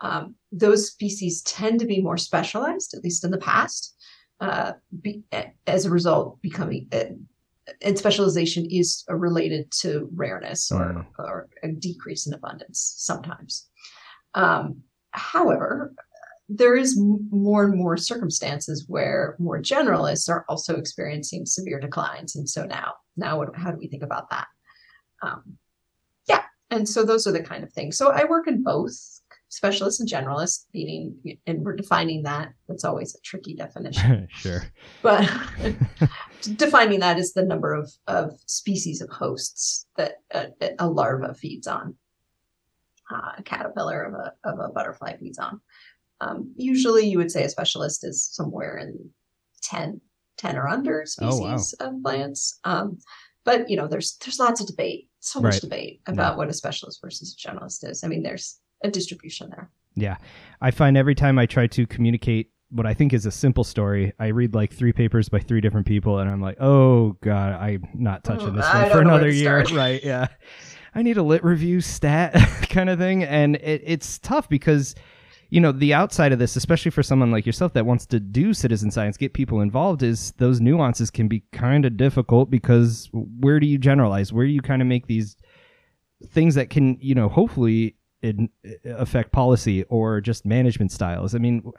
Um, 0.02 0.34
those 0.52 0.90
species 0.90 1.40
tend 1.42 1.80
to 1.80 1.86
be 1.86 2.02
more 2.02 2.18
specialized, 2.18 2.92
at 2.92 3.02
least 3.02 3.24
in 3.24 3.30
the 3.30 3.38
past. 3.38 3.94
Uh, 4.40 4.72
be, 5.00 5.22
as 5.66 5.86
a 5.86 5.90
result, 5.90 6.42
becoming 6.42 6.86
uh, 6.92 7.04
and 7.82 7.98
specialization 7.98 8.66
is 8.70 9.04
related 9.08 9.70
to 9.70 10.08
rareness 10.14 10.70
or, 10.70 10.80
Mm. 10.92 11.06
or 11.18 11.48
a 11.62 11.68
decrease 11.68 12.26
in 12.26 12.34
abundance 12.34 12.94
sometimes. 12.96 13.68
Um, 14.34 14.82
however, 15.12 15.94
there 16.48 16.76
is 16.76 16.98
more 16.98 17.64
and 17.64 17.74
more 17.76 17.96
circumstances 17.96 18.84
where 18.86 19.34
more 19.38 19.58
generalists 19.60 20.28
are 20.28 20.44
also 20.48 20.76
experiencing 20.76 21.46
severe 21.46 21.80
declines, 21.80 22.36
and 22.36 22.48
so 22.48 22.66
now, 22.66 22.94
now, 23.16 23.38
what, 23.38 23.56
how 23.56 23.70
do 23.70 23.78
we 23.78 23.88
think 23.88 24.02
about 24.02 24.28
that? 24.30 24.46
Um, 25.22 25.56
yeah, 26.28 26.42
and 26.70 26.86
so 26.86 27.02
those 27.02 27.26
are 27.26 27.32
the 27.32 27.42
kind 27.42 27.64
of 27.64 27.72
things. 27.72 27.96
So 27.96 28.10
I 28.10 28.24
work 28.24 28.46
in 28.46 28.62
both 28.62 29.13
specialists 29.54 30.00
and 30.00 30.08
generalists, 30.08 30.66
meaning, 30.74 31.38
and 31.46 31.62
we're 31.62 31.76
defining 31.76 32.22
that. 32.24 32.52
That's 32.68 32.84
always 32.84 33.14
a 33.14 33.20
tricky 33.20 33.54
definition 33.54 34.28
sure. 34.34 34.64
but 35.02 35.28
defining 36.56 37.00
that 37.00 37.18
is 37.18 37.32
the 37.32 37.44
number 37.44 37.72
of, 37.74 37.90
of 38.06 38.38
species 38.46 39.00
of 39.00 39.08
hosts 39.10 39.86
that 39.96 40.22
a, 40.32 40.48
a 40.78 40.88
larva 40.88 41.34
feeds 41.34 41.66
on, 41.66 41.94
uh, 43.10 43.32
a 43.38 43.42
caterpillar 43.42 44.02
of 44.02 44.14
a, 44.14 44.32
of 44.44 44.58
a 44.60 44.72
butterfly 44.72 45.16
feeds 45.16 45.38
on. 45.38 45.60
Um, 46.20 46.52
usually, 46.56 47.06
you 47.06 47.18
would 47.18 47.30
say 47.30 47.44
a 47.44 47.48
specialist 47.48 48.04
is 48.04 48.24
somewhere 48.24 48.76
in 48.78 49.10
10, 49.62 50.00
10 50.38 50.56
or 50.56 50.68
under 50.68 51.04
Oh, 51.20 51.38
wow. 51.38 51.56
species 51.56 51.72
of 51.80 52.02
plants. 52.02 52.58
Um, 52.64 52.98
but 53.44 53.68
you 53.68 53.76
know, 53.76 53.86
there's 53.86 54.16
there's 54.24 54.38
lots 54.38 54.60
of 54.62 54.66
debate, 54.66 55.08
so 55.20 55.38
much 55.40 55.54
Right. 55.54 55.60
debate 55.60 56.00
about 56.06 56.38
what 56.38 56.48
a 56.48 56.54
specialist 56.54 57.00
versus 57.02 57.36
a 57.36 57.48
generalist 57.48 57.86
is. 57.88 58.02
I 58.02 58.08
mean, 58.08 58.22
there's 58.22 58.58
a 58.82 58.90
distribution 58.90 59.50
there. 59.50 59.70
Yeah. 59.94 60.16
I 60.60 60.70
find 60.70 60.96
every 60.96 61.14
time 61.14 61.38
I 61.38 61.46
try 61.46 61.66
to 61.68 61.86
communicate 61.86 62.50
what 62.70 62.86
I 62.86 62.94
think 62.94 63.12
is 63.12 63.24
a 63.26 63.30
simple 63.30 63.62
story, 63.62 64.12
I 64.18 64.28
read 64.28 64.54
like 64.54 64.72
three 64.72 64.92
papers 64.92 65.28
by 65.28 65.38
three 65.38 65.60
different 65.60 65.86
people, 65.86 66.18
and 66.18 66.28
I'm 66.28 66.40
like, 66.40 66.56
oh 66.60 67.16
God, 67.20 67.52
I'm 67.52 67.88
not 67.94 68.24
touching 68.24 68.48
Mm, 68.48 68.56
this 68.56 68.64
one 68.64 68.88
for 68.88 68.94
don't 68.94 69.04
know 69.04 69.12
where 69.12 69.22
another 69.22 69.30
year. 69.30 69.64
Right. 69.72 70.02
Yeah. 70.02 70.26
I 70.94 71.02
need 71.02 71.16
a 71.16 71.22
lit 71.22 71.44
review 71.44 71.80
stat 71.80 72.34
kind 72.70 72.88
of 72.88 72.98
thing. 72.98 73.24
And 73.24 73.56
it, 73.56 73.82
it's 73.84 74.18
tough 74.18 74.48
because, 74.48 74.94
you 75.50 75.60
know, 75.60 75.72
the 75.72 75.92
outside 75.94 76.32
of 76.32 76.38
this, 76.38 76.56
especially 76.56 76.90
for 76.90 77.02
someone 77.02 77.30
like 77.30 77.46
yourself 77.46 77.72
that 77.74 77.86
wants 77.86 78.06
to 78.06 78.20
do 78.20 78.54
citizen 78.54 78.90
science, 78.90 79.16
get 79.16 79.34
people 79.34 79.60
involved, 79.60 80.02
is 80.02 80.32
those 80.38 80.60
nuances 80.60 81.10
can 81.10 81.28
be 81.28 81.44
kind 81.52 81.84
of 81.84 81.96
difficult 81.96 82.50
because 82.50 83.08
where 83.12 83.60
do 83.60 83.66
you 83.66 83.78
generalize? 83.78 84.32
Where 84.32 84.46
do 84.46 84.52
you 84.52 84.62
kind 84.62 84.82
of 84.82 84.88
make 84.88 85.06
these 85.06 85.36
things 86.28 86.54
that 86.54 86.70
can, 86.70 86.96
you 87.00 87.14
know, 87.14 87.28
hopefully 87.28 87.96
in, 88.24 88.48
affect 88.84 89.32
policy 89.32 89.84
or 89.84 90.20
just 90.20 90.44
management 90.44 90.90
styles. 90.90 91.34
I 91.34 91.38
mean, 91.38 91.72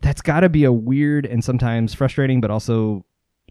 that's 0.00 0.22
got 0.22 0.40
to 0.40 0.48
be 0.48 0.64
a 0.64 0.72
weird 0.72 1.26
and 1.26 1.44
sometimes 1.44 1.92
frustrating, 1.92 2.40
but 2.40 2.50
also 2.50 3.04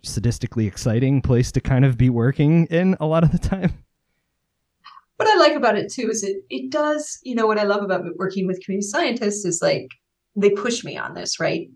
sadistically 0.03 0.65
exciting 0.65 1.21
place 1.21 1.51
to 1.51 1.61
kind 1.61 1.83
of 1.83 1.97
be 1.97 2.09
working 2.09 2.65
in 2.67 2.95
a 2.99 3.05
lot 3.05 3.23
of 3.23 3.31
the 3.31 3.37
time. 3.37 3.73
what 5.17 5.27
I 5.27 5.35
like 5.35 5.55
about 5.55 5.77
it 5.77 5.91
too 5.91 6.09
is 6.09 6.23
it 6.23 6.37
it 6.49 6.71
does, 6.71 7.19
you 7.23 7.35
know, 7.35 7.45
what 7.45 7.59
I 7.59 7.63
love 7.63 7.83
about 7.83 8.05
working 8.15 8.47
with 8.47 8.63
community 8.63 8.87
scientists 8.87 9.43
is 9.45 9.61
like 9.61 9.89
they 10.35 10.51
push 10.51 10.83
me 10.83 10.97
on 10.97 11.13
this, 11.13 11.39
right? 11.39 11.69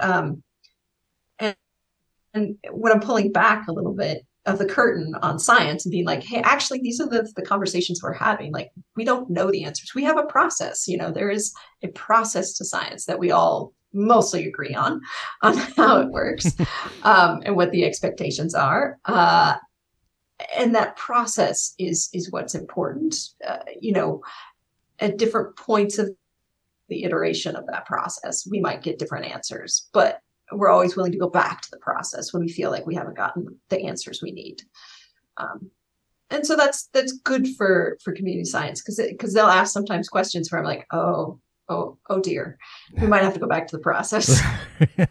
Um, 0.00 0.42
and 1.38 1.56
and 2.34 2.56
when 2.70 2.92
I'm 2.92 3.00
pulling 3.00 3.32
back 3.32 3.66
a 3.66 3.72
little 3.72 3.94
bit 3.94 4.26
of 4.50 4.58
the 4.58 4.66
curtain 4.66 5.14
on 5.22 5.38
science 5.38 5.84
and 5.84 5.92
being 5.92 6.06
like, 6.06 6.22
hey, 6.22 6.40
actually, 6.42 6.80
these 6.80 7.00
are 7.00 7.08
the 7.08 7.30
the 7.36 7.42
conversations 7.42 8.02
we're 8.02 8.12
having. 8.12 8.52
Like, 8.52 8.70
we 8.96 9.04
don't 9.04 9.30
know 9.30 9.50
the 9.50 9.64
answers. 9.64 9.94
We 9.94 10.04
have 10.04 10.18
a 10.18 10.24
process. 10.24 10.86
You 10.88 10.98
know, 10.98 11.10
there 11.10 11.30
is 11.30 11.54
a 11.82 11.88
process 11.88 12.54
to 12.54 12.64
science 12.64 13.06
that 13.06 13.18
we 13.18 13.30
all 13.30 13.72
mostly 13.92 14.46
agree 14.46 14.74
on 14.74 15.00
on 15.42 15.56
how 15.56 16.00
it 16.00 16.10
works 16.10 16.46
um, 17.02 17.42
and 17.44 17.56
what 17.56 17.70
the 17.72 17.84
expectations 17.84 18.54
are. 18.54 18.98
Uh, 19.04 19.54
and 20.56 20.74
that 20.74 20.96
process 20.96 21.74
is 21.78 22.08
is 22.12 22.30
what's 22.30 22.54
important 22.54 23.14
uh, 23.46 23.58
you 23.80 23.92
know 23.92 24.22
at 24.98 25.18
different 25.18 25.56
points 25.56 25.98
of 25.98 26.10
the 26.88 27.04
iteration 27.04 27.56
of 27.56 27.66
that 27.66 27.86
process 27.86 28.46
we 28.46 28.60
might 28.60 28.82
get 28.82 28.98
different 28.98 29.26
answers 29.26 29.88
but 29.92 30.20
we're 30.52 30.68
always 30.68 30.96
willing 30.96 31.12
to 31.12 31.18
go 31.18 31.28
back 31.28 31.60
to 31.62 31.70
the 31.70 31.78
process 31.78 32.32
when 32.32 32.42
we 32.42 32.48
feel 32.48 32.70
like 32.70 32.86
we 32.86 32.94
haven't 32.94 33.16
gotten 33.16 33.46
the 33.68 33.84
answers 33.84 34.20
we 34.22 34.32
need 34.32 34.62
um, 35.36 35.70
and 36.30 36.46
so 36.46 36.56
that's 36.56 36.88
that's 36.92 37.12
good 37.12 37.48
for 37.56 37.98
for 38.02 38.12
community 38.12 38.44
science 38.44 38.80
because 38.80 39.00
because 39.10 39.34
they'll 39.34 39.46
ask 39.46 39.72
sometimes 39.72 40.08
questions 40.08 40.50
where 40.50 40.60
i'm 40.60 40.66
like 40.66 40.86
oh 40.92 41.38
oh 41.68 41.98
oh 42.08 42.20
dear 42.20 42.58
we 43.00 43.06
might 43.06 43.22
have 43.22 43.34
to 43.34 43.40
go 43.40 43.48
back 43.48 43.66
to 43.66 43.76
the 43.76 43.82
process 43.82 44.40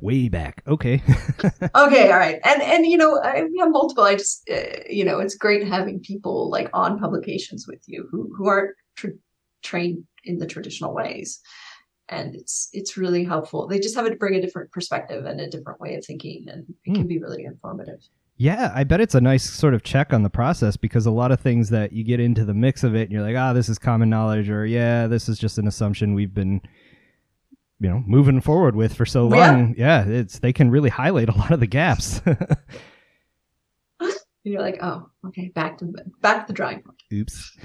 Way 0.00 0.28
back. 0.28 0.62
Okay. 0.66 1.02
okay 1.74 2.12
all 2.12 2.18
right 2.18 2.38
and 2.44 2.62
and 2.62 2.86
you 2.86 2.98
know 2.98 3.18
I, 3.18 3.44
we 3.44 3.58
have 3.58 3.70
multiple 3.70 4.04
i 4.04 4.14
just 4.14 4.48
uh, 4.50 4.82
you 4.88 5.04
know 5.04 5.20
it's 5.20 5.34
great 5.34 5.66
having 5.66 6.00
people 6.00 6.50
like 6.50 6.68
on 6.74 6.98
publications 6.98 7.66
with 7.66 7.82
you 7.86 8.06
who 8.10 8.30
who 8.36 8.46
aren't 8.46 8.74
tr- 8.96 9.18
trained 9.62 10.04
in 10.24 10.38
the 10.38 10.46
traditional 10.46 10.94
ways 10.94 11.40
and 12.08 12.34
it's 12.36 12.68
it's 12.72 12.96
really 12.96 13.24
helpful 13.24 13.66
they 13.66 13.78
just 13.80 13.94
have 13.96 14.06
to 14.06 14.14
bring 14.16 14.34
a 14.34 14.40
different 14.40 14.70
perspective 14.72 15.24
and 15.26 15.40
a 15.40 15.48
different 15.50 15.80
way 15.80 15.94
of 15.96 16.04
thinking 16.04 16.46
and 16.48 16.64
it 16.84 16.94
can 16.94 17.06
be 17.06 17.18
really 17.18 17.44
informative 17.44 18.00
Yeah, 18.36 18.70
I 18.74 18.84
bet 18.84 19.00
it's 19.00 19.14
a 19.14 19.20
nice 19.20 19.48
sort 19.48 19.72
of 19.74 19.82
check 19.82 20.12
on 20.12 20.22
the 20.22 20.30
process 20.30 20.76
because 20.76 21.06
a 21.06 21.10
lot 21.10 21.32
of 21.32 21.40
things 21.40 21.70
that 21.70 21.92
you 21.92 22.04
get 22.04 22.20
into 22.20 22.44
the 22.44 22.52
mix 22.54 22.84
of 22.84 22.94
it 22.94 23.04
and 23.04 23.12
you're 23.12 23.22
like, 23.22 23.34
ah, 23.36 23.52
this 23.54 23.68
is 23.70 23.78
common 23.78 24.10
knowledge, 24.10 24.50
or 24.50 24.66
yeah, 24.66 25.06
this 25.06 25.28
is 25.28 25.38
just 25.38 25.56
an 25.58 25.66
assumption 25.66 26.12
we've 26.14 26.34
been, 26.34 26.60
you 27.80 27.88
know, 27.88 28.02
moving 28.06 28.42
forward 28.42 28.76
with 28.76 28.94
for 28.94 29.06
so 29.06 29.28
Yeah. 29.34 29.50
long. 29.52 29.74
Yeah, 29.78 30.04
it's 30.06 30.38
they 30.40 30.52
can 30.52 30.70
really 30.70 30.90
highlight 30.90 31.30
a 31.30 31.36
lot 31.36 31.50
of 31.50 31.60
the 31.60 31.66
gaps. 31.66 32.20
you're 34.44 34.60
like 34.62 34.78
oh 34.82 35.08
okay 35.26 35.48
back 35.54 35.78
to 35.78 35.92
back 36.20 36.46
to 36.46 36.52
the 36.52 36.56
drawing 36.56 36.80
board 36.80 36.94
Oops. 37.12 37.56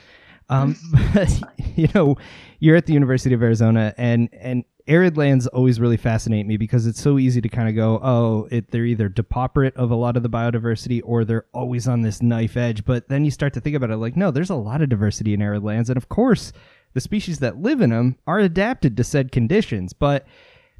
Um, 0.51 0.75
you 1.75 1.87
know, 1.95 2.17
you're 2.59 2.75
at 2.75 2.85
the 2.85 2.93
University 2.93 3.33
of 3.33 3.41
Arizona, 3.41 3.93
and 3.97 4.29
and 4.33 4.63
arid 4.87 5.17
lands 5.17 5.47
always 5.47 5.79
really 5.79 5.97
fascinate 5.97 6.45
me 6.45 6.57
because 6.57 6.85
it's 6.85 7.01
so 7.01 7.17
easy 7.17 7.39
to 7.41 7.49
kind 7.49 7.69
of 7.69 7.75
go, 7.75 7.99
oh, 8.03 8.47
it, 8.51 8.71
they're 8.71 8.85
either 8.85 9.09
depauperate 9.09 9.75
of 9.77 9.91
a 9.91 9.95
lot 9.95 10.17
of 10.17 10.23
the 10.23 10.29
biodiversity, 10.29 11.01
or 11.03 11.23
they're 11.23 11.45
always 11.53 11.87
on 11.87 12.01
this 12.01 12.21
knife 12.21 12.57
edge. 12.57 12.85
But 12.85 13.09
then 13.09 13.25
you 13.25 13.31
start 13.31 13.53
to 13.53 13.61
think 13.61 13.75
about 13.75 13.89
it, 13.89 13.97
like, 13.97 14.15
no, 14.15 14.31
there's 14.31 14.49
a 14.49 14.55
lot 14.55 14.81
of 14.81 14.89
diversity 14.89 15.33
in 15.33 15.41
arid 15.41 15.63
lands, 15.63 15.89
and 15.89 15.97
of 15.97 16.09
course, 16.09 16.51
the 16.93 17.01
species 17.01 17.39
that 17.39 17.57
live 17.57 17.81
in 17.81 17.91
them 17.91 18.17
are 18.27 18.39
adapted 18.39 18.97
to 18.97 19.03
said 19.03 19.31
conditions, 19.31 19.93
but 19.93 20.25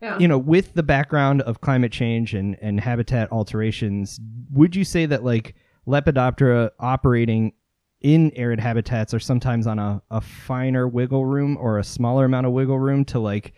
yeah 0.02 0.18
you 0.18 0.28
know, 0.28 0.38
with 0.38 0.74
the 0.74 0.84
background 0.84 1.42
of 1.44 1.62
climate 1.62 1.92
change 1.92 2.34
and, 2.34 2.58
and 2.60 2.80
habitat 2.80 3.32
alterations, 3.32 4.20
would 4.52 4.76
you 4.76 4.84
say 4.84 5.06
that 5.06 5.24
like 5.24 5.56
Lepidoptera 5.88 6.72
operating 6.80 7.54
in 8.02 8.32
arid 8.36 8.60
habitats 8.60 9.14
are 9.14 9.20
sometimes 9.20 9.68
on 9.68 9.78
a, 9.80 10.02
a 10.12 10.20
finer 10.22 10.88
wiggle 10.88 11.26
room 11.26 11.58
or 11.58 11.78
a 11.78 11.84
smaller 11.84 12.26
amount 12.26 12.46
of 12.48 12.52
wiggle 12.54 12.80
room 12.80 13.06
to 13.06 13.20
like 13.20 13.54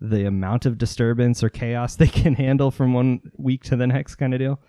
the 0.00 0.26
amount 0.26 0.66
of 0.66 0.76
disturbance 0.78 1.42
or 1.42 1.48
chaos 1.48 1.96
they 1.96 2.06
can 2.08 2.34
handle 2.34 2.70
from 2.70 2.92
one 2.92 3.20
week 3.38 3.62
to 3.64 3.76
the 3.76 3.86
next 3.86 4.16
kind 4.16 4.34
of 4.34 4.40
deal? 4.40 4.60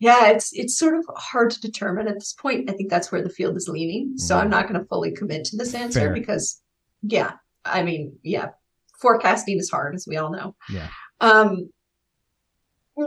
yeah, 0.00 0.26
it's 0.28 0.50
it's 0.52 0.76
sort 0.76 0.94
of 0.96 1.04
hard 1.16 1.50
to 1.52 1.60
determine 1.60 2.08
at 2.08 2.14
this 2.14 2.32
point. 2.34 2.68
I 2.68 2.74
think 2.74 2.90
that's 2.90 3.10
where 3.10 3.22
the 3.22 3.30
field 3.30 3.56
is 3.56 3.68
leaning. 3.68 4.18
So 4.18 4.36
I'm 4.36 4.48
Mhm. 4.48 4.50
not 4.50 4.68
going 4.68 4.78
to 4.80 4.86
fully 4.86 5.12
commit 5.12 5.44
to 5.46 5.56
this 5.56 5.72
answer 5.72 6.00
Fair. 6.00 6.12
because, 6.12 6.60
yeah, 7.02 7.34
I 7.64 7.82
mean, 7.84 8.18
yeah, 8.22 8.48
forecasting 9.00 9.56
is 9.58 9.70
hard, 9.70 9.94
as 9.94 10.04
we 10.06 10.16
all 10.16 10.30
know. 10.30 10.56
Yeah. 10.68 10.88
Um. 11.20 11.70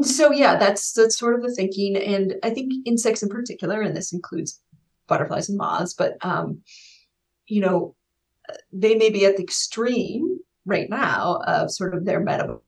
So 0.02 0.32
yeah, 0.32 0.56
that's 0.58 0.92
that's 0.94 1.18
sort 1.18 1.36
of 1.36 1.42
the 1.44 1.54
thinking, 1.54 1.96
and 1.98 2.36
I 2.42 2.50
think 2.50 2.74
insects 2.86 3.22
in 3.22 3.30
particular, 3.30 3.82
and 3.82 3.96
this 3.96 4.12
includes 4.12 4.60
butterflies 5.08 5.50
and 5.50 5.58
moths, 5.58 5.94
but 5.94 6.18
um, 6.22 6.62
you 7.48 7.62
know, 7.62 7.96
they 8.72 8.96
may 8.96 9.10
be 9.10 9.26
at 9.26 9.38
the 9.38 9.44
extreme 9.44 10.40
right 10.66 10.90
now 10.90 11.42
of 11.46 11.72
sort 11.72 11.96
of 11.96 12.06
their 12.06 12.20
metabolic 12.20 12.62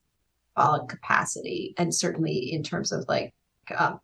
capacity, 0.88 1.74
and 1.78 1.94
certainly 1.94 2.52
in 2.52 2.64
terms 2.64 2.92
of 2.92 3.06
like 3.08 3.34
um, 3.78 4.00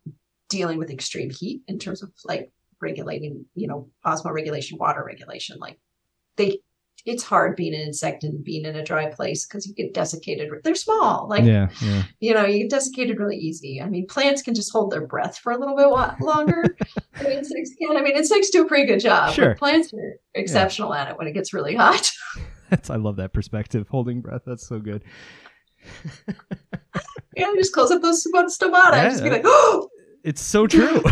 dealing 0.50 0.78
with 0.78 0.92
extreme 0.92 1.30
heat, 1.30 1.62
in 1.68 1.80
terms 1.80 2.04
of 2.04 2.12
like 2.26 2.52
regulating, 2.82 3.46
you 3.56 3.68
know, 3.68 3.90
osmoregulation, 4.06 4.78
water 4.78 5.04
regulation. 5.04 5.58
Like 5.60 5.80
they, 6.36 6.60
it's 7.06 7.24
hard 7.24 7.56
being 7.56 7.76
an 7.76 7.82
insect 7.82 8.24
and 8.24 8.44
being 8.44 8.66
in 8.66 8.76
a 8.76 8.84
dry 8.84 9.10
place 9.12 9.46
because 9.46 9.68
you 9.68 9.74
get 9.76 9.94
desiccated. 9.94 10.50
They're 10.64 10.76
small, 10.76 11.28
like 11.30 11.44
yeah, 11.44 11.70
yeah. 11.82 12.04
you 12.20 12.34
know, 12.34 12.46
you 12.46 12.62
get 12.62 12.72
desiccated 12.72 13.20
really 13.20 13.38
easy. 13.38 13.82
I 13.82 13.88
mean, 13.88 14.08
plants 14.08 14.42
can 14.42 14.56
just 14.56 14.72
hold 14.72 14.92
their 14.92 15.06
breath 15.06 15.38
for 15.38 15.52
a 15.52 15.58
little 15.58 15.76
bit 15.76 15.88
longer. 16.26 16.64
than 17.18 17.32
insects 17.32 17.72
can. 17.80 17.96
I 17.96 18.02
mean, 18.02 18.18
insects 18.18 18.50
do 18.50 18.64
a 18.64 18.68
pretty 18.68 18.88
good 18.88 19.00
job. 19.00 19.34
Sure. 19.34 19.56
plants 19.56 19.94
are 19.94 20.20
exceptional 20.34 20.94
at 20.94 21.10
it 21.10 21.18
when 21.18 21.28
it 21.28 21.34
gets 21.34 21.54
really 21.54 21.76
hot. 21.76 22.12
That's 22.70 22.90
I 22.90 22.96
love 22.96 23.18
that 23.18 23.34
perspective. 23.34 23.88
Holding 23.88 24.22
breath. 24.22 24.42
That's 24.46 24.68
so 24.68 24.80
good. 24.80 25.04
Yeah, 27.38 27.52
just 27.58 27.74
close 27.74 27.92
up 27.92 28.02
those 28.02 28.26
stomata 28.26 28.94
and 28.94 29.12
just 29.12 29.22
be 29.22 29.30
like, 29.30 29.42
oh, 29.44 29.90
It's 30.24 30.42
so 30.42 30.68
true. 30.68 31.04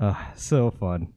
Ah, 0.00 0.32
so 0.36 0.70
fun. 0.70 1.12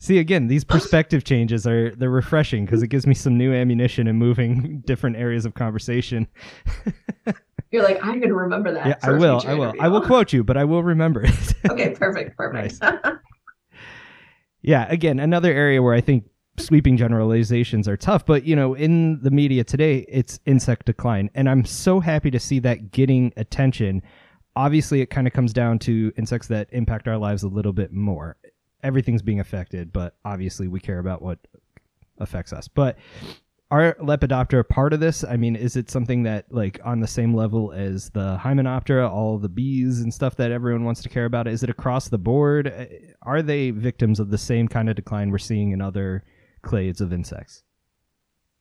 See 0.00 0.18
again, 0.18 0.46
these 0.46 0.62
perspective 0.64 1.24
changes 1.24 1.66
are 1.66 1.90
they're 1.96 2.10
refreshing 2.10 2.64
because 2.64 2.82
it 2.82 2.88
gives 2.88 3.06
me 3.06 3.14
some 3.14 3.36
new 3.36 3.52
ammunition 3.52 4.06
and 4.06 4.18
moving 4.18 4.80
different 4.86 5.16
areas 5.16 5.44
of 5.44 5.54
conversation. 5.54 6.28
you're 7.72 7.82
like, 7.82 7.98
I'm 8.02 8.20
going 8.20 8.28
to 8.28 8.34
remember 8.34 8.72
that. 8.72 8.86
Yeah, 8.86 8.94
I 9.02 9.12
will. 9.12 9.42
I 9.44 9.54
will. 9.54 9.62
interview." 9.64 9.80
I 9.82 9.88
will 9.88 10.00
quote 10.06 10.32
you, 10.32 10.44
but 10.44 10.56
I 10.56 10.64
will 10.64 10.84
remember 10.84 11.22
it. 11.24 11.54
okay, 11.68 11.90
perfect, 11.90 12.36
perfect. 12.36 12.80
yeah, 14.62 14.86
again, 14.88 15.18
another 15.18 15.52
area 15.52 15.82
where 15.82 15.94
I 15.94 16.00
think 16.00 16.30
sweeping 16.58 16.96
generalizations 16.96 17.88
are 17.88 17.96
tough, 17.96 18.24
but 18.24 18.44
you 18.44 18.54
know, 18.54 18.74
in 18.74 19.20
the 19.22 19.32
media 19.32 19.64
today, 19.64 20.06
it's 20.08 20.38
insect 20.46 20.86
decline, 20.86 21.28
and 21.34 21.48
I'm 21.48 21.64
so 21.64 21.98
happy 21.98 22.30
to 22.30 22.38
see 22.38 22.60
that 22.60 22.92
getting 22.92 23.32
attention. 23.36 24.02
Obviously, 24.54 25.00
it 25.00 25.06
kind 25.06 25.26
of 25.26 25.32
comes 25.32 25.52
down 25.52 25.80
to 25.80 26.12
insects 26.16 26.46
that 26.48 26.68
impact 26.70 27.08
our 27.08 27.18
lives 27.18 27.42
a 27.42 27.48
little 27.48 27.72
bit 27.72 27.92
more. 27.92 28.36
Everything's 28.82 29.22
being 29.22 29.40
affected, 29.40 29.92
but 29.92 30.16
obviously, 30.24 30.68
we 30.68 30.80
care 30.80 30.98
about 30.98 31.22
what 31.22 31.38
affects 32.18 32.52
us. 32.52 32.68
But 32.68 32.96
are 33.70 33.94
Lepidoptera 34.00 34.66
part 34.66 34.92
of 34.92 35.00
this? 35.00 35.24
I 35.24 35.36
mean, 35.36 35.54
is 35.54 35.76
it 35.76 35.90
something 35.90 36.22
that 36.22 36.46
like 36.50 36.80
on 36.84 37.00
the 37.00 37.06
same 37.06 37.34
level 37.34 37.72
as 37.72 38.08
the 38.10 38.38
Hymenoptera, 38.42 39.10
all 39.10 39.38
the 39.38 39.48
bees 39.48 40.00
and 40.00 40.12
stuff 40.12 40.36
that 40.36 40.50
everyone 40.50 40.84
wants 40.84 41.02
to 41.02 41.08
care 41.08 41.26
about? 41.26 41.46
Is 41.46 41.62
it 41.62 41.70
across 41.70 42.08
the 42.08 42.18
board? 42.18 42.68
Uh, 42.68 42.86
Are 43.22 43.42
they 43.42 43.70
victims 43.70 44.20
of 44.20 44.30
the 44.30 44.38
same 44.38 44.68
kind 44.68 44.88
of 44.88 44.96
decline 44.96 45.30
we're 45.30 45.38
seeing 45.38 45.72
in 45.72 45.82
other 45.82 46.24
clades 46.62 47.00
of 47.00 47.12
insects? 47.12 47.62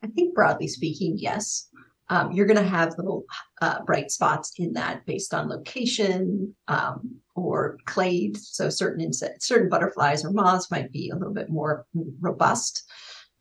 I 0.03 0.07
think 0.07 0.35
broadly 0.35 0.67
speaking, 0.67 1.15
yes. 1.17 1.69
Um, 2.09 2.31
you're 2.31 2.45
going 2.45 2.61
to 2.61 2.67
have 2.67 2.97
little 2.97 3.25
uh, 3.61 3.83
bright 3.83 4.11
spots 4.11 4.51
in 4.57 4.73
that 4.73 5.05
based 5.05 5.33
on 5.33 5.49
location 5.49 6.55
um, 6.67 7.15
or 7.35 7.77
clade. 7.85 8.37
So 8.37 8.69
certain 8.69 9.01
insects, 9.01 9.47
certain 9.47 9.69
butterflies 9.69 10.23
or 10.23 10.31
moths 10.31 10.69
might 10.71 10.91
be 10.91 11.09
a 11.09 11.15
little 11.15 11.33
bit 11.33 11.49
more 11.49 11.85
robust 12.19 12.83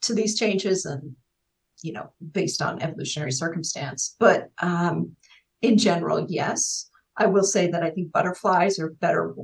to 0.02 0.14
these 0.14 0.38
changes, 0.38 0.84
and 0.84 1.16
you 1.82 1.92
know, 1.92 2.10
based 2.32 2.62
on 2.62 2.82
evolutionary 2.82 3.32
circumstance. 3.32 4.16
But 4.18 4.50
um, 4.60 5.16
in 5.62 5.78
general, 5.78 6.26
yes. 6.28 6.88
I 7.18 7.26
will 7.26 7.44
say 7.44 7.68
that 7.70 7.82
I 7.82 7.90
think 7.90 8.12
butterflies 8.12 8.78
are 8.78 8.90
better. 8.90 9.34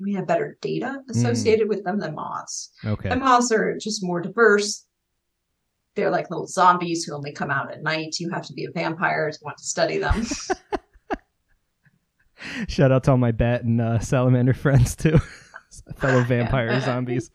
We 0.00 0.14
have 0.14 0.26
better 0.26 0.56
data 0.62 1.02
associated 1.10 1.68
with 1.68 1.84
them 1.84 1.98
than 1.98 2.14
moths. 2.14 2.70
Okay. 2.84 3.10
And 3.10 3.20
moths 3.20 3.52
are 3.52 3.76
just 3.78 4.02
more 4.02 4.20
diverse. 4.22 4.86
They're 5.96 6.10
like 6.10 6.30
little 6.30 6.46
zombies 6.46 7.04
who 7.04 7.14
only 7.14 7.32
come 7.32 7.50
out 7.50 7.70
at 7.72 7.82
night. 7.82 8.16
You 8.18 8.30
have 8.30 8.44
to 8.46 8.52
be 8.52 8.64
a 8.64 8.70
vampire 8.72 9.30
to 9.30 9.38
want 9.42 9.58
to 9.58 9.64
study 9.64 9.98
them. 9.98 10.24
Shout 12.68 12.92
out 12.92 13.04
to 13.04 13.12
all 13.12 13.16
my 13.16 13.32
bat 13.32 13.64
and 13.64 13.80
uh, 13.80 13.98
salamander 14.00 14.54
friends 14.54 14.96
too. 14.96 15.18
Fellow 15.96 16.22
vampire 16.28 16.66
Yeah. 16.72 16.80
zombies. 16.80 17.30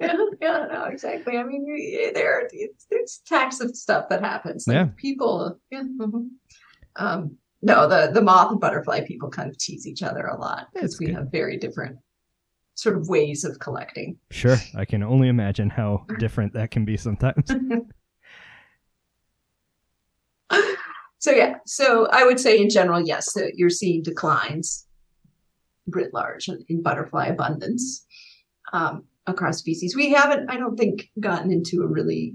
yeah, 0.00 0.16
yeah, 0.40 0.66
no, 0.72 0.84
exactly. 0.84 1.36
I 1.38 1.44
mean, 1.44 1.64
you- 1.66 2.12
there 2.12 2.48
it's, 2.52 2.86
it's 2.90 3.18
types 3.18 3.60
of 3.60 3.76
stuff 3.76 4.08
that 4.10 4.22
happens. 4.22 4.66
Like 4.66 4.74
Yeah. 4.74 4.88
people, 4.96 5.58
yeah. 5.70 5.82
mhm. 5.82 6.28
Um, 6.96 7.36
no, 7.62 7.88
the 7.88 8.10
the 8.12 8.20
moth 8.22 8.50
and 8.50 8.60
butterfly 8.60 9.06
people 9.06 9.30
kind 9.30 9.48
of 9.48 9.56
tease 9.58 9.86
each 9.86 10.02
other 10.02 10.26
a 10.26 10.38
lot 10.38 10.66
because 10.74 10.98
we 10.98 11.06
good. 11.06 11.14
have 11.14 11.30
very 11.32 11.56
different 11.56 11.96
sort 12.74 12.96
of 12.96 13.08
ways 13.08 13.44
of 13.44 13.58
collecting. 13.58 14.16
Sure, 14.30 14.56
I 14.76 14.84
can 14.84 15.02
only 15.02 15.28
imagine 15.28 15.70
how 15.70 16.06
different 16.18 16.52
that 16.54 16.70
can 16.70 16.84
be 16.84 16.96
sometimes. 16.96 17.48
so 21.18 21.30
yeah, 21.30 21.56
so 21.66 22.08
I 22.10 22.24
would 22.24 22.40
say 22.40 22.58
in 22.58 22.68
general, 22.68 23.00
yes, 23.00 23.32
that 23.34 23.52
you're 23.56 23.70
seeing 23.70 24.02
declines 24.02 24.86
writ 25.88 26.12
large 26.14 26.48
in, 26.48 26.64
in 26.68 26.82
butterfly 26.82 27.26
abundance 27.26 28.06
um, 28.72 29.04
across 29.26 29.58
species. 29.58 29.94
We 29.94 30.12
haven't, 30.12 30.50
I 30.50 30.56
don't 30.56 30.76
think, 30.76 31.10
gotten 31.20 31.52
into 31.52 31.82
a 31.82 31.86
really. 31.86 32.34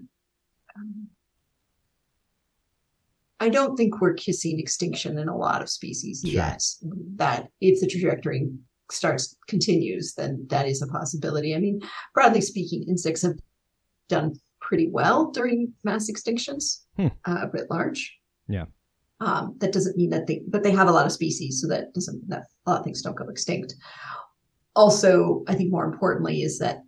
Um, 0.75 1.07
I 3.41 3.47
don't 3.49 3.77
think 3.77 4.01
we're 4.01 4.15
kissing 4.15 4.59
extinction 4.59 5.17
in 5.17 5.29
a 5.29 5.37
lot 5.37 5.61
of 5.61 5.69
species 5.69 6.21
Sure. 6.25 6.33
yet. 6.33 6.61
That 7.15 7.47
if 7.61 7.79
the 7.79 7.87
trajectory 7.87 8.49
starts 8.91 9.35
continues, 9.47 10.13
then 10.15 10.45
that 10.49 10.67
is 10.67 10.81
a 10.81 10.87
possibility. 10.87 11.55
I 11.55 11.59
mean, 11.59 11.81
broadly 12.13 12.41
speaking, 12.41 12.83
insects 12.87 13.21
have 13.21 13.37
done 14.07 14.35
pretty 14.61 14.89
well 14.89 15.31
during 15.31 15.73
mass 15.83 16.09
extinctions 16.09 16.81
Hmm. 16.97 17.07
uh, 17.25 17.47
writ 17.53 17.69
large. 17.69 18.17
Yeah. 18.47 18.65
Um, 19.21 19.55
that 19.59 19.71
doesn't 19.73 19.97
mean 19.97 20.09
that 20.11 20.27
they, 20.27 20.41
but 20.47 20.63
they 20.63 20.71
have 20.71 20.87
a 20.87 20.91
lot 20.91 21.05
of 21.05 21.11
species, 21.11 21.61
so 21.61 21.67
that 21.67 21.93
doesn't 21.93 22.27
that 22.29 22.43
a 22.65 22.69
lot 22.71 22.79
of 22.79 22.85
things 22.85 23.01
don't 23.01 23.15
go 23.17 23.27
extinct. 23.27 23.75
Also, 24.75 25.43
I 25.47 25.55
think 25.55 25.71
more 25.71 25.85
importantly 25.85 26.41
is 26.41 26.57
that 26.59 26.83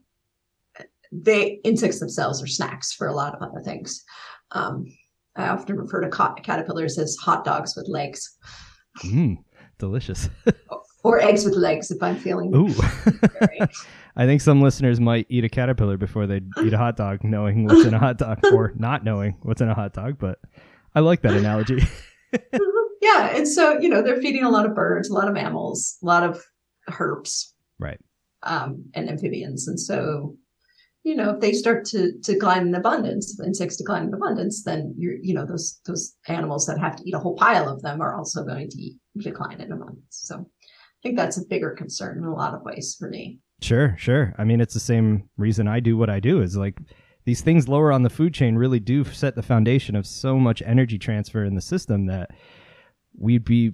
they 1.12 1.60
insects 1.66 2.00
themselves 2.00 2.42
are 2.42 2.48
snacks 2.48 2.94
for 2.94 3.08
a 3.08 3.14
lot 3.14 3.36
of 3.36 3.42
other 3.42 3.62
things. 3.62 4.04
Um, 4.52 4.86
I 5.36 5.50
often 5.50 5.76
refer 5.78 6.00
to 6.02 6.10
ca- 6.10 6.36
caterpillars 6.36 6.98
as 6.98 7.16
hot 7.18 7.44
dogs 7.46 7.76
with 7.76 7.88
legs, 7.90 8.38
Mm, 9.04 9.38
delicious. 9.78 10.30
Or 11.04 11.20
eggs 11.22 11.46
with 11.46 11.56
legs 11.56 11.92
if 11.92 12.02
I'm 12.04 12.16
feeling 12.18 12.54
Ooh. 12.56 12.74
I 14.16 14.26
think 14.26 14.42
some 14.42 14.62
listeners 14.62 15.00
might 15.00 15.26
eat 15.30 15.44
a 15.46 15.50
caterpillar 15.50 15.98
before 15.98 16.28
they 16.28 16.42
eat 16.64 16.74
a 16.74 16.78
hot 16.78 16.98
dog, 16.98 17.24
knowing 17.24 17.66
what's 17.66 17.86
in 17.86 17.94
a 17.94 18.00
hot 18.00 18.18
dog, 18.18 18.40
or 18.52 18.74
not 18.78 19.04
knowing 19.04 19.38
what's 19.42 19.62
in 19.62 19.70
a 19.70 19.74
hot 19.74 19.94
dog. 19.94 20.18
But 20.20 20.40
I 20.94 21.00
like 21.00 21.22
that 21.22 21.34
analogy. 21.34 21.82
yeah, 23.02 23.36
and 23.36 23.48
so 23.48 23.80
you 23.80 23.90
know 23.90 24.02
they're 24.02 24.22
feeding 24.22 24.44
a 24.44 24.50
lot 24.50 24.66
of 24.66 24.76
birds, 24.76 25.10
a 25.10 25.14
lot 25.14 25.28
of 25.28 25.34
mammals, 25.34 25.98
a 26.04 26.06
lot 26.06 26.24
of 26.24 26.44
herbs, 27.00 27.54
Right. 27.80 28.00
um, 28.44 28.86
and 28.94 29.10
amphibians, 29.10 29.68
and 29.68 29.80
so 29.80 30.36
you 31.04 31.16
know 31.16 31.32
if 31.32 31.40
they 31.40 31.54
start 31.54 31.86
to 31.86 32.12
to 32.24 32.34
decline 32.34 32.68
in 32.68 32.76
abundance, 32.76 33.40
insects 33.44 33.78
decline 33.78 34.04
in 34.08 34.14
abundance, 34.14 34.64
then 34.64 34.94
you're 34.98 35.16
you 35.22 35.34
know 35.34 35.46
those 35.46 35.80
those 35.86 36.16
animals 36.28 36.66
that 36.68 36.80
have 36.80 36.96
to 36.98 37.04
eat 37.08 37.16
a 37.16 37.20
whole 37.20 37.36
pile 37.36 37.70
of 37.70 37.82
them 37.82 38.02
are 38.02 38.16
also 38.18 38.44
going 38.44 38.70
to 38.70 38.78
eat, 38.82 38.98
decline 39.18 39.60
in 39.62 39.72
abundance. 39.72 40.06
So 40.10 40.46
think 41.02 41.18
that's 41.18 41.38
a 41.38 41.46
bigger 41.46 41.72
concern 41.72 42.18
in 42.18 42.24
a 42.24 42.34
lot 42.34 42.54
of 42.54 42.64
ways 42.64 42.96
for 42.98 43.10
me. 43.10 43.40
Sure, 43.62 43.96
sure. 43.98 44.34
I 44.38 44.44
mean, 44.44 44.62
it's 44.62 44.74
the 44.74 44.80
same 44.80 45.30
reason 45.38 45.68
I 45.68 45.80
do 45.80 45.98
what 45.98 46.10
I 46.10 46.20
do. 46.20 46.42
Is 46.42 46.58
like 46.58 46.80
these 47.26 47.42
things 47.42 47.68
lower 47.68 47.92
on 47.92 48.04
the 48.04 48.10
food 48.10 48.34
chain 48.34 48.56
really 48.56 48.80
do 48.80 49.04
set 49.04 49.36
the 49.36 49.44
foundation 49.44 49.96
of 49.96 50.08
so 50.08 50.38
much 50.38 50.62
energy 50.66 50.98
transfer 50.98 51.46
in 51.46 51.56
the 51.56 51.62
system 51.62 52.08
that 52.08 52.32
we'd 53.18 53.46
be 53.46 53.72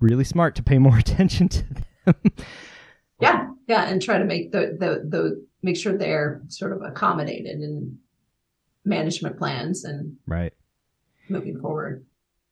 really 0.00 0.24
smart 0.24 0.54
to 0.56 0.62
pay 0.62 0.78
more 0.78 0.98
attention 0.98 1.48
to 1.48 1.64
them. 2.04 2.14
Yeah, 3.20 3.48
yeah, 3.66 3.86
and 3.86 4.02
try 4.02 4.18
to 4.18 4.24
make 4.24 4.52
the 4.52 4.76
the 4.78 5.08
the 5.08 5.46
make 5.62 5.76
sure 5.76 5.96
they're 5.96 6.42
sort 6.48 6.72
of 6.72 6.82
accommodated 6.82 7.60
in 7.60 7.98
management 8.84 9.38
plans 9.38 9.84
and 9.84 10.16
right. 10.26 10.52
moving 11.28 11.60
forward. 11.60 12.04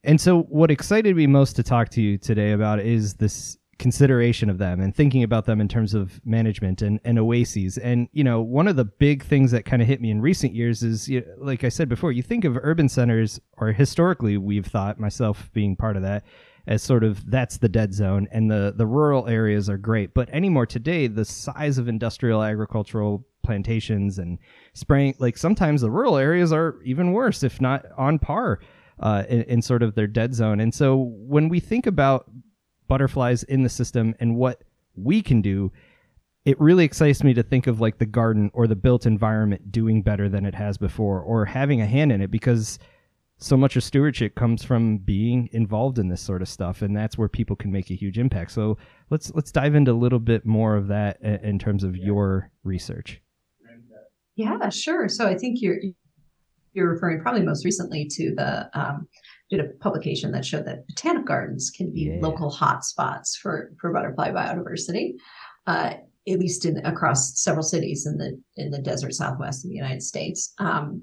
And 0.04 0.20
so, 0.20 0.42
what 0.42 0.70
excited 0.70 1.16
me 1.16 1.26
most 1.26 1.56
to 1.56 1.62
talk 1.62 1.88
to 1.90 2.02
you 2.02 2.18
today 2.18 2.52
about 2.52 2.80
is 2.80 3.14
this 3.14 3.56
consideration 3.78 4.50
of 4.50 4.58
them 4.58 4.80
and 4.80 4.94
thinking 4.94 5.22
about 5.22 5.46
them 5.46 5.60
in 5.60 5.66
terms 5.66 5.94
of 5.94 6.20
management 6.24 6.82
and, 6.82 7.00
and 7.04 7.18
oases. 7.18 7.78
And, 7.78 8.08
you 8.12 8.22
know, 8.22 8.40
one 8.40 8.68
of 8.68 8.76
the 8.76 8.84
big 8.84 9.24
things 9.24 9.50
that 9.50 9.64
kind 9.64 9.82
of 9.82 9.88
hit 9.88 10.00
me 10.00 10.10
in 10.10 10.20
recent 10.20 10.54
years 10.54 10.82
is, 10.82 11.08
you 11.08 11.24
like 11.38 11.64
I 11.64 11.70
said 11.70 11.88
before, 11.88 12.12
you 12.12 12.22
think 12.22 12.44
of 12.44 12.56
urban 12.62 12.88
centers, 12.88 13.40
or 13.56 13.72
historically 13.72 14.36
we've 14.36 14.66
thought, 14.66 15.00
myself 15.00 15.50
being 15.54 15.74
part 15.74 15.96
of 15.96 16.02
that, 16.02 16.24
as 16.66 16.82
sort 16.82 17.02
of 17.02 17.30
that's 17.30 17.58
the 17.58 17.68
dead 17.68 17.92
zone 17.92 18.28
and 18.30 18.50
the 18.50 18.74
the 18.76 18.86
rural 18.86 19.28
areas 19.28 19.68
are 19.68 19.76
great 19.76 20.14
but 20.14 20.28
anymore 20.30 20.64
today 20.64 21.06
the 21.06 21.24
size 21.24 21.76
of 21.76 21.88
industrial 21.88 22.42
agricultural 22.42 23.22
plantations 23.42 24.18
and 24.18 24.38
spraying 24.72 25.14
like 25.18 25.36
sometimes 25.36 25.82
the 25.82 25.90
rural 25.90 26.16
areas 26.16 26.52
are 26.52 26.76
even 26.82 27.12
worse 27.12 27.42
if 27.42 27.60
not 27.60 27.84
on 27.98 28.18
par 28.18 28.60
uh, 29.00 29.24
in, 29.28 29.42
in 29.42 29.62
sort 29.62 29.82
of 29.82 29.94
their 29.94 30.06
dead 30.06 30.34
zone. 30.34 30.60
And 30.60 30.74
so 30.74 30.96
when 30.96 31.48
we 31.48 31.60
think 31.60 31.86
about 31.86 32.30
butterflies 32.86 33.42
in 33.44 33.62
the 33.62 33.68
system 33.68 34.14
and 34.20 34.36
what 34.36 34.62
we 34.96 35.22
can 35.22 35.40
do 35.40 35.72
it 36.44 36.60
really 36.60 36.84
excites 36.84 37.24
me 37.24 37.32
to 37.34 37.42
think 37.42 37.66
of 37.66 37.80
like 37.80 37.98
the 37.98 38.06
garden 38.06 38.50
or 38.52 38.66
the 38.66 38.76
built 38.76 39.06
environment 39.06 39.72
doing 39.72 40.02
better 40.02 40.28
than 40.28 40.44
it 40.44 40.54
has 40.54 40.76
before 40.76 41.20
or 41.20 41.46
having 41.46 41.80
a 41.80 41.86
hand 41.86 42.12
in 42.12 42.20
it 42.20 42.30
because 42.30 42.78
so 43.38 43.56
much 43.56 43.76
of 43.76 43.82
stewardship 43.82 44.34
comes 44.34 44.62
from 44.62 44.98
being 44.98 45.48
involved 45.52 45.98
in 45.98 46.08
this 46.08 46.20
sort 46.20 46.42
of 46.42 46.48
stuff 46.48 46.82
and 46.82 46.96
that's 46.96 47.18
where 47.18 47.28
people 47.28 47.56
can 47.56 47.72
make 47.72 47.90
a 47.90 47.94
huge 47.94 48.18
impact. 48.18 48.52
So 48.52 48.76
let's 49.10 49.32
let's 49.34 49.50
dive 49.50 49.74
into 49.74 49.92
a 49.92 49.94
little 49.94 50.18
bit 50.18 50.44
more 50.44 50.76
of 50.76 50.88
that 50.88 51.20
in 51.20 51.58
terms 51.58 51.82
of 51.82 51.96
your 51.96 52.50
research. 52.62 53.20
Yeah 54.36 54.68
sure. 54.68 55.08
So 55.08 55.26
i 55.26 55.34
think 55.34 55.62
you're 55.62 55.78
you're 56.74 56.92
referring 56.92 57.20
probably 57.20 57.42
most 57.42 57.64
recently 57.64 58.06
to 58.06 58.34
the 58.34 58.68
um, 58.78 59.08
did 59.50 59.60
a 59.60 59.68
publication 59.80 60.32
that 60.32 60.44
showed 60.44 60.66
that 60.66 60.86
botanic 60.88 61.24
gardens 61.24 61.70
can 61.70 61.92
be 61.92 62.02
yeah. 62.02 62.18
local 62.20 62.50
hotspots 62.50 63.36
for 63.40 63.72
for 63.80 63.92
butterfly 63.92 64.30
biodiversity 64.30 65.14
uh, 65.66 65.94
at 66.28 66.38
least 66.38 66.64
in 66.64 66.78
across 66.86 67.40
several 67.40 67.62
cities 67.62 68.06
in 68.06 68.16
the 68.16 68.40
in 68.56 68.70
the 68.70 68.80
desert 68.80 69.14
southwest 69.14 69.64
of 69.64 69.70
the 69.70 69.76
United 69.76 70.02
States. 70.02 70.54
Um, 70.58 71.02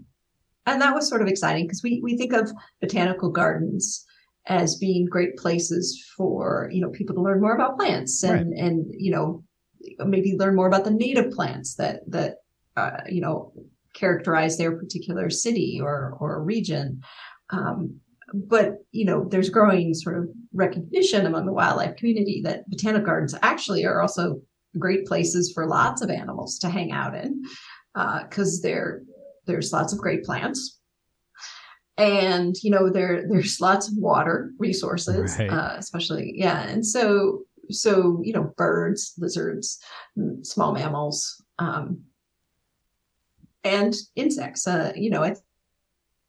and 0.66 0.82
that 0.82 0.94
was 0.94 1.10
sort 1.10 1.22
of 1.22 1.28
exciting 1.28 1.66
because 1.66 1.84
we 1.84 2.00
we 2.04 2.18
think 2.18 2.34
of 2.34 2.52
botanical 2.80 3.30
gardens 3.30 4.06
as 4.48 4.78
being 4.78 5.06
great 5.06 5.38
places 5.38 6.04
for 6.18 6.70
you 6.72 6.82
know 6.82 6.90
people 6.90 7.16
to 7.16 7.22
learn 7.22 7.42
more 7.42 7.56
about 7.56 7.78
plants 7.78 8.24
and 8.24 8.52
right. 8.52 8.64
and 8.64 8.86
you 8.98 9.12
know 9.12 9.44
maybe 10.06 10.38
learn 10.38 10.56
more 10.56 10.68
about 10.68 10.84
the 10.84 10.92
native 10.92 11.32
plants 11.32 11.76
that 11.76 12.02
that 12.08 12.38
uh, 12.78 12.98
you 13.10 13.22
know 13.22 13.54
characterize 13.94 14.58
their 14.58 14.78
particular 14.78 15.30
city 15.30 15.80
or 15.82 16.18
or 16.20 16.44
region. 16.44 17.02
Um, 17.50 18.00
but 18.34 18.76
you 18.92 19.06
know 19.06 19.26
there's 19.26 19.50
growing 19.50 19.94
sort 19.94 20.18
of 20.18 20.30
recognition 20.54 21.26
among 21.26 21.46
the 21.46 21.54
wildlife 21.54 21.96
community 21.98 22.42
that 22.44 22.70
botanical 22.70 23.06
gardens 23.06 23.36
actually 23.42 23.86
are 23.86 24.02
also 24.02 24.42
great 24.78 25.06
places 25.06 25.52
for 25.54 25.68
lots 25.68 26.02
of 26.02 26.10
animals 26.10 26.58
to 26.60 26.70
hang 26.70 26.92
out 26.92 27.14
in 27.16 27.44
because 28.24 28.60
uh, 28.60 28.68
there 28.68 29.02
there's 29.48 29.74
lots 29.74 29.92
of 29.92 30.00
great 30.00 30.24
plants 30.24 30.80
and 31.98 32.56
you 32.64 32.72
know 32.72 32.90
there 32.90 33.26
there's 33.30 33.60
lots 33.60 33.90
of 33.90 33.98
water 33.98 34.52
resources 34.60 35.38
right. 35.38 35.50
uh, 35.50 35.76
especially 35.78 36.34
yeah 36.36 36.64
and 36.64 36.86
so 36.86 37.42
so 37.70 38.20
you 38.24 38.34
know 38.34 38.54
birds 38.58 39.14
lizards 39.18 39.80
small 40.44 40.74
mammals 40.74 41.44
um, 41.60 42.02
and 43.64 43.96
insects. 44.16 44.68
Uh, 44.68 44.92
you 44.96 45.10
know 45.10 45.24
i 45.24 45.34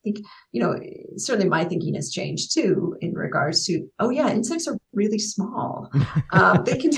think 0.02 0.18
you 0.52 0.60
know 0.62 0.78
certainly 1.16 1.48
my 1.48 1.64
thinking 1.64 1.94
has 1.94 2.10
changed 2.10 2.52
too 2.52 2.96
in 3.00 3.14
regards 3.14 3.64
to 3.66 3.88
oh 3.98 4.10
yeah 4.10 4.30
insects 4.30 4.66
are 4.68 4.78
really 4.92 5.18
small. 5.18 5.90
Um, 6.32 6.64
they 6.64 6.78
can 6.78 6.90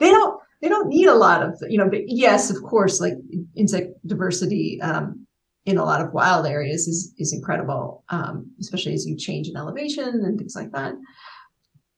they 0.00 0.10
don't 0.10 0.40
they 0.60 0.68
don't 0.68 0.88
need 0.88 1.06
a 1.06 1.14
lot 1.14 1.42
of 1.42 1.54
you 1.68 1.78
know 1.78 1.88
but 1.88 2.08
yes 2.08 2.50
of 2.50 2.62
course 2.62 3.00
like 3.00 3.14
insect 3.56 3.94
diversity 4.06 4.80
um, 4.82 5.26
in 5.64 5.78
a 5.78 5.84
lot 5.84 6.02
of 6.02 6.12
wild 6.12 6.46
areas 6.46 6.86
is 6.86 7.14
is 7.18 7.32
incredible 7.32 8.04
um, 8.10 8.50
especially 8.60 8.92
as 8.92 9.06
you 9.06 9.16
change 9.16 9.48
in 9.48 9.56
elevation 9.56 10.08
and 10.24 10.38
things 10.38 10.54
like 10.54 10.70
that. 10.72 10.94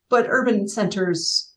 But 0.08 0.26
urban 0.28 0.68
centers 0.68 1.52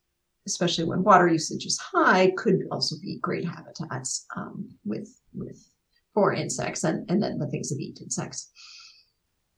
especially 0.48 0.86
when 0.86 1.04
water 1.04 1.28
usage 1.28 1.66
is 1.66 1.78
high 1.78 2.32
could 2.36 2.64
also 2.72 2.96
be 3.02 3.20
great 3.22 3.46
habitats 3.46 4.26
um, 4.36 4.68
with 4.86 5.10
with 5.34 5.64
for 6.14 6.34
insects 6.34 6.84
and 6.84 7.10
and 7.10 7.22
then 7.22 7.40
the 7.40 7.48
things 7.48 7.70
that 7.70 7.80
eat 7.80 8.00
insects. 8.02 8.52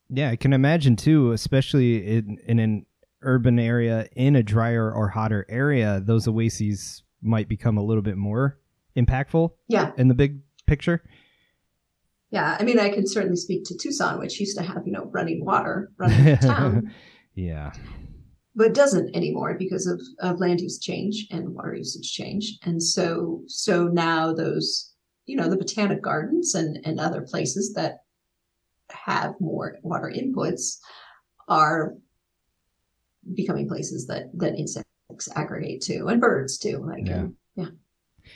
Yeah 0.09 0.29
i 0.29 0.35
can 0.35 0.53
imagine 0.53 0.95
too 0.95 1.31
especially 1.31 2.17
in 2.17 2.37
in 2.47 2.59
an 2.59 2.85
urban 3.21 3.59
area 3.59 4.07
in 4.15 4.35
a 4.35 4.43
drier 4.43 4.91
or 4.91 5.09
hotter 5.09 5.45
area 5.47 6.01
those 6.03 6.27
oases 6.27 7.03
might 7.21 7.47
become 7.47 7.77
a 7.77 7.83
little 7.83 8.01
bit 8.01 8.17
more 8.17 8.59
impactful 8.97 9.51
yeah. 9.67 9.91
in 9.97 10.07
the 10.07 10.15
big 10.15 10.39
picture. 10.65 11.03
Yeah 12.31 12.57
i 12.59 12.63
mean 12.63 12.79
i 12.79 12.89
can 12.89 13.07
certainly 13.07 13.35
speak 13.35 13.63
to 13.65 13.77
tucson 13.77 14.19
which 14.19 14.39
used 14.39 14.57
to 14.57 14.63
have 14.63 14.83
you 14.85 14.91
know 14.91 15.09
running 15.13 15.45
water 15.45 15.91
running 15.97 16.27
in 16.27 16.37
town. 16.37 16.93
Yeah. 17.35 17.71
But 18.55 18.73
doesn't 18.73 19.15
anymore 19.15 19.55
because 19.57 19.87
of, 19.87 20.01
of 20.19 20.39
land 20.39 20.59
use 20.59 20.79
change 20.79 21.27
and 21.31 21.55
water 21.55 21.75
usage 21.75 22.11
change. 22.11 22.57
And 22.63 22.83
so 22.83 23.43
so 23.47 23.87
now 23.87 24.33
those 24.33 24.90
you 25.25 25.36
know 25.36 25.49
the 25.49 25.57
botanic 25.57 26.01
gardens 26.01 26.55
and 26.55 26.79
and 26.86 26.99
other 26.99 27.21
places 27.21 27.73
that 27.73 28.03
have 28.91 29.36
more 29.39 29.77
water 29.84 30.12
inputs 30.15 30.77
are 31.47 31.93
becoming 33.34 33.67
places 33.67 34.07
that 34.07 34.29
that 34.34 34.55
insects 34.55 34.86
aggregate 35.36 35.81
to 35.81 36.07
and 36.07 36.21
birds 36.21 36.57
too. 36.57 36.84
Like, 36.86 37.07
yeah. 37.07 37.13
And, 37.13 37.36
yeah, 37.55 37.67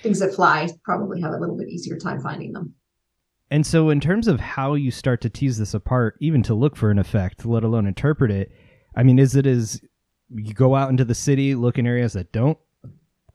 things 0.01 0.19
that 0.19 0.35
fly 0.35 0.69
probably 0.83 1.21
have 1.21 1.31
a 1.31 1.39
little 1.39 1.57
bit 1.57 1.69
easier 1.69 1.97
time 1.97 2.21
finding 2.21 2.51
them. 2.51 2.73
And 3.51 3.65
so, 3.65 3.89
in 3.89 3.99
terms 3.99 4.27
of 4.27 4.39
how 4.39 4.73
you 4.73 4.91
start 4.91 5.21
to 5.21 5.29
tease 5.29 5.57
this 5.57 5.73
apart, 5.73 6.17
even 6.19 6.43
to 6.43 6.53
look 6.53 6.75
for 6.75 6.91
an 6.91 6.99
effect, 6.99 7.45
let 7.45 7.63
alone 7.63 7.85
interpret 7.85 8.31
it, 8.31 8.51
I 8.95 9.03
mean, 9.03 9.19
is 9.19 9.35
it 9.35 9.45
as 9.45 9.81
you 10.33 10.53
go 10.53 10.75
out 10.75 10.89
into 10.89 11.05
the 11.05 11.15
city, 11.15 11.53
look 11.53 11.77
in 11.77 11.85
areas 11.85 12.13
that 12.13 12.31
don't 12.31 12.57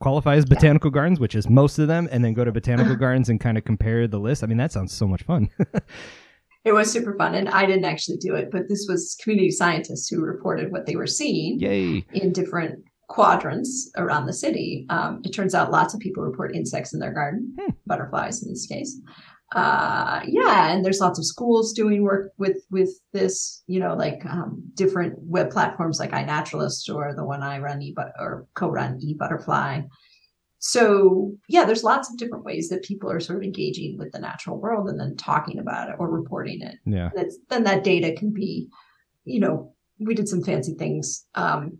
qualify 0.00 0.36
as 0.36 0.44
botanical 0.44 0.90
gardens, 0.90 1.20
which 1.20 1.34
is 1.34 1.48
most 1.48 1.78
of 1.78 1.88
them, 1.88 2.08
and 2.10 2.24
then 2.24 2.34
go 2.34 2.44
to 2.44 2.52
botanical 2.52 2.96
gardens 2.96 3.28
and 3.28 3.40
kind 3.40 3.56
of 3.56 3.64
compare 3.64 4.06
the 4.08 4.18
list? 4.18 4.42
I 4.42 4.46
mean, 4.46 4.58
that 4.58 4.72
sounds 4.72 4.92
so 4.92 5.06
much 5.06 5.22
fun. 5.22 5.48
it 6.64 6.72
was 6.72 6.92
super 6.92 7.14
fun 7.16 7.34
and 7.34 7.48
i 7.48 7.64
didn't 7.64 7.86
actually 7.86 8.18
do 8.18 8.34
it 8.34 8.50
but 8.50 8.68
this 8.68 8.84
was 8.86 9.16
community 9.22 9.50
scientists 9.50 10.08
who 10.08 10.20
reported 10.20 10.70
what 10.70 10.84
they 10.84 10.94
were 10.94 11.06
seeing 11.06 11.58
Yay. 11.58 12.04
in 12.12 12.32
different 12.34 12.84
quadrants 13.10 13.90
around 13.96 14.26
the 14.26 14.32
city. 14.32 14.86
Um, 14.88 15.20
it 15.24 15.30
turns 15.30 15.52
out 15.52 15.72
lots 15.72 15.92
of 15.92 16.00
people 16.00 16.22
report 16.22 16.54
insects 16.54 16.94
in 16.94 17.00
their 17.00 17.12
garden, 17.12 17.54
hmm. 17.60 17.72
butterflies 17.84 18.42
in 18.42 18.48
this 18.48 18.66
case. 18.66 18.98
Uh, 19.52 20.20
yeah, 20.26 20.70
and 20.70 20.84
there's 20.84 21.00
lots 21.00 21.18
of 21.18 21.26
schools 21.26 21.72
doing 21.72 22.02
work 22.02 22.32
with 22.38 22.58
with 22.70 22.90
this. 23.12 23.62
You 23.66 23.80
know, 23.80 23.94
like 23.94 24.24
um, 24.26 24.62
different 24.74 25.18
web 25.18 25.50
platforms 25.50 25.98
like 25.98 26.12
iNaturalist 26.12 26.94
or 26.94 27.14
the 27.14 27.24
one 27.24 27.42
I 27.42 27.58
run, 27.58 27.82
e 27.82 27.94
or 28.18 28.46
co-run 28.54 29.00
eButterfly. 29.00 29.88
So 30.60 31.32
yeah, 31.48 31.64
there's 31.64 31.82
lots 31.82 32.10
of 32.10 32.18
different 32.18 32.44
ways 32.44 32.68
that 32.68 32.84
people 32.84 33.10
are 33.10 33.18
sort 33.18 33.38
of 33.38 33.42
engaging 33.42 33.98
with 33.98 34.12
the 34.12 34.20
natural 34.20 34.60
world 34.60 34.88
and 34.88 35.00
then 35.00 35.16
talking 35.16 35.58
about 35.58 35.88
it 35.88 35.96
or 35.98 36.08
reporting 36.08 36.62
it. 36.62 36.76
Yeah, 36.84 37.10
then 37.48 37.64
that 37.64 37.82
data 37.82 38.12
can 38.12 38.30
be, 38.30 38.68
you 39.24 39.40
know, 39.40 39.74
we 39.98 40.14
did 40.14 40.28
some 40.28 40.44
fancy 40.44 40.74
things. 40.74 41.26
Um, 41.34 41.78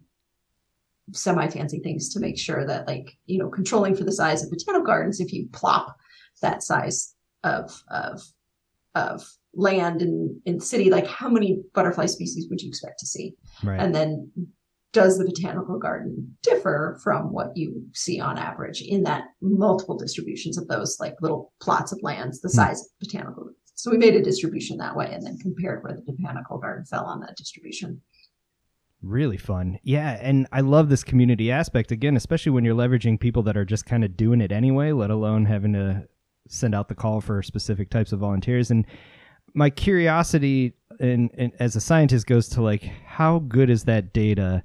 semi 1.12 1.48
fancy 1.48 1.80
things 1.80 2.08
to 2.10 2.20
make 2.20 2.38
sure 2.38 2.64
that 2.66 2.86
like 2.86 3.16
you 3.26 3.38
know 3.38 3.48
controlling 3.48 3.96
for 3.96 4.04
the 4.04 4.12
size 4.12 4.44
of 4.44 4.50
botanical 4.50 4.86
gardens 4.86 5.20
if 5.20 5.32
you 5.32 5.48
plop 5.52 5.96
that 6.40 6.62
size 6.62 7.14
of 7.44 7.70
of 7.90 8.22
of 8.94 9.22
land 9.54 10.02
and, 10.02 10.40
in 10.46 10.60
city 10.60 10.90
like 10.90 11.06
how 11.06 11.28
many 11.28 11.60
butterfly 11.74 12.06
species 12.06 12.48
would 12.48 12.60
you 12.60 12.68
expect 12.68 12.98
to 12.98 13.06
see 13.06 13.34
right. 13.64 13.80
and 13.80 13.94
then 13.94 14.30
does 14.92 15.18
the 15.18 15.24
botanical 15.24 15.78
garden 15.78 16.36
differ 16.42 16.98
from 17.02 17.32
what 17.32 17.56
you 17.56 17.82
see 17.92 18.20
on 18.20 18.36
average 18.36 18.82
in 18.82 19.02
that 19.04 19.24
multiple 19.40 19.96
distributions 19.96 20.58
of 20.58 20.66
those 20.68 20.98
like 21.00 21.14
little 21.20 21.52
plots 21.60 21.92
of 21.92 21.98
lands 22.02 22.40
the 22.40 22.48
hmm. 22.48 22.56
size 22.56 22.80
of 22.80 22.86
botanical 23.00 23.50
so 23.74 23.90
we 23.90 23.96
made 23.96 24.14
a 24.14 24.22
distribution 24.22 24.76
that 24.76 24.96
way 24.96 25.10
and 25.12 25.24
then 25.24 25.38
compared 25.38 25.82
where 25.82 25.94
the 25.94 26.02
botanical 26.02 26.58
garden 26.58 26.84
fell 26.84 27.04
on 27.04 27.20
that 27.20 27.36
distribution 27.36 28.00
Really 29.02 29.38
fun. 29.38 29.78
Yeah, 29.82 30.18
and 30.20 30.46
I 30.52 30.60
love 30.60 30.90
this 30.90 31.02
community 31.02 31.50
aspect 31.50 31.90
again, 31.90 32.16
especially 32.16 32.52
when 32.52 32.64
you're 32.66 32.74
leveraging 32.74 33.18
people 33.18 33.42
that 33.44 33.56
are 33.56 33.64
just 33.64 33.86
kind 33.86 34.04
of 34.04 34.14
doing 34.14 34.42
it 34.42 34.52
anyway, 34.52 34.92
let 34.92 35.08
alone 35.08 35.46
having 35.46 35.72
to 35.72 36.06
send 36.48 36.74
out 36.74 36.88
the 36.88 36.94
call 36.94 37.20
for 37.20 37.42
specific 37.42 37.90
types 37.90 38.12
of 38.12 38.20
volunteers. 38.20 38.70
And 38.70 38.86
my 39.54 39.70
curiosity 39.70 40.74
and 40.98 41.52
as 41.58 41.76
a 41.76 41.80
scientist 41.80 42.26
goes 42.26 42.48
to 42.48 42.62
like 42.62 42.82
how 43.06 43.40
good 43.40 43.70
is 43.70 43.84
that 43.84 44.12
data 44.12 44.62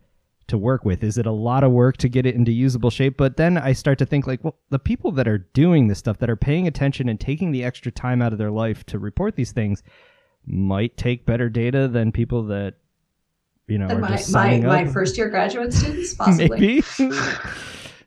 to 0.48 0.58
work 0.58 0.86
with? 0.86 1.04
Is 1.04 1.18
it 1.18 1.26
a 1.26 1.32
lot 1.32 1.64
of 1.64 1.72
work 1.72 1.98
to 1.98 2.10
get 2.10 2.26
it 2.26 2.36
into 2.36 2.52
usable 2.52 2.92
shape? 2.92 3.18
But 3.18 3.38
then 3.38 3.58
I 3.58 3.74
start 3.74 3.98
to 4.00 4.06
think 4.06 4.28
like, 4.28 4.44
well, 4.44 4.58
the 4.70 4.80
people 4.80 5.12
that 5.14 5.28
are 5.28 5.40
doing 5.40 5.88
this 5.88 6.00
stuff, 6.00 6.20
that 6.20 6.30
are 6.30 6.36
paying 6.36 6.68
attention 6.68 7.10
and 7.10 7.20
taking 7.20 7.52
the 7.52 7.64
extra 7.64 7.92
time 7.92 8.22
out 8.22 8.32
of 8.32 8.38
their 8.38 8.52
life 8.52 8.86
to 8.88 9.00
report 9.00 9.36
these 9.36 9.52
things, 9.52 9.82
might 10.46 10.98
take 10.98 11.26
better 11.26 11.50
data 11.50 11.88
than 11.88 12.12
people 12.12 12.44
that 12.44 12.76
you 13.68 13.80
know, 13.80 13.88
my, 13.98 14.22
my, 14.30 14.60
my 14.60 14.86
first 14.86 15.18
year 15.18 15.28
graduate 15.28 15.74
students, 15.74 16.14
possibly. 16.18 16.60
Maybe. 16.60 16.84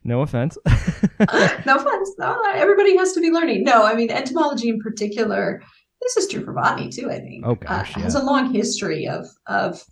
no 0.08 0.22
offense. 0.22 0.58
no 0.66 1.76
offense. 1.76 2.14
No, 2.18 2.42
everybody 2.54 2.96
has 2.96 3.12
to 3.12 3.20
be 3.20 3.30
learning. 3.30 3.62
No, 3.62 3.84
I 3.84 3.94
mean 3.94 4.10
entomology 4.10 4.68
in 4.68 4.80
particular. 4.80 5.62
This 6.00 6.16
is 6.16 6.28
true 6.28 6.44
for 6.44 6.52
botany 6.52 6.88
too. 6.88 7.10
I 7.10 7.20
think. 7.20 7.46
Oh 7.46 7.54
gosh, 7.54 7.96
uh, 7.96 8.00
yeah. 8.00 8.04
has 8.04 8.14
a 8.14 8.22
long 8.22 8.52
history 8.52 9.06
of 9.06 9.26
of 9.46 9.84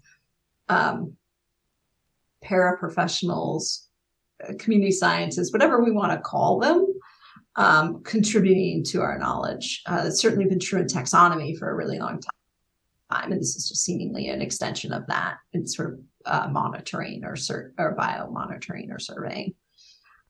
um, 0.68 1.16
paraprofessionals, 2.44 3.86
uh, 4.48 4.54
community 4.58 4.92
scientists, 4.92 5.52
whatever 5.52 5.82
we 5.82 5.92
want 5.92 6.12
to 6.12 6.18
call 6.18 6.58
them, 6.58 6.86
um, 7.56 8.02
contributing 8.02 8.84
to 8.84 9.00
our 9.00 9.18
knowledge. 9.18 9.82
Uh, 9.86 10.04
it's 10.06 10.20
certainly 10.20 10.46
been 10.46 10.60
true 10.60 10.80
in 10.80 10.86
taxonomy 10.86 11.56
for 11.56 11.70
a 11.70 11.74
really 11.74 11.98
long 11.98 12.20
time. 12.20 13.32
And 13.32 13.40
this 13.40 13.54
is 13.54 13.68
just 13.68 13.84
seemingly 13.84 14.28
an 14.28 14.42
extension 14.42 14.92
of 14.92 15.06
that 15.06 15.36
in 15.52 15.66
sort 15.66 15.94
of 15.94 16.00
uh, 16.26 16.48
monitoring 16.48 17.24
or, 17.24 17.36
sur- 17.36 17.72
or 17.78 17.92
bio 17.92 18.28
monitoring 18.30 18.90
or 18.90 18.98
surveying. 18.98 19.54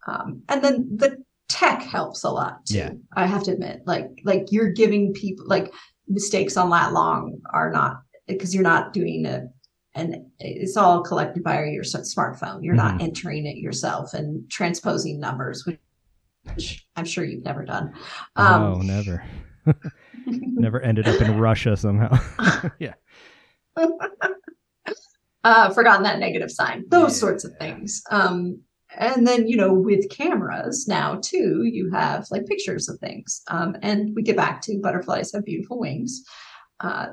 Um, 0.06 0.42
and 0.48 0.62
then 0.62 0.88
the 0.96 1.16
tech 1.48 1.82
helps 1.82 2.24
a 2.24 2.30
lot 2.30 2.64
too. 2.66 2.76
Yeah. 2.78 2.90
I 3.14 3.26
have 3.26 3.42
to 3.44 3.52
admit, 3.52 3.82
like, 3.86 4.08
like 4.24 4.46
you're 4.50 4.70
giving 4.72 5.12
people 5.12 5.44
like 5.46 5.72
mistakes 6.08 6.56
on 6.56 6.70
lat 6.70 6.92
long 6.92 7.38
are 7.52 7.70
not 7.70 7.98
because 8.28 8.54
you're 8.54 8.62
not 8.64 8.92
doing 8.92 9.26
a 9.26 9.44
and 9.94 10.14
it's 10.38 10.76
all 10.76 11.02
collected 11.02 11.42
by 11.42 11.64
your 11.64 11.82
smartphone. 11.82 12.62
You're 12.62 12.74
not 12.74 12.98
Mhm. 12.98 13.02
entering 13.04 13.46
it 13.46 13.56
yourself 13.56 14.12
and 14.12 14.48
transposing 14.50 15.18
numbers, 15.18 15.64
which 15.64 16.86
I'm 16.96 17.06
sure 17.06 17.24
you've 17.24 17.44
never 17.44 17.64
done. 17.64 17.94
Um, 18.36 18.62
no, 18.62 18.78
never. 18.82 19.24
never 20.26 20.82
ended 20.82 21.08
up 21.08 21.18
in 21.22 21.38
Russia 21.38 21.76
somehow. 21.78 22.14
yeah. 22.78 22.92
uh, 25.44 25.70
forgotten 25.72 26.02
that 26.02 26.18
negative 26.18 26.50
sign, 26.50 26.84
those 26.88 27.12
Yeah. 27.12 27.18
sorts 27.20 27.44
of 27.44 27.52
things. 27.58 28.02
Um, 28.10 28.60
and 28.98 29.26
then, 29.26 29.46
you 29.46 29.56
know, 29.56 29.72
with 29.72 30.08
cameras 30.10 30.86
now 30.88 31.18
too, 31.22 31.62
you 31.64 31.90
have 31.90 32.26
like 32.30 32.46
pictures 32.46 32.88
of 32.88 32.98
things. 32.98 33.42
Um, 33.48 33.76
and 33.82 34.14
we 34.14 34.22
get 34.22 34.36
back 34.36 34.60
to 34.62 34.80
butterflies 34.80 35.32
have 35.32 35.44
beautiful 35.44 35.78
wings. 35.78 36.24
Uh, 36.80 37.08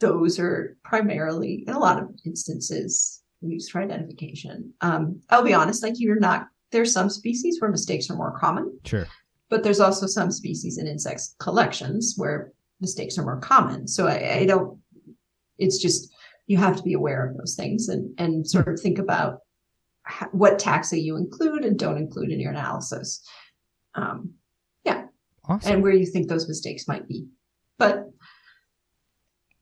those 0.00 0.38
are 0.38 0.76
primarily, 0.84 1.64
in 1.66 1.74
a 1.74 1.78
lot 1.78 1.98
of 2.00 2.08
instances, 2.24 3.22
used 3.40 3.70
for 3.70 3.80
identification. 3.80 4.72
Um, 4.80 5.20
I'll 5.30 5.44
be 5.44 5.54
honest, 5.54 5.82
like 5.82 5.94
you're 5.96 6.18
not, 6.18 6.48
there's 6.72 6.92
some 6.92 7.10
species 7.10 7.60
where 7.60 7.70
mistakes 7.70 8.10
are 8.10 8.16
more 8.16 8.38
common, 8.38 8.78
Sure. 8.84 9.06
but 9.48 9.62
there's 9.62 9.80
also 9.80 10.06
some 10.06 10.30
species 10.30 10.78
in 10.78 10.86
insects 10.86 11.34
collections 11.38 12.14
where 12.16 12.52
mistakes 12.80 13.18
are 13.18 13.22
more 13.22 13.40
common. 13.40 13.86
So 13.86 14.06
I, 14.06 14.38
I 14.38 14.46
don't, 14.46 14.78
it's 15.58 15.78
just, 15.78 16.12
you 16.46 16.56
have 16.58 16.76
to 16.76 16.82
be 16.82 16.94
aware 16.94 17.26
of 17.26 17.36
those 17.36 17.54
things 17.54 17.88
and, 17.88 18.12
and 18.18 18.46
sort 18.46 18.68
of 18.68 18.80
think 18.80 18.98
about 18.98 19.40
what 20.32 20.58
taxa 20.58 21.02
you 21.02 21.16
include 21.16 21.64
and 21.64 21.78
don't 21.78 21.98
include 21.98 22.30
in 22.30 22.40
your 22.40 22.52
analysis. 22.52 23.26
Um, 23.94 24.34
yeah. 24.84 25.06
Awesome. 25.48 25.72
and 25.72 25.82
where 25.82 25.92
you 25.92 26.06
think 26.06 26.28
those 26.28 26.48
mistakes 26.48 26.88
might 26.88 27.06
be. 27.08 27.26
But 27.78 28.04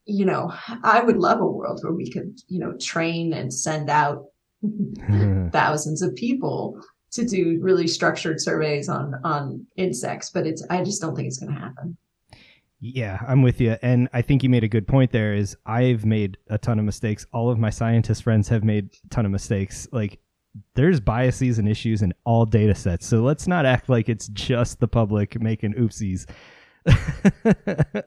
you 0.06 0.26
know, 0.26 0.52
I 0.82 1.00
would 1.00 1.16
love 1.16 1.40
a 1.40 1.46
world 1.46 1.80
where 1.82 1.94
we 1.94 2.10
could, 2.10 2.38
you 2.48 2.58
know, 2.58 2.74
train 2.78 3.32
and 3.32 3.52
send 3.52 3.88
out 3.88 4.26
thousands 5.50 6.02
of 6.02 6.14
people 6.14 6.78
to 7.12 7.24
do 7.24 7.58
really 7.62 7.86
structured 7.86 8.40
surveys 8.40 8.88
on 8.88 9.14
on 9.24 9.66
insects, 9.76 10.30
but 10.30 10.46
it's 10.46 10.64
I 10.68 10.82
just 10.82 11.00
don't 11.00 11.14
think 11.14 11.28
it's 11.28 11.38
going 11.38 11.54
to 11.54 11.60
happen. 11.60 11.96
Yeah, 12.80 13.18
I'm 13.26 13.40
with 13.40 13.60
you. 13.62 13.76
And 13.80 14.08
I 14.12 14.20
think 14.20 14.42
you 14.42 14.50
made 14.50 14.64
a 14.64 14.68
good 14.68 14.86
point 14.86 15.10
there 15.10 15.32
is 15.32 15.56
I've 15.64 16.04
made 16.04 16.36
a 16.48 16.58
ton 16.58 16.78
of 16.78 16.84
mistakes. 16.84 17.24
All 17.32 17.50
of 17.50 17.58
my 17.58 17.70
scientist 17.70 18.22
friends 18.22 18.48
have 18.48 18.62
made 18.62 18.90
a 19.06 19.08
ton 19.08 19.24
of 19.24 19.32
mistakes. 19.32 19.88
Like 19.90 20.18
there's 20.74 21.00
biases 21.00 21.58
and 21.58 21.68
issues 21.68 22.02
in 22.02 22.12
all 22.24 22.44
data 22.44 22.74
sets. 22.74 23.06
So 23.06 23.22
let's 23.22 23.46
not 23.46 23.66
act 23.66 23.88
like 23.88 24.08
it's 24.08 24.28
just 24.28 24.80
the 24.80 24.88
public 24.88 25.40
making 25.40 25.74
oopsies. 25.74 26.26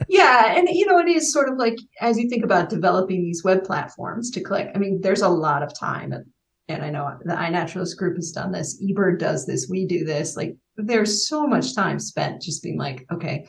Yeah, 0.09 0.55
and 0.55 0.67
you 0.69 0.85
know, 0.85 0.99
it 0.99 1.07
is 1.07 1.33
sort 1.33 1.49
of 1.49 1.57
like 1.57 1.77
as 2.01 2.17
you 2.17 2.29
think 2.29 2.43
about 2.43 2.69
developing 2.69 3.23
these 3.23 3.43
web 3.43 3.63
platforms 3.63 4.29
to 4.31 4.41
collect. 4.41 4.75
I 4.75 4.79
mean, 4.79 5.01
there's 5.01 5.21
a 5.21 5.29
lot 5.29 5.63
of 5.63 5.77
time, 5.77 6.11
and, 6.11 6.25
and 6.67 6.83
I 6.83 6.89
know 6.89 7.17
the 7.23 7.33
iNaturalist 7.33 7.97
group 7.97 8.15
has 8.15 8.31
done 8.31 8.51
this. 8.51 8.81
eBird 8.83 9.19
does 9.19 9.45
this. 9.45 9.67
We 9.69 9.85
do 9.85 10.05
this. 10.05 10.35
Like, 10.35 10.55
there's 10.75 11.27
so 11.27 11.47
much 11.47 11.75
time 11.75 11.99
spent 11.99 12.41
just 12.41 12.63
being 12.63 12.77
like, 12.77 13.05
okay, 13.11 13.47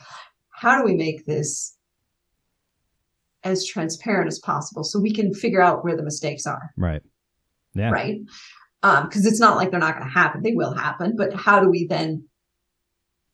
how 0.51 0.77
do 0.77 0.83
we 0.83 0.95
make 0.95 1.25
this 1.25 1.77
as 3.43 3.65
transparent 3.65 4.27
as 4.27 4.39
possible 4.39 4.83
so 4.83 4.99
we 4.99 5.13
can 5.13 5.33
figure 5.33 5.61
out 5.61 5.83
where 5.83 5.95
the 5.95 6.03
mistakes 6.03 6.45
are, 6.45 6.71
right. 6.77 7.01
Yeah. 7.73 7.91
right? 7.91 8.19
Because 8.81 9.25
it's 9.25 9.39
not 9.39 9.57
like 9.57 9.71
they're 9.71 9.79
not 9.79 9.97
going 9.97 10.07
to 10.07 10.13
happen; 10.13 10.41
they 10.41 10.53
will 10.53 10.73
happen. 10.73 11.15
But 11.17 11.33
how 11.33 11.59
do 11.59 11.69
we 11.69 11.85
then 11.87 12.27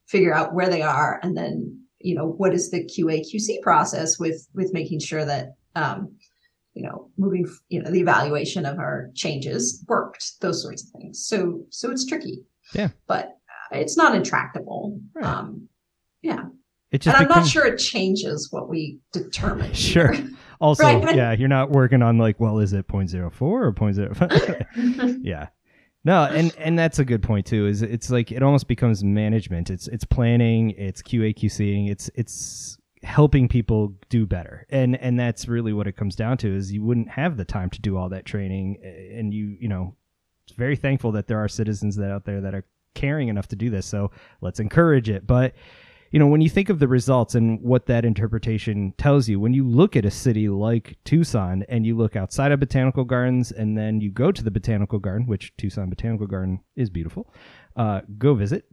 figure 0.08 0.34
out 0.34 0.54
where 0.54 0.70
they 0.70 0.82
are, 0.82 1.20
and 1.22 1.38
then 1.38 1.80
you 2.00 2.16
know 2.16 2.28
what 2.28 2.54
is 2.54 2.72
the 2.72 2.84
QA 2.84 3.22
QC 3.22 3.62
process 3.62 4.20
with 4.20 4.48
with 4.54 4.74
making 4.74 5.00
sure 5.00 5.26
that 5.26 5.56
um, 5.76 6.16
you 6.74 6.84
know 6.84 7.10
moving 7.18 7.48
you 7.70 7.82
know 7.82 7.92
the 7.92 8.00
evaluation 8.00 8.66
of 8.66 8.80
our 8.80 9.10
changes 9.14 9.84
worked, 9.88 10.40
those 10.42 10.62
sorts 10.62 10.84
of 10.84 10.90
things. 11.00 11.26
So 11.26 11.66
so 11.70 11.92
it's 11.92 12.06
tricky. 12.06 12.44
Yeah. 12.74 12.90
but 13.08 13.38
it's 13.72 13.98
not 13.98 14.16
intractable. 14.16 15.00
Right. 15.14 15.26
Um, 15.26 15.68
yeah, 16.22 16.46
It 16.92 17.02
just 17.02 17.16
and 17.16 17.26
I'm 17.26 17.38
not 17.38 17.48
sure 17.48 17.66
it 17.66 17.78
changes 17.78 18.52
what 18.52 18.70
we 18.70 19.00
determine. 19.12 19.74
Sure. 19.74 20.16
Also, 20.62 20.84
Right. 20.84 21.16
yeah, 21.16 21.34
you're 21.34 21.48
not 21.50 21.72
working 21.72 22.02
on 22.02 22.18
like, 22.18 22.40
well, 22.40 22.60
is 22.60 22.74
it 22.74 22.88
0.04 22.88 23.42
or 23.42 23.72
0.05? 23.74 25.20
yeah. 25.24 25.48
No, 26.04 26.26
and 26.26 26.56
and 26.60 26.78
that's 26.78 27.00
a 27.00 27.06
good 27.06 27.24
point 27.24 27.48
too. 27.48 27.66
Is 27.66 27.82
it's 27.82 28.12
like 28.12 28.32
it 28.32 28.44
almost 28.44 28.68
becomes 28.68 29.04
management. 29.04 29.72
It's 29.72 29.88
it's 29.88 30.04
planning, 30.06 30.70
it's 30.78 31.02
QA 31.02 31.36
QCing, 31.36 31.90
it's 31.90 32.12
it's 32.14 32.78
helping 33.02 33.48
people 33.48 33.96
do 34.10 34.28
better. 34.28 34.68
And 34.70 34.96
and 35.02 35.20
that's 35.20 35.48
really 35.48 35.74
what 35.74 35.88
it 35.88 35.98
comes 35.98 36.16
down 36.16 36.38
to 36.38 36.56
is 36.56 36.72
you 36.72 36.84
wouldn't 36.84 37.10
have 37.10 37.38
the 37.38 37.46
time 37.46 37.72
to 37.72 37.82
do 37.82 37.98
all 37.98 38.10
that 38.10 38.24
training 38.26 38.78
and 38.84 39.34
you, 39.34 39.58
you 39.60 39.68
know, 39.68 39.96
very 40.56 40.76
thankful 40.76 41.12
that 41.14 41.26
there 41.28 41.40
are 41.40 41.48
citizens 41.48 41.96
that 41.96 42.12
out 42.12 42.26
there 42.26 42.40
that 42.42 42.54
are 42.54 42.66
caring 42.94 43.28
enough 43.28 43.48
to 43.48 43.56
do 43.56 43.72
this. 43.72 43.88
So 43.88 44.12
let's 44.42 44.60
encourage 44.60 45.10
it. 45.10 45.26
But 45.26 45.56
you 46.12 46.20
know, 46.20 46.28
when 46.28 46.42
you 46.42 46.50
think 46.50 46.70
of 46.70 46.80
the 46.80 46.88
results 46.88 47.36
and 47.36 47.62
what 47.62 47.88
that 47.88 48.06
interpretation 48.06 48.94
tells 48.98 49.28
you, 49.28 49.40
when 49.40 49.54
you 49.54 49.68
look 49.68 49.96
at 49.96 50.06
a 50.06 50.12
city 50.12 50.48
like 50.50 50.98
Tucson 51.04 51.64
and 51.68 51.86
you 51.86 51.98
look 51.98 52.16
outside 52.16 52.52
of 52.52 52.60
botanical 52.60 53.04
gardens 53.04 53.52
and 53.52 53.78
then 53.78 54.02
you 54.02 54.12
go 54.12 54.32
to 54.32 54.44
the 54.44 54.52
botanical 54.52 55.00
garden, 55.00 55.28
which 55.28 55.56
Tucson 55.58 55.90
Botanical 55.90 56.28
Garden 56.28 56.62
is 56.76 56.90
beautiful, 56.90 57.34
uh, 57.76 58.02
go 58.18 58.34
visit. 58.36 58.66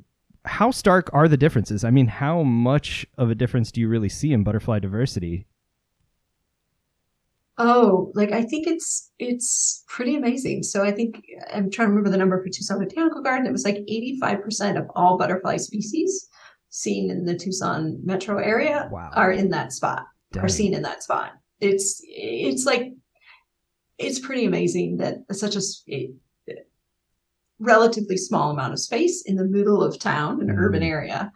How 0.45 0.71
stark 0.71 1.09
are 1.13 1.29
the 1.29 1.37
differences? 1.37 1.85
I 1.85 1.91
mean, 1.91 2.07
how 2.07 2.43
much 2.43 3.07
of 3.17 3.31
a 3.31 3.35
difference 3.35 3.73
do 3.73 3.81
you 3.81 3.89
really 3.89 4.09
see 4.09 4.33
in 4.33 4.43
butterfly 4.43 4.81
diversity? 4.81 5.47
Oh, 7.59 8.11
like 8.15 8.33
I 8.33 8.43
think 8.43 8.67
it's 8.67 9.11
it's 9.19 9.85
pretty 9.87 10.17
amazing. 10.17 10.63
So 10.65 10.83
I 10.83 10.91
think 10.91 11.23
I'm 11.53 11.71
trying 11.71 11.87
to 11.87 11.91
remember 11.91 12.11
the 12.11 12.17
number 12.17 12.43
for 12.43 12.49
Tucson 12.49 12.79
Botanical 12.79 13.23
Garden. 13.23 13.47
It 13.47 13.53
was 13.53 13.65
like 13.65 13.77
85% 13.89 14.79
of 14.79 14.91
all 14.97 15.19
butterfly 15.19 15.59
species 15.59 16.29
seen 16.73 17.11
in 17.11 17.25
the 17.27 17.37
Tucson 17.37 18.01
metro 18.03 18.39
area 18.39 18.89
Wow. 18.91 19.11
are 19.15 19.31
in 19.31 19.51
that 19.51 19.73
spot, 19.73 20.07
Dang. 20.33 20.43
are 20.43 20.49
seen 20.49 20.73
in 20.75 20.83
that 20.83 21.03
spot. 21.03 21.33
It's 21.61 22.01
it's 22.09 22.65
like 22.65 22.93
it's 23.99 24.19
pretty 24.19 24.47
amazing 24.47 24.97
that 24.97 25.19
such 25.33 25.55
a 25.55 25.61
a 25.93 26.11
relatively 27.61 28.17
small 28.17 28.51
amount 28.51 28.73
of 28.73 28.81
space 28.81 29.23
in 29.27 29.37
the 29.37 29.45
middle 29.45 29.83
of 29.83 29.99
town, 29.99 30.41
an 30.41 30.51
urban 30.51 30.83
Mhm. 30.83 30.87
area, 30.87 31.33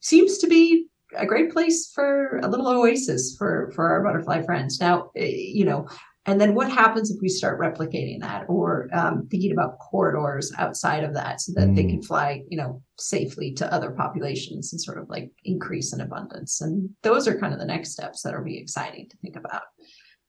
seems 0.00 0.38
to 0.38 0.46
be 0.46 0.86
a 1.16 1.26
great 1.26 1.50
place 1.50 1.90
for 1.90 2.38
a 2.42 2.48
little 2.48 2.68
oasis 2.68 3.34
for 3.36 3.72
for 3.74 3.88
our 3.88 4.02
butterfly 4.04 4.42
friends. 4.42 4.78
Now, 4.80 5.10
eh, 5.16 5.24
you 5.58 5.64
know, 5.64 5.88
and 6.26 6.40
then 6.40 6.54
what 6.54 6.70
happens 6.70 7.10
if 7.10 7.18
we 7.20 7.28
start 7.28 7.60
replicating 7.60 8.20
that 8.20 8.44
or 8.48 8.88
um, 8.94 9.26
thinking 9.30 9.52
about 9.52 9.78
corridors 9.78 10.50
outside 10.58 11.04
of 11.04 11.12
that 11.14 11.40
so 11.40 11.52
that 11.54 11.74
they 11.74 11.84
Mm. 11.84 11.90
can 11.90 12.02
fly, 12.02 12.42
you 12.48 12.56
know, 12.56 12.82
safely 12.98 13.52
to 13.54 13.70
other 13.72 13.90
populations 13.90 14.72
and 14.72 14.80
sort 14.80 14.98
of 14.98 15.08
like 15.10 15.30
increase 15.44 15.92
in 15.92 16.00
abundance? 16.00 16.60
And 16.62 16.88
those 17.02 17.28
are 17.28 17.38
kind 17.38 17.52
of 17.52 17.58
the 17.60 17.66
next 17.66 17.90
steps 17.92 18.22
that'll 18.22 18.42
be 18.44 18.58
exciting 18.58 19.08
to 19.10 19.16
think 19.18 19.36
about. 19.36 19.62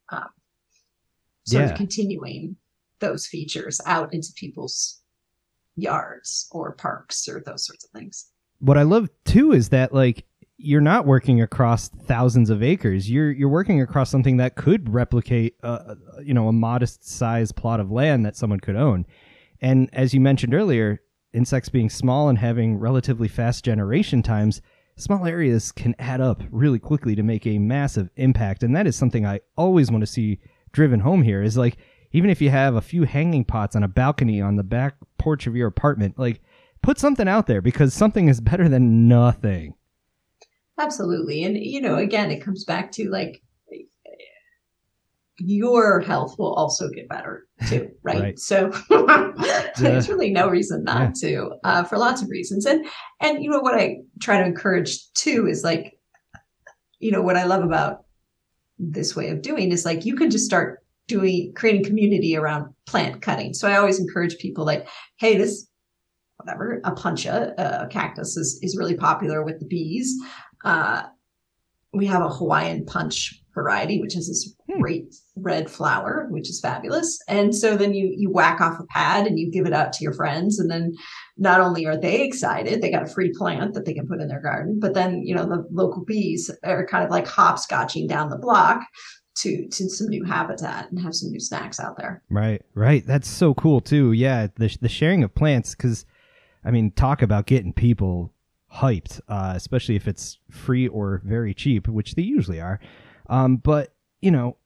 Um, 0.09 0.29
sort 1.45 1.63
Yeah. 1.65 1.71
of 1.71 1.77
continuing 1.77 2.57
those 2.99 3.25
features 3.27 3.79
out 3.85 4.13
into 4.13 4.29
people's 4.35 5.01
yards 5.75 6.47
or 6.51 6.73
parks 6.73 7.27
or 7.27 7.41
those 7.45 7.65
sorts 7.65 7.85
of 7.85 7.91
things. 7.91 8.31
what 8.59 8.77
I 8.77 8.83
love 8.83 9.09
too 9.25 9.51
is 9.51 9.69
that 9.69 9.93
like 9.93 10.25
you're 10.57 10.81
not 10.81 11.05
working 11.05 11.41
across 11.41 11.89
thousands 11.89 12.49
of 12.49 12.63
acres. 12.63 13.09
You're 13.09 13.31
you're 13.31 13.49
working 13.49 13.81
across 13.81 14.09
something 14.09 14.37
that 14.37 14.55
could 14.55 14.93
replicate 14.93 15.55
uh, 15.63 15.95
you 16.23 16.33
know 16.33 16.47
a 16.47 16.53
modest 16.53 17.07
sized 17.07 17.55
plot 17.55 17.79
of 17.79 17.91
land 17.91 18.25
that 18.25 18.35
someone 18.35 18.59
could 18.59 18.75
own. 18.75 19.05
And 19.61 19.89
as 19.93 20.13
you 20.13 20.19
mentioned 20.19 20.53
earlier, 20.53 21.01
insects 21.33 21.69
being 21.69 21.89
small 21.89 22.29
and 22.29 22.37
having 22.37 22.77
relatively 22.77 23.27
fast 23.27 23.65
generation 23.65 24.23
times, 24.23 24.61
small 24.95 25.25
areas 25.25 25.71
can 25.71 25.95
add 25.99 26.21
up 26.21 26.41
really 26.51 26.79
quickly 26.79 27.15
to 27.15 27.23
make 27.23 27.45
a 27.45 27.59
massive 27.59 28.09
impact. 28.15 28.63
And 28.63 28.75
that 28.75 28.87
is 28.87 28.95
something 28.95 29.25
I 29.25 29.41
always 29.57 29.91
want 29.91 30.01
to 30.01 30.07
see 30.07 30.39
driven 30.71 31.01
home 31.01 31.21
here 31.21 31.41
is 31.41 31.57
like 31.57 31.77
even 32.11 32.29
if 32.29 32.41
you 32.41 32.49
have 32.49 32.75
a 32.75 32.81
few 32.81 33.03
hanging 33.03 33.43
pots 33.43 33.75
on 33.75 33.83
a 33.83 33.89
balcony 33.89 34.41
on 34.41 34.55
the 34.55 34.63
back 34.63 34.95
porch 35.17 35.47
of 35.47 35.55
your 35.55 35.67
apartment, 35.67 36.17
like 36.17 36.41
put 36.81 36.97
something 36.97 37.27
out 37.27 37.47
there 37.47 37.61
because 37.61 37.93
something 37.93 38.29
is 38.29 38.39
better 38.39 38.69
than 38.69 39.07
nothing. 39.07 39.75
Absolutely. 40.77 41.43
And, 41.43 41.57
you 41.57 41.81
know, 41.81 41.95
again, 41.95 42.31
it 42.31 42.43
comes 42.43 42.65
back 42.65 42.91
to 42.93 43.09
like 43.09 43.41
your 45.37 45.99
health 45.99 46.37
will 46.39 46.53
also 46.53 46.89
get 46.89 47.09
better 47.09 47.45
too, 47.67 47.91
right? 48.03 48.21
Right. 48.21 48.39
So 48.39 48.71
there's 49.77 50.09
really 50.09 50.31
no 50.31 50.47
reason 50.47 50.83
not 50.83 51.15
to, 51.15 51.55
uh, 51.63 51.83
for 51.83 51.97
lots 51.97 52.21
of 52.21 52.29
reasons. 52.29 52.65
And 52.65 52.85
and 53.21 53.43
you 53.43 53.49
know 53.49 53.59
what 53.59 53.75
I 53.75 53.97
try 54.21 54.39
to 54.39 54.45
encourage 54.45 55.11
too 55.13 55.47
is 55.47 55.63
like, 55.63 55.97
you 56.99 57.11
know, 57.11 57.21
what 57.21 57.37
I 57.37 57.43
love 57.43 57.63
about 57.63 58.05
this 58.79 59.15
way 59.15 59.29
of 59.29 59.41
doing 59.41 59.71
is 59.71 59.85
like 59.85 60.05
you 60.05 60.15
can 60.15 60.29
just 60.29 60.45
start 60.45 60.83
doing 61.07 61.53
creating 61.55 61.83
community 61.83 62.35
around 62.35 62.73
plant 62.85 63.21
cutting. 63.21 63.53
So 63.53 63.67
I 63.67 63.77
always 63.77 63.99
encourage 63.99 64.37
people 64.37 64.65
like, 64.65 64.87
hey, 65.17 65.37
this 65.37 65.67
whatever 66.37 66.81
Opuntia, 66.85 67.53
a 67.57 67.87
cactus 67.87 68.37
is 68.37 68.59
is 68.61 68.77
really 68.77 68.95
popular 68.95 69.43
with 69.43 69.59
the 69.59 69.65
bees. 69.65 70.13
Uh, 70.65 71.03
we 71.93 72.05
have 72.07 72.21
a 72.21 72.29
Hawaiian 72.29 72.85
punch 72.85 73.41
variety, 73.53 74.01
which 74.01 74.17
is 74.17 74.27
this 74.27 74.53
Hmm. 74.67 74.81
great 74.81 75.15
red 75.37 75.69
flower, 75.69 76.25
which 76.31 76.49
is 76.49 76.59
fabulous. 76.59 77.19
And 77.29 77.55
so 77.55 77.77
then 77.77 77.93
you 77.93 78.13
you 78.17 78.31
whack 78.31 78.59
off 78.59 78.79
a 78.79 78.85
pad 78.87 79.27
and 79.27 79.37
you 79.39 79.51
give 79.51 79.67
it 79.67 79.73
out 79.73 79.93
to 79.93 80.03
your 80.03 80.11
friends, 80.13 80.59
and 80.59 80.69
then 80.71 80.93
not 81.37 81.61
only 81.61 81.85
are 81.85 81.95
they 81.95 82.23
excited, 82.23 82.81
they 82.81 82.89
got 82.91 83.03
a 83.03 83.13
free 83.13 83.31
plant 83.31 83.73
that 83.75 83.85
they 83.85 83.93
can 83.93 84.07
put 84.07 84.19
in 84.21 84.27
their 84.27 84.41
garden, 84.41 84.79
but 84.79 84.93
then 84.95 85.21
you 85.23 85.35
know 85.35 85.45
the 85.45 85.63
local 85.71 86.03
bees 86.03 86.49
are 86.63 86.85
kind 86.87 87.03
of 87.05 87.11
like 87.11 87.27
hopscotching 87.27 88.09
down 88.09 88.29
the 88.29 88.37
block 88.39 88.81
to 89.35 89.67
to 89.67 89.87
some 89.89 90.07
new 90.07 90.23
habitat 90.25 90.89
and 90.89 90.99
have 90.99 91.13
some 91.13 91.29
new 91.29 91.39
snacks 91.39 91.79
out 91.79 91.95
there. 91.97 92.23
Right, 92.29 92.63
right. 92.73 93.05
That's 93.05 93.27
so 93.29 93.53
cool 93.53 93.79
too. 93.79 94.11
Yeah, 94.11 94.47
the 94.55 94.75
the 94.81 94.89
sharing 94.89 95.23
of 95.23 95.35
plants 95.35 95.75
because, 95.75 96.05
I 96.65 96.71
mean, 96.71 96.91
talk 96.91 97.21
about 97.21 97.45
getting 97.45 97.71
people 97.71 98.33
hyped, 98.75 99.19
uh, 99.27 99.53
especially 99.55 99.95
if 99.95 100.07
it's 100.07 100.39
free 100.49 100.87
or 100.87 101.21
very 101.23 101.53
cheap, 101.53 101.87
which 101.87 102.15
they 102.15 102.21
usually 102.21 102.59
are. 102.59 102.79
Um, 103.29 103.57
but 103.57 103.93
you 104.21 104.31
know, 104.31 104.57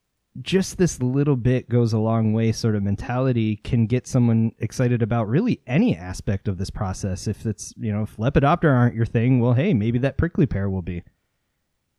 just 0.42 0.78
this 0.78 1.02
little 1.02 1.36
bit 1.36 1.70
goes 1.70 1.94
a 1.94 2.00
long 2.00 2.34
way. 2.34 2.52
Sort 2.52 2.76
of 2.76 2.84
mentality 2.84 3.58
can 3.58 3.88
get 3.88 4.08
someone 4.08 4.52
excited 4.60 5.02
about 5.02 5.28
really 5.28 5.62
any 5.68 5.96
aspect 5.96 6.48
of 6.48 6.58
this 6.58 6.70
process. 6.70 7.28
If 7.28 7.46
it's 7.46 7.74
you 7.78 7.92
know, 7.92 8.04
if 8.04 8.18
Lepidoptera 8.18 8.74
aren't 8.74 8.96
your 8.96 9.06
thing, 9.06 9.40
well, 9.40 9.54
hey, 9.54 9.74
maybe 9.74 10.00
that 10.00 10.18
prickly 10.18 10.46
pear 10.46 10.70
will 10.70 10.82
be. 10.82 11.04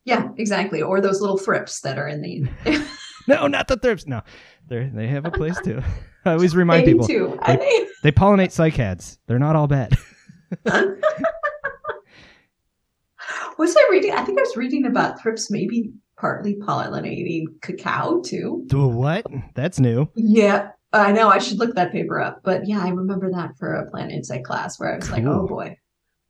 Yeah, 0.04 0.28
exactly. 0.38 0.80
Or 0.82 1.00
those 1.00 1.20
little 1.20 1.38
thrips 1.38 1.80
that 1.82 1.98
are 1.98 2.08
in 2.08 2.22
the 2.22 2.48
No, 3.28 3.46
not 3.46 3.68
the 3.68 3.76
thrips. 3.76 4.06
No, 4.06 4.22
they 4.68 4.90
they 4.92 5.06
have 5.06 5.26
a 5.26 5.30
place 5.30 5.58
too. 5.62 5.82
I 6.24 6.32
always 6.32 6.56
remind 6.56 6.86
They 6.86 6.92
people 6.92 7.06
too. 7.06 7.38
I 7.42 7.56
think 7.56 7.88
they 8.02 8.12
pollinate 8.12 8.48
cycads. 8.48 9.18
They're 9.26 9.38
not 9.38 9.56
all 9.56 9.66
bad. 9.66 9.96
Was 13.60 13.76
I 13.76 13.88
reading? 13.90 14.12
I 14.12 14.24
think 14.24 14.38
I 14.38 14.42
was 14.42 14.56
reading 14.56 14.84
about 14.86 15.20
thrips 15.20 15.50
maybe 15.50 15.92
partly 16.18 16.56
pollinating 16.56 17.44
cacao 17.62 18.20
too. 18.20 18.64
Do 18.66 18.82
a 18.82 18.88
what? 18.88 19.24
That's 19.54 19.78
new. 19.80 20.08
Yeah, 20.16 20.70
I 20.92 21.12
know. 21.12 21.28
I 21.28 21.38
should 21.38 21.58
look 21.58 21.74
that 21.76 21.92
paper 21.92 22.20
up. 22.20 22.40
But 22.44 22.66
yeah, 22.66 22.82
I 22.82 22.88
remember 22.90 23.30
that 23.32 23.56
for 23.58 23.74
a 23.74 23.90
plant 23.90 24.12
insight 24.12 24.44
class 24.44 24.78
where 24.78 24.92
I 24.92 24.96
was 24.96 25.10
like, 25.10 25.24
oh 25.24 25.46
boy. 25.46 25.76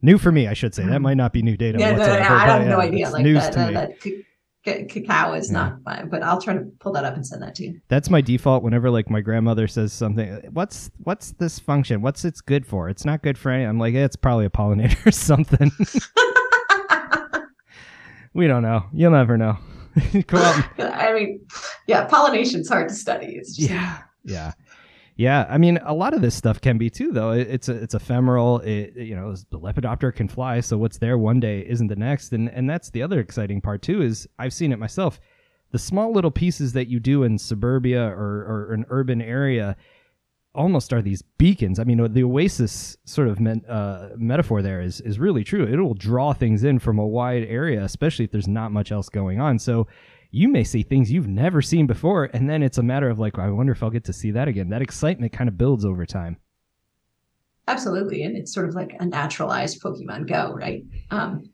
New 0.03 0.17
for 0.17 0.33
me, 0.33 0.47
I 0.49 0.55
should 0.55 0.75
say. 0.75 0.85
That 0.87 1.01
might 1.03 1.17
not 1.19 1.33
be 1.33 1.43
new 1.43 1.57
data 1.57 1.79
Yeah, 1.79 1.93
no, 1.93 1.99
no, 1.99 2.07
no, 2.07 2.13
I 2.13 2.47
have 2.47 2.67
no 2.67 2.81
idea. 2.81 3.05
it's 3.07 3.13
Like 3.13 3.23
news 3.25 3.43
that, 3.43 3.53
to 3.53 3.59
that, 3.59 3.69
me. 3.69 3.75
that 3.75 4.01
ca- 4.01 4.25
ca- 4.65 4.85
cacao 4.87 5.33
is 5.35 5.49
Yeah. 5.51 5.59
not 5.59 5.83
fine, 5.85 6.09
but 6.09 6.23
I'll 6.23 6.41
try 6.41 6.55
to 6.55 6.63
pull 6.81 6.93
that 6.93 7.05
up 7.05 7.15
and 7.17 7.27
send 7.27 7.43
that 7.43 7.55
to 7.57 7.65
you. 7.65 7.81
That's 7.89 8.09
my 8.09 8.21
default 8.23 8.63
whenever 8.63 8.91
like 8.91 9.11
my 9.11 9.21
grandmother 9.21 9.67
says 9.69 9.93
something. 9.93 10.41
What's 10.53 10.91
what's 11.05 11.33
this 11.33 11.59
function? 11.59 12.01
What's 12.01 12.25
it's 12.25 12.41
good 12.41 12.65
for? 12.65 12.89
It's 12.89 13.05
not 13.05 13.23
good 13.23 13.37
for 13.37 13.51
any. 13.51 13.65
I'm 13.65 13.79
like, 13.79 13.95
eh, 13.95 14.05
it's 14.05 14.17
probably 14.17 14.47
a 14.47 14.51
pollinator 14.51 15.05
or 15.07 15.11
something. 15.11 15.71
we 18.35 18.47
don't 18.47 18.63
know. 18.63 18.85
You'll 18.93 19.13
never 19.13 19.37
know. 19.37 19.59
I 20.33 21.13
mean, 21.15 21.41
yeah, 21.87 22.05
pollination's 22.07 22.69
hard 22.69 22.89
to 22.89 22.95
study. 22.95 23.35
It's 23.37 23.57
just, 23.57 23.71
yeah, 23.71 24.03
yeah, 24.25 24.53
yeah. 25.17 25.47
I 25.49 25.59
mean, 25.59 25.79
a 25.85 25.95
lot 25.95 26.15
of 26.15 26.23
this 26.23 26.35
stuff 26.35 26.61
can 26.61 26.79
be 26.79 26.91
too, 26.91 27.11
though. 27.13 27.33
It, 27.33 27.49
it's 27.49 27.69
a, 27.69 27.75
it's 27.75 27.95
ephemeral. 27.95 28.61
It, 28.61 28.95
you 28.97 29.17
know, 29.17 29.35
the 29.51 29.59
lepidoptera 29.59 30.15
can 30.15 30.29
fly, 30.29 30.61
so 30.61 30.79
what's 30.79 30.99
there 30.99 31.19
one 31.19 31.41
day 31.41 31.67
isn't 31.69 31.89
the 31.89 31.97
next, 31.97 32.33
and 32.33 32.49
and 32.51 32.71
that's 32.71 32.91
the 32.91 33.03
other 33.03 33.19
exciting 33.21 33.61
part 33.61 33.83
too. 33.83 34.03
Is 34.03 34.29
I've 34.39 34.53
seen 34.53 34.73
it 34.73 34.79
myself. 34.79 35.21
The 35.73 35.79
small 35.79 36.13
little 36.13 36.33
pieces 36.33 36.73
that 36.73 36.89
you 36.89 36.99
do 36.99 37.23
in 37.23 37.39
suburbia 37.39 38.05
or, 38.05 38.69
or 38.69 38.73
an 38.73 38.85
urban 38.89 39.23
area 39.23 39.77
almost 40.55 40.93
are 40.93 41.03
these 41.03 41.23
beacons. 41.39 41.79
I 41.79 41.85
mean, 41.85 42.13
the 42.13 42.25
oasis 42.25 42.97
sort 43.05 43.29
of 43.29 43.41
men, 43.41 43.65
uh, 43.67 44.11
metaphor 44.17 44.63
there 44.63 44.81
is 44.81 45.01
is 45.01 45.19
really 45.19 45.45
true. 45.45 45.65
It 45.65 45.77
will 45.77 45.95
draw 45.95 46.33
things 46.33 46.65
in 46.65 46.79
from 46.79 46.99
a 46.99 47.07
wide 47.07 47.45
area, 47.45 47.85
especially 47.85 48.25
if 48.25 48.31
there's 48.33 48.49
not 48.49 48.73
much 48.73 48.93
else 48.93 49.09
going 49.09 49.41
on. 49.41 49.59
So 49.59 49.87
you 50.31 50.49
may 50.49 50.65
see 50.65 50.83
things 50.83 51.11
you've 51.11 51.29
never 51.29 51.61
seen 51.63 51.87
before, 51.87 52.31
and 52.33 52.49
then 52.49 52.63
it's 52.63 52.79
a 52.79 52.83
matter 52.83 53.09
of 53.09 53.19
like, 53.19 53.39
I 53.39 53.51
wonder 53.51 53.73
if 53.73 53.83
I'll 53.83 53.91
get 53.91 54.05
to 54.05 54.13
see 54.13 54.31
that 54.33 54.49
again. 54.49 54.69
That 54.71 54.83
excitement 54.83 55.33
kind 55.33 55.49
of 55.49 55.59
builds 55.59 55.85
over 55.85 56.07
time. 56.07 56.37
absolutely. 57.69 58.23
And 58.25 58.37
it's 58.37 58.53
sort 58.53 58.69
of 58.69 58.75
like 58.75 58.95
a 58.99 59.07
naturalized 59.07 59.83
Pokemon 59.83 60.29
Go, 60.29 60.53
right? 60.53 60.83
Um, 61.11 61.51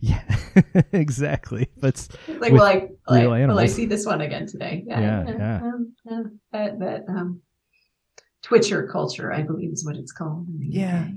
Yeah, 0.00 0.20
exactly. 0.92 1.68
But 1.80 2.08
like, 2.26 2.52
will 2.52 2.62
I, 2.62 2.88
will 3.08 3.32
I, 3.32 3.46
will 3.46 3.58
I 3.60 3.66
see 3.66 3.86
this 3.86 4.04
one 4.04 4.20
again 4.20 4.46
today? 4.48 4.82
Yeah, 4.84 5.24
yeah. 5.28 5.56
um, 5.62 5.92
yeah. 6.04 6.22
That, 6.52 6.78
that 6.80 7.04
um, 7.08 7.40
Twitcher 8.42 8.88
culture, 8.90 9.32
I 9.32 9.42
believe, 9.42 9.72
is 9.72 9.84
what 9.84 9.96
it's 9.96 10.12
called. 10.12 10.46
Yeah. 10.60 11.04
UK. 11.04 11.10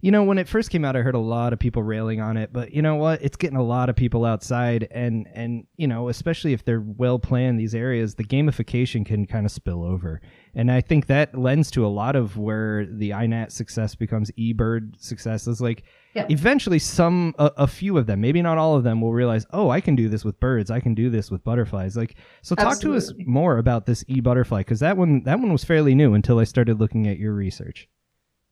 you 0.00 0.10
know, 0.10 0.22
when 0.22 0.38
it 0.38 0.48
first 0.48 0.70
came 0.70 0.84
out, 0.84 0.96
I 0.96 1.00
heard 1.00 1.14
a 1.14 1.18
lot 1.18 1.52
of 1.52 1.58
people 1.58 1.82
railing 1.82 2.20
on 2.20 2.36
it. 2.36 2.52
But 2.52 2.72
you 2.72 2.82
know 2.82 2.96
what? 2.96 3.22
It's 3.22 3.36
getting 3.36 3.56
a 3.56 3.62
lot 3.62 3.88
of 3.88 3.96
people 3.96 4.24
outside, 4.24 4.88
and 4.90 5.26
and 5.34 5.66
you 5.76 5.86
know, 5.86 6.08
especially 6.08 6.52
if 6.52 6.64
they're 6.64 6.80
well 6.80 7.18
planned, 7.18 7.58
these 7.58 7.74
areas, 7.74 8.14
the 8.14 8.24
gamification 8.24 9.04
can 9.04 9.26
kind 9.26 9.46
of 9.46 9.52
spill 9.52 9.84
over. 9.84 10.20
And 10.54 10.70
I 10.70 10.80
think 10.80 11.06
that 11.06 11.38
lends 11.38 11.70
to 11.72 11.84
a 11.84 11.88
lot 11.88 12.16
of 12.16 12.36
where 12.36 12.86
the 12.86 13.10
iNat 13.10 13.52
success 13.52 13.94
becomes 13.94 14.30
eBird 14.32 15.00
success. 15.00 15.46
Is 15.46 15.60
like 15.60 15.84
Eventually 16.28 16.78
some 16.78 17.34
a, 17.38 17.52
a 17.58 17.66
few 17.66 17.98
of 17.98 18.06
them, 18.06 18.20
maybe 18.20 18.40
not 18.42 18.58
all 18.58 18.74
of 18.76 18.84
them, 18.84 19.00
will 19.00 19.12
realize, 19.12 19.46
oh, 19.52 19.70
I 19.70 19.80
can 19.80 19.94
do 19.94 20.08
this 20.08 20.24
with 20.24 20.38
birds. 20.40 20.70
I 20.70 20.80
can 20.80 20.94
do 20.94 21.10
this 21.10 21.30
with 21.30 21.44
butterflies. 21.44 21.96
Like, 21.96 22.16
so 22.42 22.54
talk 22.54 22.80
to 22.80 22.94
us 22.94 23.12
more 23.18 23.58
about 23.58 23.86
this 23.86 24.04
e 24.08 24.20
butterfly 24.20 24.60
because 24.60 24.80
that 24.80 24.96
one 24.96 25.22
that 25.24 25.38
one 25.38 25.52
was 25.52 25.64
fairly 25.64 25.94
new 25.94 26.14
until 26.14 26.38
I 26.38 26.44
started 26.44 26.80
looking 26.80 27.06
at 27.06 27.18
your 27.18 27.34
research. 27.34 27.88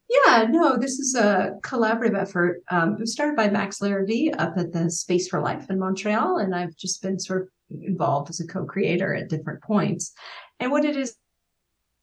Yeah, 0.09 0.47
no, 0.51 0.77
this 0.77 0.99
is 0.99 1.15
a 1.15 1.53
collaborative 1.63 2.21
effort. 2.21 2.63
Um, 2.71 2.95
it 2.95 3.01
was 3.01 3.13
started 3.13 3.37
by 3.37 3.49
Max 3.49 3.79
Larrivée 3.79 4.35
up 4.39 4.55
at 4.59 4.73
the 4.73 4.91
Space 4.91 5.29
for 5.29 5.41
Life 5.41 5.71
in 5.71 5.79
Montreal, 5.79 6.39
and 6.39 6.55
I've 6.55 6.77
just 6.77 7.03
been 7.03 7.19
sort 7.19 7.43
of 7.43 7.49
involved 7.83 8.29
as 8.29 8.41
a 8.41 8.47
co-creator 8.47 9.15
at 9.15 9.29
different 9.29 9.63
points. 9.63 10.13
And 10.61 10.71
what 10.71 10.85
it 10.85 10.97
is, 10.97 11.17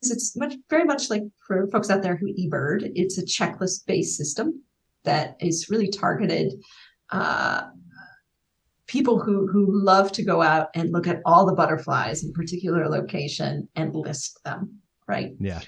is 0.01 0.12
it's 0.12 0.36
much, 0.36 0.55
very 0.70 0.84
much 0.84 1.09
like 1.09 1.24
for 1.45 1.68
folks 1.68 1.91
out 1.91 2.01
there 2.01 2.16
who 2.16 2.34
eBird, 2.34 2.91
it's 2.95 3.20
a 3.20 3.24
checklist-based 3.24 4.18
system 4.18 4.64
that 5.04 5.36
is 5.39 5.68
really 5.70 5.89
targeted 5.89 6.54
uh, 7.10 7.64
people 8.88 9.20
who 9.20 9.47
who 9.47 9.66
love 9.72 10.12
to 10.12 10.24
go 10.24 10.41
out 10.41 10.68
and 10.76 10.91
look 10.91 11.08
at 11.08 11.22
all 11.26 11.45
the 11.45 11.54
butterflies 11.54 12.24
in 12.24 12.34
particular 12.34 12.89
location 12.89 13.68
and 13.76 13.95
list 13.95 14.39
them. 14.43 14.80
Right. 15.08 15.34
Yeah. 15.39 15.62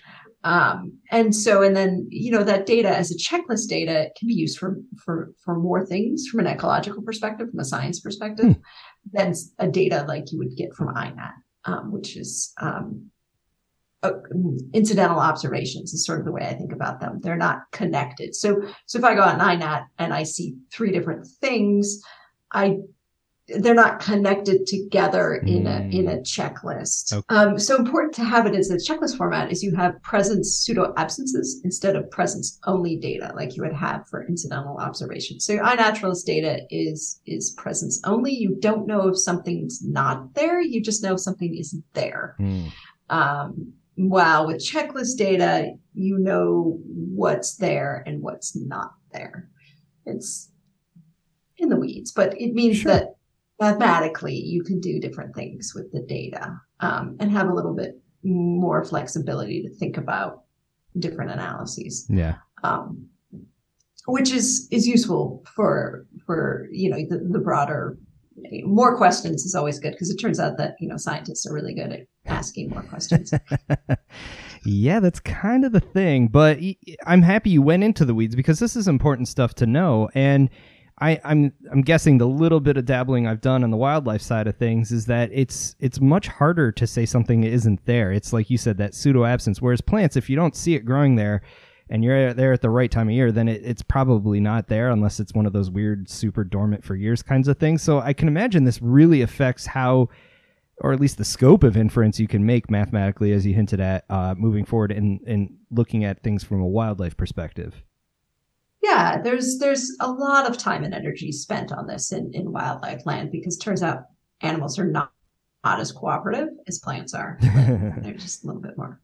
Um, 0.46 0.98
and 1.10 1.34
so, 1.34 1.62
and 1.62 1.74
then, 1.74 2.06
you 2.10 2.30
know, 2.30 2.44
that 2.44 2.66
data 2.66 2.90
as 2.90 3.12
a 3.12 3.18
checklist 3.18 3.70
data 3.70 4.10
can 4.18 4.28
be 4.28 4.34
used 4.34 4.58
for, 4.58 4.78
for, 4.98 5.32
for 5.42 5.58
more 5.58 5.86
things 5.86 6.28
from 6.28 6.42
an 6.42 6.48
ecological 6.48 7.02
perspective, 7.02 7.50
from 7.50 7.62
a 7.62 7.66
science 7.66 8.02
perspective, 8.02 8.46
Hmm. 8.46 8.62
than 9.14 9.34
a 9.60 9.70
data 9.70 10.04
like 10.06 10.34
you 10.34 10.40
would 10.40 10.58
get 10.58 10.74
from 10.74 10.94
iNat, 10.94 11.32
um, 11.64 11.94
which 11.94 12.18
is, 12.18 12.52
um, 12.60 13.10
incidental 14.74 15.20
observations 15.20 15.94
is 15.94 16.06
sort 16.06 16.20
of 16.20 16.26
the 16.26 16.32
way 16.32 16.48
I 16.48 16.54
think 16.54 16.72
about 16.72 17.00
them. 17.00 17.20
They're 17.22 17.36
not 17.36 17.72
connected. 17.72 18.36
So, 18.36 18.62
so 18.86 18.98
if 18.98 19.04
I 19.04 19.16
go 19.16 19.22
on 19.22 19.40
iNat 19.40 19.86
and 20.00 20.14
I 20.14 20.24
see 20.24 20.56
three 20.72 20.92
different 20.92 21.28
things, 21.28 22.02
I 22.52 22.80
they're 23.48 23.74
not 23.74 24.00
connected 24.00 24.66
together 24.66 25.36
in 25.36 25.68
a 25.68 25.82
in 25.92 26.08
a 26.08 26.18
checklist. 26.20 27.12
Okay. 27.12 27.36
Um, 27.36 27.60
so 27.60 27.76
important 27.76 28.14
to 28.16 28.24
have 28.24 28.46
it 28.46 28.56
as 28.56 28.72
a 28.72 28.78
checklist 28.78 29.18
format 29.18 29.52
is 29.52 29.62
you 29.62 29.76
have 29.76 30.02
presence 30.02 30.56
pseudo 30.56 30.94
absences 30.96 31.60
instead 31.66 31.98
of 31.98 32.10
presence 32.10 32.58
only 32.66 32.96
data 32.96 33.34
like 33.36 33.58
you 33.58 33.64
would 33.64 33.74
have 33.74 34.08
for 34.08 34.26
incidental 34.28 34.78
observations. 34.78 35.46
So 35.46 35.54
your 35.54 35.66
iNaturalist 35.66 36.26
data 36.26 36.62
is 36.70 37.20
is 37.26 37.52
presence 37.52 38.00
only. 38.06 38.34
You 38.34 38.56
don't 38.60 38.88
know 38.88 39.10
if 39.10 39.18
something's 39.18 39.84
not 39.84 40.34
there. 40.36 40.62
You 40.62 40.82
just 40.82 41.04
know 41.04 41.16
if 41.16 41.20
something 41.20 41.54
isn't 41.54 41.84
there. 41.94 42.36
Hmm. 42.38 42.68
Um, 43.10 43.74
while 43.96 44.48
with 44.48 44.58
checklist 44.58 45.18
data, 45.18 45.74
you 45.94 46.18
know 46.18 46.80
what's 46.86 47.58
there 47.58 48.04
and 48.06 48.22
what's 48.22 48.56
not 48.56 48.94
there. 49.12 49.50
It's 50.06 50.52
in 51.58 51.70
the 51.70 51.76
weeds, 51.78 52.12
but 52.12 52.40
it 52.40 52.54
means 52.54 52.78
Sure. 52.78 52.92
that 52.92 53.16
mathematically 53.60 54.36
you 54.36 54.64
can 54.64 54.80
do 54.80 55.00
different 55.00 55.36
things 55.36 55.74
with 55.76 55.92
the 55.92 56.02
data 56.02 56.60
um, 56.80 57.16
and 57.20 57.32
have 57.32 57.50
a 57.50 57.54
little 57.54 57.74
bit 57.76 58.02
more 58.24 58.84
flexibility 58.84 59.62
to 59.62 59.70
think 59.76 59.98
about 59.98 60.44
different 61.00 61.32
analyses 61.32 62.08
Yeah. 62.10 62.36
um, 62.64 63.08
which 64.06 64.32
is 64.34 64.68
is 64.72 64.88
useful 64.88 65.44
for 65.56 66.06
for 66.26 66.68
you 66.72 66.90
know 66.90 66.98
the, 67.10 67.20
the 67.20 67.40
broader 67.40 67.98
more 68.64 68.98
questions 68.98 69.44
is 69.44 69.56
always 69.56 69.80
good 69.80 69.92
because 69.92 70.10
it 70.10 70.18
turns 70.18 70.40
out 70.40 70.58
that 70.58 70.76
you 70.80 70.88
know 70.88 70.98
scientists 70.98 71.46
are 71.46 71.54
really 71.54 71.74
good 71.74 71.92
at 71.92 72.02
asking 72.26 72.70
more 72.70 72.84
questions. 72.84 73.34
yeah, 74.66 75.00
that's 75.00 75.20
kind 75.20 75.66
of 75.66 75.72
the 75.72 75.80
thing. 75.80 76.28
But 76.28 76.60
I'm 77.06 77.22
happy 77.22 77.52
you 77.52 77.62
went 77.62 77.84
into 77.84 78.06
the 78.06 78.14
weeds 78.14 78.36
because 78.36 78.60
this 78.60 78.76
is 78.76 78.88
important 78.88 79.28
stuff 79.28 79.54
to 79.56 79.66
know. 79.66 80.10
And 80.14 80.50
I, 81.00 81.20
I'm 81.24 81.52
I'm 81.72 81.82
guessing 81.82 82.18
the 82.18 82.28
little 82.28 82.60
bit 82.60 82.78
of 82.78 82.86
dabbling 82.86 83.28
I've 83.28 83.42
done 83.42 83.64
on 83.64 83.72
the 83.72 83.78
wildlife 83.78 84.22
side 84.22 84.48
of 84.48 84.58
things 84.58 84.92
is 84.92 85.06
that 85.08 85.30
it's 85.34 85.76
it's 85.80 86.00
much 86.00 86.28
harder 86.28 86.72
to 86.72 86.88
say 86.88 87.06
something 87.06 87.44
isn't 87.44 87.86
there. 87.86 88.12
It's 88.12 88.32
like 88.32 88.50
you 88.50 88.58
said 88.58 88.78
that 88.78 88.94
pseudo 88.94 89.26
absence. 89.26 89.62
Whereas 89.62 89.82
plants, 89.82 90.16
if 90.16 90.30
you 90.30 90.36
don't 90.36 90.56
see 90.56 90.76
it 90.76 90.86
growing 90.86 91.16
there, 91.16 91.42
and 91.90 92.04
you're 92.04 92.34
there 92.34 92.54
at 92.54 92.62
the 92.62 92.70
right 92.70 92.90
time 92.90 93.08
of 93.08 93.14
year, 93.14 93.32
then 93.32 93.48
it, 93.48 93.62
it's 93.64 93.82
probably 93.82 94.40
not 94.40 94.68
there 94.68 94.90
unless 94.90 95.20
it's 95.20 95.34
one 95.34 95.46
of 95.46 95.54
those 95.54 95.70
weird, 95.70 96.10
super 96.10 96.44
dormant 96.44 96.84
for 96.84 96.96
years 96.96 97.22
kinds 97.22 97.48
of 97.48 97.58
things. 97.58 97.82
So 97.82 98.00
I 98.00 98.14
can 98.14 98.28
imagine 98.28 98.64
this 98.64 98.82
really 98.82 99.22
affects 99.22 99.66
how, 99.66 100.10
or 100.78 100.94
at 100.94 101.00
least 101.00 101.18
the 101.18 101.26
scope 101.26 101.64
of 101.64 101.78
inference 101.78 102.20
you 102.20 102.28
can 102.28 102.46
make 102.46 102.72
mathematically, 102.72 103.32
as 103.32 103.46
you 103.46 103.54
hinted 103.54 103.80
at, 103.80 104.06
uh, 104.10 104.34
moving 104.38 104.66
forward 104.66 104.92
and 104.92 105.20
in 105.28 105.58
looking 105.72 106.04
at 106.04 106.24
things 106.24 106.44
from 106.44 106.62
a 106.62 106.68
wildlife 106.68 107.18
perspective. 107.18 107.84
Yeah, 108.82 109.22
there's 109.22 109.60
there's 109.60 109.96
a 110.02 110.12
lot 110.12 110.50
of 110.50 110.58
time 110.58 110.84
and 110.84 110.94
energy 110.94 111.32
spent 111.32 111.72
on 111.72 111.88
this 111.88 112.12
in, 112.12 112.32
in 112.34 112.52
wildlife 112.52 113.06
land 113.06 113.32
because 113.32 113.58
turns 113.58 113.82
out 113.82 114.04
animals 114.42 114.78
are 114.78 114.86
not 114.86 115.12
not 115.64 115.80
as 115.80 115.92
cooperative 115.92 116.50
as 116.68 116.80
plants 116.80 117.14
are. 117.14 117.38
they're 117.42 118.14
just 118.14 118.44
a 118.44 118.48
little 118.48 118.62
bit 118.62 118.78
more 118.78 119.00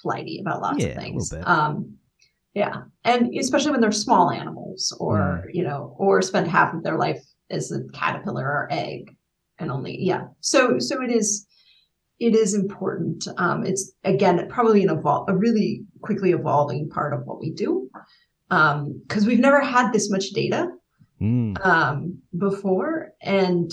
flighty 0.00 0.38
about 0.40 0.62
lots 0.62 0.84
yeah, 0.84 0.90
of 0.90 0.96
things. 0.96 1.34
Um, 1.42 1.96
yeah. 2.56 2.84
And 3.04 3.34
especially 3.38 3.72
when 3.72 3.82
they're 3.82 3.92
small 3.92 4.30
animals 4.30 4.96
or, 4.98 5.18
mm. 5.18 5.50
you 5.52 5.62
know, 5.62 5.94
or 5.98 6.22
spend 6.22 6.48
half 6.48 6.72
of 6.72 6.82
their 6.82 6.96
life 6.96 7.22
as 7.50 7.70
a 7.70 7.84
caterpillar 7.92 8.46
or 8.46 8.68
egg 8.70 9.14
and 9.58 9.70
only, 9.70 10.02
yeah. 10.02 10.22
So, 10.40 10.78
so 10.78 11.02
it 11.02 11.10
is, 11.10 11.46
it 12.18 12.34
is 12.34 12.54
important. 12.54 13.28
Um, 13.36 13.66
it's 13.66 13.92
again, 14.04 14.48
probably 14.48 14.82
an 14.82 14.88
evol- 14.88 15.28
a 15.28 15.36
really 15.36 15.84
quickly 16.00 16.30
evolving 16.30 16.88
part 16.88 17.12
of 17.12 17.26
what 17.26 17.40
we 17.40 17.52
do. 17.52 17.90
Um, 18.50 19.02
cause 19.08 19.26
we've 19.26 19.38
never 19.38 19.60
had 19.60 19.92
this 19.92 20.10
much 20.10 20.30
data, 20.30 20.68
mm. 21.20 21.62
um, 21.62 22.18
before. 22.38 23.12
And 23.20 23.70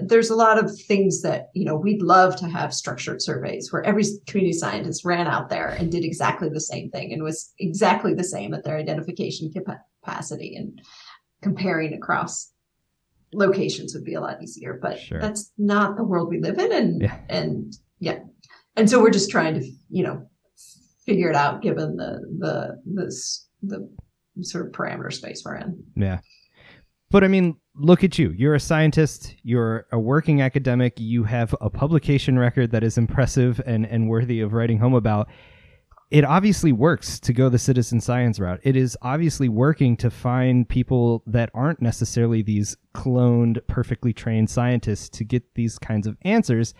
there's 0.00 0.30
a 0.30 0.36
lot 0.36 0.62
of 0.62 0.78
things 0.80 1.22
that 1.22 1.50
you 1.54 1.64
know 1.64 1.76
we'd 1.76 2.02
love 2.02 2.36
to 2.36 2.48
have 2.48 2.72
structured 2.72 3.20
surveys 3.20 3.72
where 3.72 3.84
every 3.84 4.04
community 4.26 4.56
scientist 4.56 5.04
ran 5.04 5.26
out 5.26 5.48
there 5.48 5.68
and 5.68 5.92
did 5.92 6.04
exactly 6.04 6.48
the 6.48 6.60
same 6.60 6.90
thing 6.90 7.12
and 7.12 7.22
was 7.22 7.52
exactly 7.58 8.14
the 8.14 8.24
same 8.24 8.54
at 8.54 8.64
their 8.64 8.78
identification 8.78 9.52
capacity 9.52 10.56
and 10.56 10.80
comparing 11.42 11.92
across 11.92 12.52
locations 13.32 13.94
would 13.94 14.04
be 14.04 14.14
a 14.14 14.20
lot 14.20 14.42
easier 14.42 14.78
but 14.80 14.98
sure. 14.98 15.20
that's 15.20 15.52
not 15.58 15.96
the 15.96 16.04
world 16.04 16.28
we 16.28 16.40
live 16.40 16.58
in 16.58 16.72
and 16.72 17.02
yeah. 17.02 17.18
and 17.28 17.76
yeah 17.98 18.18
and 18.76 18.88
so 18.88 19.00
we're 19.00 19.10
just 19.10 19.30
trying 19.30 19.54
to 19.54 19.66
you 19.90 20.02
know 20.02 20.26
figure 21.04 21.28
it 21.28 21.36
out 21.36 21.60
given 21.60 21.96
the 21.96 22.20
the 22.38 22.80
this 22.86 23.48
the 23.62 23.86
sort 24.40 24.66
of 24.66 24.72
parameter 24.72 25.12
space 25.12 25.42
we're 25.44 25.56
in 25.56 25.82
yeah 25.96 26.20
but 27.14 27.22
I 27.22 27.28
mean, 27.28 27.54
look 27.76 28.04
at 28.04 28.18
you. 28.18 28.30
You're 28.30 28.54
a 28.54 28.60
scientist, 28.60 29.34
you're 29.42 29.86
a 29.90 29.98
working 29.98 30.40
academic, 30.40 30.94
you 30.98 31.24
have 31.24 31.54
a 31.60 31.70
publication 31.70 32.38
record 32.38 32.70
that 32.70 32.84
is 32.84 32.98
impressive 32.98 33.60
and, 33.66 33.86
and 33.86 34.08
worthy 34.08 34.40
of 34.40 34.52
writing 34.52 34.78
home 34.78 34.94
about. 34.94 35.28
It 36.10 36.24
obviously 36.24 36.70
works 36.70 37.18
to 37.20 37.32
go 37.32 37.48
the 37.48 37.58
citizen 37.58 38.00
science 38.00 38.38
route. 38.38 38.60
It 38.62 38.76
is 38.76 38.96
obviously 39.02 39.48
working 39.48 39.96
to 39.96 40.10
find 40.10 40.68
people 40.68 41.24
that 41.26 41.50
aren't 41.54 41.82
necessarily 41.82 42.42
these 42.42 42.76
cloned, 42.94 43.58
perfectly 43.66 44.12
trained 44.12 44.48
scientists 44.48 45.08
to 45.10 45.24
get 45.24 45.54
these 45.54 45.78
kinds 45.78 46.06
of 46.06 46.16
answers. 46.22 46.74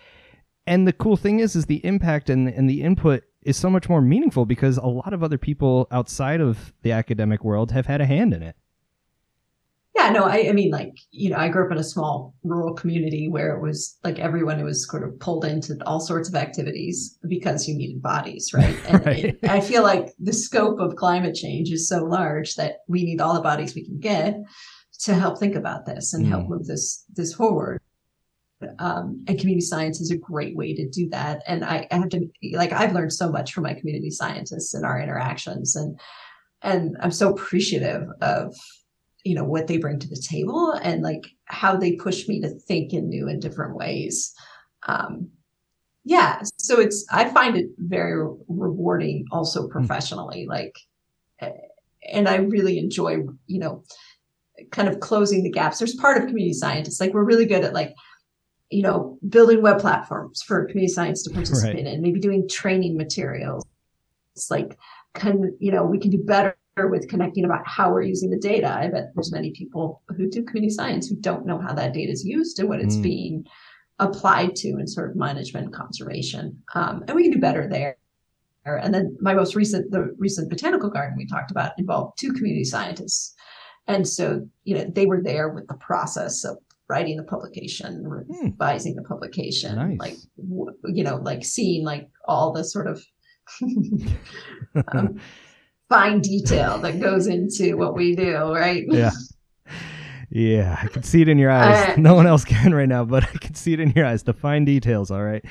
And 0.67 0.87
the 0.87 0.93
cool 0.93 1.17
thing 1.17 1.41
is, 1.41 1.57
is 1.57 1.67
the 1.67 1.85
impact 1.85 2.31
and, 2.31 2.49
and 2.49 2.71
the 2.71 2.83
input 2.83 3.25
is 3.43 3.57
so 3.57 3.69
much 3.69 3.89
more 3.89 4.01
meaningful 4.01 4.47
because 4.47 4.77
a 4.77 4.87
lot 4.87 5.13
of 5.13 5.25
other 5.25 5.39
people 5.39 5.89
outside 5.91 6.41
of 6.41 6.73
the 6.83 6.93
academic 6.93 7.43
world 7.43 7.73
have 7.73 7.87
had 7.87 8.01
a 8.01 8.07
hand 8.07 8.33
in 8.33 8.43
it. 8.43 8.57
Yeah, 9.95 10.11
no, 10.11 10.25
I, 10.25 10.49
I 10.49 10.53
mean, 10.53 10.73
like, 10.73 10.93
you 11.13 11.31
know, 11.31 11.37
I 11.37 11.49
grew 11.49 11.67
up 11.67 11.71
in 11.71 11.79
a 11.79 11.85
small 11.85 12.35
rural 12.43 12.75
community 12.75 13.29
where 13.29 13.55
it 13.55 13.63
was 13.63 13.97
like 14.03 14.19
everyone 14.19 14.63
was 14.65 14.89
sort 14.89 15.05
of 15.05 15.19
pulled 15.21 15.45
into 15.45 15.79
all 15.87 16.01
sorts 16.01 16.29
of 16.29 16.35
activities 16.35 17.17
because 17.29 17.69
you 17.69 17.77
needed 17.77 18.03
bodies, 18.03 18.51
right? 18.53 18.77
And 18.89 19.07
right. 19.07 19.25
It, 19.27 19.39
I 19.45 19.61
feel 19.61 19.85
like 19.85 20.13
the 20.19 20.33
scope 20.33 20.81
of 20.81 20.97
climate 20.97 21.37
change 21.37 21.71
is 21.71 21.89
so 21.89 22.05
large 22.05 22.57
that 22.57 22.79
we 22.89 23.05
need 23.05 23.21
all 23.21 23.35
the 23.35 23.41
bodies 23.41 23.77
we 23.77 23.85
can 23.85 24.01
get 24.01 24.37
to 25.01 25.15
help 25.15 25.39
think 25.39 25.55
about 25.55 25.87
this 25.87 26.13
and 26.13 26.27
mm. 26.27 26.29
help 26.29 26.49
move 26.49 26.67
this 26.67 27.05
this 27.15 27.33
forward. 27.33 27.81
Um, 28.79 29.25
and 29.29 29.39
community 29.39 29.61
science 29.61 30.01
is 30.01 30.11
a 30.11 30.17
great 30.17 30.57
way 30.57 30.75
to 30.75 30.89
do 30.89 31.09
that. 31.11 31.43
And 31.47 31.65
I, 31.65 31.87
I 31.91 31.97
have 31.97 32.09
to 32.11 32.29
like 32.55 32.73
I've 32.73 32.95
learned 32.95 33.13
so 33.13 33.31
much 33.31 33.53
from 33.53 33.65
my 33.65 33.75
community 33.75 34.11
scientists 34.11 34.75
and 34.75 34.85
our 34.85 35.01
interactions, 35.01 35.77
and 35.77 36.01
and 36.63 36.97
I'm 37.01 37.11
so 37.11 37.31
appreciative 37.31 38.09
of 38.23 38.57
you 39.25 39.35
know 39.35 39.45
what 39.45 39.67
they 39.67 39.79
bring 39.79 39.99
to 39.99 40.09
the 40.09 40.17
table 40.21 40.73
and 40.83 41.03
like 41.03 41.27
how 41.47 41.75
they 41.77 41.93
push 41.93 42.29
me 42.29 42.41
to 42.41 42.49
think 42.49 42.93
in 42.93 43.09
new 43.09 43.29
and 43.29 43.43
different 43.43 43.75
ways 43.75 44.35
um 44.87 45.29
yeah 46.05 46.41
so 46.59 46.79
it's 46.79 47.05
i 47.11 47.29
find 47.31 47.57
it 47.57 47.67
very 47.79 48.23
rewarding 48.49 49.25
also 49.33 49.63
hmm. 49.63 49.73
professionally 49.73 50.47
like 50.47 50.79
eh, 51.41 51.51
and 52.13 52.29
i 52.29 52.37
really 52.37 52.79
enjoy 52.79 53.17
you 53.47 53.59
know 53.59 53.83
kind 54.71 54.89
of 54.89 55.01
closing 55.01 55.43
the 55.43 55.51
gaps 55.51 55.79
there's 55.79 55.97
part 55.97 56.17
of 56.17 56.29
community 56.29 56.53
scientists 56.53 57.01
like 57.01 57.13
we're 57.13 57.25
really 57.25 57.47
good 57.47 57.65
at 57.65 57.75
like 57.75 57.95
you 58.71 58.83
know 58.83 59.19
building 59.29 59.63
web 59.63 59.81
platforms 59.81 60.43
for 60.43 60.65
community 60.67 60.93
science 60.93 61.23
to 61.23 61.31
participate 61.31 61.85
right. 61.85 61.95
in 61.95 62.03
maybe 62.03 62.21
doing 62.21 62.47
training 62.49 62.97
materials 62.97 63.65
it's 64.37 64.51
like 64.51 64.79
can 65.15 65.57
you 65.59 65.73
know 65.73 65.85
we 65.85 65.99
can 65.99 66.11
do 66.11 66.19
better 66.19 66.57
with 66.77 67.09
connecting 67.09 67.45
about 67.45 67.67
how 67.67 67.91
we're 67.91 68.03
using 68.03 68.31
the 68.31 68.39
data. 68.39 68.69
I 68.69 68.89
bet 68.89 69.13
there's 69.15 69.33
many 69.33 69.53
people 69.53 70.03
who 70.17 70.29
do 70.29 70.43
community 70.45 70.75
science 70.75 71.09
who 71.09 71.17
don't 71.17 71.47
know 71.47 71.61
how 71.61 71.73
that 71.75 71.93
data 71.93 72.11
is 72.13 72.25
used 72.25 72.59
and 72.59 72.69
what 72.69 72.81
it's 72.81 72.97
mm. 72.97 73.03
being 73.03 73.47
applied 74.01 74.57
to 74.57 74.69
in 74.71 74.87
sort 74.87 75.11
of 75.11 75.17
management 75.17 75.67
and 75.67 75.75
conservation. 75.75 76.61
Um, 76.75 77.05
and 77.07 77.15
we 77.15 77.23
can 77.23 77.33
do 77.33 77.39
better 77.39 77.69
there. 77.69 77.97
And 78.67 78.93
then 78.93 79.17
my 79.21 79.35
most 79.35 79.55
recent, 79.55 79.91
the 79.91 80.15
recent 80.19 80.51
botanical 80.51 80.91
garden 80.91 81.17
we 81.17 81.27
talked 81.27 81.51
about 81.51 81.73
involved 81.79 82.19
two 82.19 82.33
community 82.33 82.65
scientists. 82.65 83.35
And 83.87 84.09
so, 84.09 84.49
you 84.65 84.75
know, 84.77 84.85
they 84.85 85.07
were 85.07 85.23
there 85.23 85.51
with 85.51 85.69
the 85.69 85.75
process 85.75 86.45
of 86.45 86.57
writing 86.89 87.17
the 87.17 87.25
publication, 87.25 88.05
hmm. 88.05 88.47
revising 88.47 88.97
the 88.97 89.03
publication, 89.03 89.77
nice. 89.77 89.99
like, 89.99 90.17
you 90.87 91.05
know, 91.05 91.17
like 91.17 91.45
seeing 91.45 91.85
like 91.85 92.09
all 92.27 92.53
the 92.53 92.65
sort 92.65 92.87
of 92.87 93.05
um, 94.89 95.21
fine 95.95 96.21
detail 96.21 96.79
that 96.79 97.01
goes 97.01 97.29
into 97.29 97.77
what 97.77 97.95
we 97.95 98.17
do, 98.17 98.37
right? 98.53 98.85
Yeah. 98.89 99.13
Yeah, 100.31 100.77
I 100.83 100.89
can 100.89 101.05
see 101.05 101.23
it 101.23 101.29
in 101.29 101.39
your 101.39 101.53
eyes. 101.53 101.97
No 101.97 102.15
one 102.15 102.27
else 102.27 102.45
can 102.45 102.75
right 102.75 102.89
now, 102.89 103.05
but 103.05 103.23
I 103.23 103.39
can 103.39 103.55
see 103.55 103.73
it 103.73 103.79
in 103.79 103.93
your 103.93 104.05
eyes. 104.05 104.25
The 104.25 104.33
fine 104.33 104.65
details, 104.65 105.13
all 105.13 105.23
right. 105.23 105.45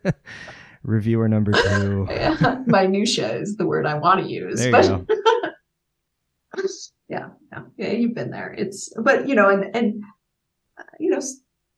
Reviewer 0.84 1.28
number 1.28 1.50
two. 1.50 2.06
Yeah, 2.10 2.62
minutia 2.66 3.34
is 3.34 3.56
the 3.56 3.66
word 3.66 3.84
I 3.84 3.94
want 3.94 4.20
to 4.24 4.32
use. 4.32 4.60
There 4.60 4.68
you 4.68 4.88
go. 4.88 5.06
yeah, 7.08 7.28
yeah, 7.50 7.62
yeah, 7.76 7.90
you've 7.90 8.14
been 8.14 8.30
there. 8.30 8.54
It's, 8.56 8.92
but 9.02 9.26
you 9.26 9.34
know, 9.34 9.48
and 9.48 9.74
and 9.74 10.04
uh, 10.78 10.84
you 11.00 11.10
know, 11.10 11.20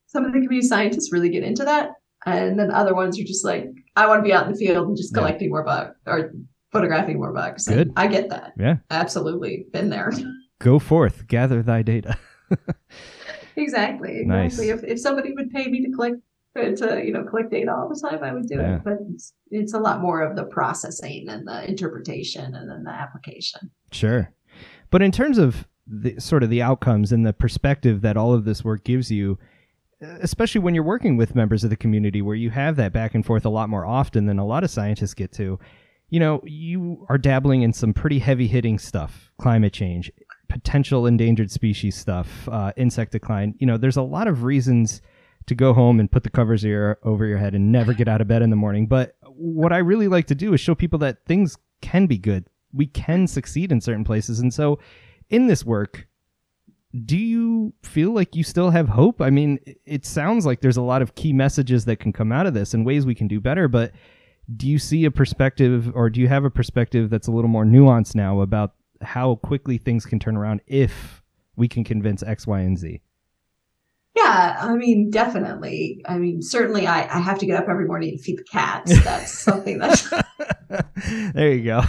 some 0.09 0.27
of 0.27 0.33
the 0.35 0.41
community 0.41 0.69
scientists 0.69 1.11
really 1.11 1.31
get 1.31 1.43
into 1.43 1.65
that, 1.65 1.93
and 2.27 2.59
then 2.59 2.71
other 2.71 2.95
ones 2.95 3.19
are 3.19 3.25
just 3.25 3.47
like, 3.47 3.65
I 3.97 4.07
want 4.07 4.19
to 4.19 4.29
be 4.29 4.35
out 4.35 4.47
in 4.47 4.53
the 4.53 4.59
field 4.59 4.89
and 4.89 4.97
just 4.97 5.15
collecting 5.15 5.49
yeah. 5.49 5.53
more 5.53 5.65
bugs 5.65 5.97
or 6.05 6.33
photographing 6.73 7.19
more 7.19 7.33
bugs. 7.33 7.67
Good. 7.67 7.93
I 7.97 8.07
get 8.07 8.29
that. 8.31 8.55
Yeah. 8.59 8.77
Absolutely. 8.91 9.67
Been 9.73 9.91
there. 9.91 10.13
Go 10.61 10.79
forth, 10.79 11.27
gather 11.29 11.63
thy 11.63 11.83
data. 11.83 12.19
exactly. 13.57 14.21
Exactly. 14.21 14.25
Nice. 14.25 14.59
If, 14.59 14.83
if 14.83 14.99
somebody 14.99 15.33
would 15.33 15.51
pay 15.51 15.69
me 15.69 15.85
to 15.85 15.93
collect 15.93 16.17
uh, 16.57 16.75
to 16.75 17.03
you 17.05 17.13
know 17.13 17.23
collect 17.25 17.51
data 17.51 17.73
all 17.73 17.89
the 17.89 18.01
time, 18.01 18.25
I 18.25 18.33
would 18.33 18.49
do 18.49 18.57
yeah. 18.57 18.77
it. 18.77 18.85
But 18.85 18.99
it's, 19.13 19.33
it's 19.51 19.75
a 19.75 19.79
lot 19.79 20.01
more 20.01 20.23
of 20.23 20.35
the 20.35 20.45
processing 20.45 21.29
and 21.29 21.47
the 21.47 21.69
interpretation 21.69 22.55
and 22.55 22.69
then 22.69 22.83
the 22.83 22.91
application. 22.91 23.71
Sure. 23.93 24.33
But 24.91 25.03
in 25.03 25.13
terms 25.13 25.39
of 25.39 25.69
the 25.87 26.19
sort 26.19 26.43
of 26.43 26.51
the 26.51 26.63
outcomes 26.63 27.13
and 27.13 27.25
the 27.25 27.33
perspective 27.33 28.01
that 28.03 28.17
all 28.17 28.33
of 28.35 28.45
this 28.45 28.65
work 28.65 28.85
gives 28.85 29.11
you, 29.11 29.39
uh, 30.03 30.19
especially 30.21 30.61
when 30.61 30.75
you're 30.75 30.85
working 30.85 31.17
with 31.17 31.35
members 31.35 31.65
of 31.65 31.71
the 31.71 31.77
community 31.77 32.21
where 32.23 32.35
you 32.35 32.51
have 32.51 32.77
that 32.77 32.93
back 32.93 33.15
and 33.15 33.25
forth 33.25 33.45
a 33.45 33.51
lot 33.51 33.69
more 33.69 33.87
often 33.87 34.27
than 34.27 34.39
a 34.39 34.47
lot 34.47 34.65
of 34.65 34.71
scientists 34.71 35.15
get 35.15 35.33
to 35.33 35.59
you 36.11 36.21
know, 36.21 36.41
you 36.45 37.07
are 37.09 37.19
dabbling 37.19 37.63
in 37.63 37.73
some 37.73 37.93
pretty 37.93 38.19
heavy 38.19 38.47
hitting 38.47 38.79
stuff 38.79 39.31
climate 39.39 39.73
change, 39.73 40.11
potential 40.49 41.07
endangered 41.07 41.51
species 41.51 41.97
stuff, 41.97 42.49
uh, 42.49 42.73
insect 42.77 43.13
decline. 43.13 43.55
You 43.59 43.67
know, 43.67 43.77
there's 43.77 43.97
a 43.97 44.03
lot 44.03 44.27
of 44.27 44.43
reasons 44.43 45.01
to 45.47 45.55
go 45.55 45.73
home 45.73 46.01
and 46.01 46.11
put 46.11 46.25
the 46.25 46.31
covers 46.31 46.65
over 47.03 47.27
your 47.27 47.39
head 47.39 47.55
and 47.55 47.73
never 47.73 47.95
get 47.95 48.09
out 48.09 48.21
of 48.21 48.29
bed 48.29 48.43
in 48.43 48.51
the 48.51 48.57
morning. 48.57 48.87
But 48.87 49.17
what 49.23 49.73
I 49.73 49.79
really 49.79 50.09
like 50.09 50.27
to 50.27 50.35
do 50.35 50.53
is 50.53 50.61
show 50.61 50.75
people 50.75 50.99
that 51.01 51.25
things 51.25 51.57
can 51.81 52.07
be 52.07 52.19
good. 52.19 52.47
We 52.73 52.87
can 52.87 53.27
succeed 53.27 53.73
in 53.73 53.81
certain 53.81 54.05
places. 54.05 54.41
And 54.41 54.53
so 54.53 54.79
in 55.31 55.47
this 55.47 55.65
work, 55.65 56.07
do 57.05 57.17
you 57.17 57.73
feel 57.83 58.13
like 58.13 58.35
you 58.35 58.43
still 58.43 58.71
have 58.71 58.89
hope? 58.89 59.21
I 59.21 59.31
mean, 59.31 59.59
it 59.87 60.05
sounds 60.05 60.45
like 60.45 60.61
there's 60.61 60.77
a 60.77 60.83
lot 60.83 61.03
of 61.03 61.15
key 61.15 61.33
messages 61.33 61.85
that 61.85 62.01
can 62.01 62.13
come 62.13 62.33
out 62.33 62.47
of 62.47 62.55
this 62.55 62.75
and 62.75 62.85
ways 62.85 63.07
we 63.07 63.15
can 63.15 63.29
do 63.29 63.41
better, 63.41 63.69
but 63.69 63.93
do 64.57 64.67
you 64.67 64.79
see 64.79 65.05
a 65.05 65.11
perspective 65.11 65.93
or 65.95 66.09
do 66.11 66.21
you 66.21 66.29
have 66.29 66.45
a 66.45 66.51
perspective 66.51 67.11
that's 67.11 67.27
a 67.29 67.31
little 67.33 67.51
more 67.51 67.65
nuanced 67.65 68.15
now 68.15 68.41
about 68.41 68.75
how 69.03 69.37
quickly 69.37 69.79
things 69.79 70.07
can 70.07 70.19
turn 70.19 70.37
around 70.37 70.61
if 70.67 71.23
we 71.57 71.69
can 71.69 71.85
convince 71.85 72.23
X, 72.23 72.47
Y, 72.47 72.61
and 72.61 72.79
Z? 72.79 73.01
Yeah, 74.17 74.57
I 74.61 74.75
mean, 74.75 75.11
definitely. 75.11 76.03
I 76.09 76.19
mean, 76.19 76.43
certainly 76.43 76.87
I, 76.87 77.03
I 77.03 77.21
have 77.21 77.39
to 77.39 77.47
get 77.47 77.57
up 77.57 77.69
every 77.69 77.87
morning 77.87 78.17
to 78.17 78.23
feed 78.23 78.39
the 78.39 78.45
cats. 78.45 78.93
That's 79.05 79.33
something 79.33 79.79
that's 79.79 80.09
there 81.35 81.53
you 81.53 81.65
go. 81.65 81.83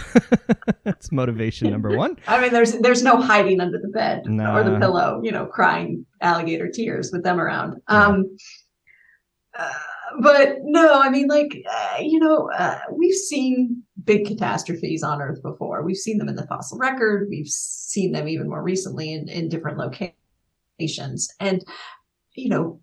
That's 0.84 1.10
motivation 1.12 1.70
number 1.70 1.96
one. 1.96 2.16
I 2.26 2.40
mean, 2.40 2.52
there's 2.52 2.72
there's 2.78 3.02
no 3.02 3.20
hiding 3.20 3.60
under 3.60 3.78
the 3.78 3.88
bed 3.88 4.22
Nah. 4.26 4.56
or 4.56 4.64
the 4.64 4.78
pillow, 4.78 5.20
you 5.22 5.32
know, 5.32 5.46
crying 5.46 6.06
alligator 6.20 6.68
tears 6.68 7.10
with 7.12 7.24
them 7.24 7.40
around. 7.40 7.80
Um, 7.88 8.36
uh, 9.58 9.72
but 10.20 10.56
no, 10.62 11.00
I 11.00 11.10
mean, 11.10 11.28
like 11.28 11.64
uh, 11.70 11.98
you 12.00 12.18
know, 12.18 12.50
uh, 12.50 12.78
we've 12.92 13.14
seen 13.14 13.82
big 14.04 14.26
catastrophes 14.26 15.02
on 15.02 15.22
Earth 15.22 15.42
before. 15.42 15.82
We've 15.82 15.96
seen 15.96 16.18
them 16.18 16.28
in 16.28 16.36
the 16.36 16.46
fossil 16.46 16.78
record. 16.78 17.28
We've 17.30 17.48
seen 17.48 18.12
them 18.12 18.28
even 18.28 18.48
more 18.48 18.62
recently 18.62 19.12
in 19.12 19.28
in 19.28 19.48
different 19.48 19.78
locations, 19.78 21.28
and 21.40 21.64
you 22.34 22.48
know, 22.48 22.80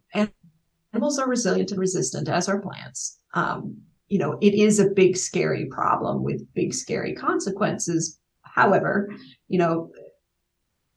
animals 0.94 1.20
are 1.20 1.28
resilient 1.28 1.72
and 1.72 1.80
resistant 1.80 2.30
as 2.30 2.50
are 2.50 2.62
plants. 2.62 3.20
Um, 3.34 3.78
you 4.08 4.20
know, 4.20 4.38
it 4.42 4.54
is 4.54 4.80
a 4.80 4.90
big, 4.90 5.18
scary 5.18 5.66
problem 5.66 6.24
with 6.24 6.48
big, 6.54 6.74
scary 6.74 7.14
consequences. 7.14 8.20
However, 8.44 9.10
you 9.50 9.60
know, 9.60 9.92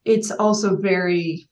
it's 0.04 0.30
also 0.30 0.76
very 0.76 1.48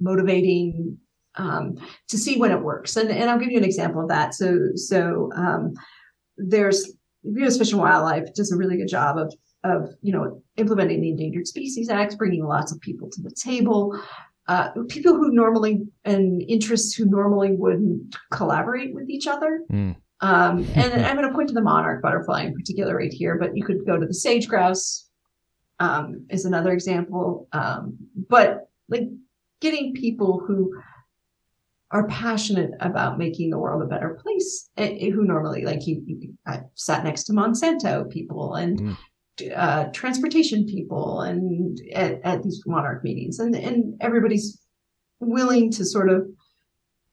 motivating 0.00 0.98
um, 1.36 1.76
to 2.08 2.18
see 2.18 2.38
when 2.38 2.50
it 2.50 2.62
works. 2.62 2.96
And, 2.96 3.10
and 3.10 3.30
I'll 3.30 3.38
give 3.38 3.50
you 3.50 3.58
an 3.58 3.64
example 3.64 4.02
of 4.02 4.08
that. 4.08 4.34
So, 4.34 4.58
so 4.74 5.30
um, 5.34 5.74
there's 6.36 6.92
U.S. 7.24 7.58
Fish 7.58 7.72
and 7.72 7.80
Wildlife 7.80 8.34
does 8.34 8.52
a 8.52 8.56
really 8.56 8.76
good 8.76 8.88
job 8.88 9.18
of 9.18 9.32
of 9.64 9.90
you 10.02 10.12
know 10.12 10.42
implementing 10.56 11.00
the 11.00 11.10
Endangered 11.10 11.46
Species 11.46 11.88
Act, 11.88 12.18
bringing 12.18 12.44
lots 12.44 12.72
of 12.72 12.80
people 12.80 13.08
to 13.10 13.22
the 13.22 13.30
table, 13.30 13.96
uh, 14.48 14.70
people 14.88 15.14
who 15.14 15.30
normally 15.32 15.82
and 16.04 16.42
interests 16.42 16.94
who 16.94 17.06
normally 17.06 17.52
wouldn't 17.52 18.16
collaborate 18.32 18.94
with 18.94 19.08
each 19.08 19.26
other. 19.26 19.62
Mm. 19.70 19.96
Um, 20.20 20.66
and 20.74 21.06
I'm 21.06 21.16
going 21.16 21.28
to 21.28 21.34
point 21.34 21.48
to 21.48 21.54
the 21.54 21.62
monarch 21.62 22.02
butterfly 22.02 22.42
in 22.42 22.54
particular 22.54 22.96
right 22.96 23.12
here, 23.12 23.38
but 23.38 23.56
you 23.56 23.64
could 23.64 23.86
go 23.86 23.98
to 23.98 24.06
the 24.06 24.14
sage 24.14 24.48
grouse 24.48 25.08
um, 25.78 26.26
is 26.30 26.44
another 26.44 26.72
example. 26.72 27.48
Um, 27.52 27.96
but 28.28 28.68
like 28.88 29.08
getting 29.60 29.94
people 29.94 30.42
who 30.44 30.72
are 31.92 32.06
passionate 32.08 32.70
about 32.80 33.18
making 33.18 33.50
the 33.50 33.58
world 33.58 33.82
a 33.82 33.86
better 33.86 34.18
place, 34.22 34.70
eh, 34.78 35.10
who 35.10 35.24
normally 35.24 35.64
like 35.64 35.86
you, 35.86 36.02
you 36.06 36.34
I 36.46 36.60
sat 36.74 37.04
next 37.04 37.24
to 37.24 37.32
Monsanto 37.32 38.08
people 38.10 38.54
and 38.54 38.80
Mm. 38.80 38.96
uh, 39.56 39.84
transportation 39.92 40.66
people 40.66 41.20
and 41.20 41.78
at, 41.94 42.20
at 42.24 42.42
these 42.42 42.62
monarch 42.66 43.04
meetings, 43.04 43.38
and 43.38 43.54
and 43.54 43.94
everybody's 44.00 44.60
willing 45.20 45.70
to 45.72 45.84
sort 45.84 46.10
of 46.10 46.26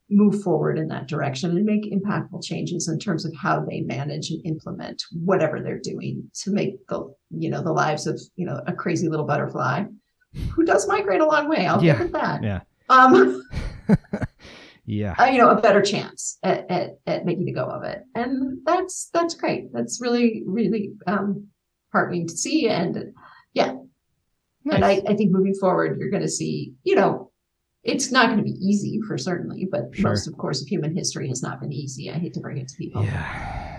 move 0.10 0.42
forward 0.42 0.78
in 0.80 0.88
that 0.88 1.08
direction 1.08 1.52
and 1.56 1.66
make 1.66 1.92
impactful 1.94 2.44
changes 2.44 2.88
in 2.88 2.98
terms 2.98 3.26
of 3.26 3.34
how 3.36 3.64
they 3.64 3.82
manage 3.82 4.32
and 4.32 4.44
implement 4.46 5.04
whatever 5.24 5.62
they're 5.62 5.80
doing 5.80 6.24
to 6.34 6.52
make 6.52 6.74
the 6.88 7.00
you 7.30 7.50
know 7.50 7.62
the 7.62 7.72
lives 7.72 8.08
of 8.08 8.20
you 8.36 8.46
know 8.46 8.60
a 8.66 8.74
crazy 8.74 9.08
little 9.08 9.26
butterfly 9.28 9.84
who 10.56 10.64
does 10.66 10.88
migrate 10.88 11.22
a 11.22 11.26
long 11.26 11.48
way 11.48 11.68
i'll 11.68 11.84
Yeah. 11.84 11.98
give 11.98 12.08
it 12.08 12.12
that 12.14 12.42
Yeah. 12.44 12.62
um 12.90 13.44
Yeah. 14.92 15.14
uh, 15.20 15.26
you 15.26 15.38
know 15.38 15.50
a 15.52 15.62
better 15.62 15.82
chance 15.84 16.40
at, 16.42 16.66
at 16.72 16.90
at 17.06 17.26
making 17.26 17.46
the 17.46 17.54
go 17.54 17.66
of 17.66 17.84
it 17.84 18.02
and 18.16 18.58
that's 18.66 19.10
that's 19.14 19.36
great 19.36 19.72
that's 19.72 20.00
really 20.02 20.44
really 20.48 20.94
um 21.06 21.48
heartening 21.94 22.28
to 22.28 22.36
see 22.36 22.68
and 22.68 23.14
yeah 23.54 23.74
and 24.72 24.84
I, 24.84 25.02
I 25.08 25.14
think 25.16 25.32
moving 25.32 25.54
forward 25.54 25.98
you're 26.00 26.10
going 26.10 26.24
to 26.24 26.28
see 26.30 26.74
you 26.84 26.96
know 26.96 27.32
it's 27.84 28.12
not 28.12 28.26
going 28.28 28.40
to 28.40 28.44
be 28.44 28.58
easy 28.60 29.00
for 29.08 29.16
certainly 29.18 29.68
but 29.72 29.84
Sure. 29.94 30.10
most 30.10 30.28
of 30.28 30.36
course 30.38 30.60
of 30.62 30.68
human 30.68 30.96
history 30.96 31.28
has 31.30 31.44
not 31.44 31.62
been 31.62 31.72
easy 31.72 32.10
i 32.10 32.14
hate 32.14 32.34
to 32.34 32.40
bring 32.40 32.58
it 32.58 32.68
to 32.70 32.76
people 32.76 33.04
Yeah. 33.04 33.76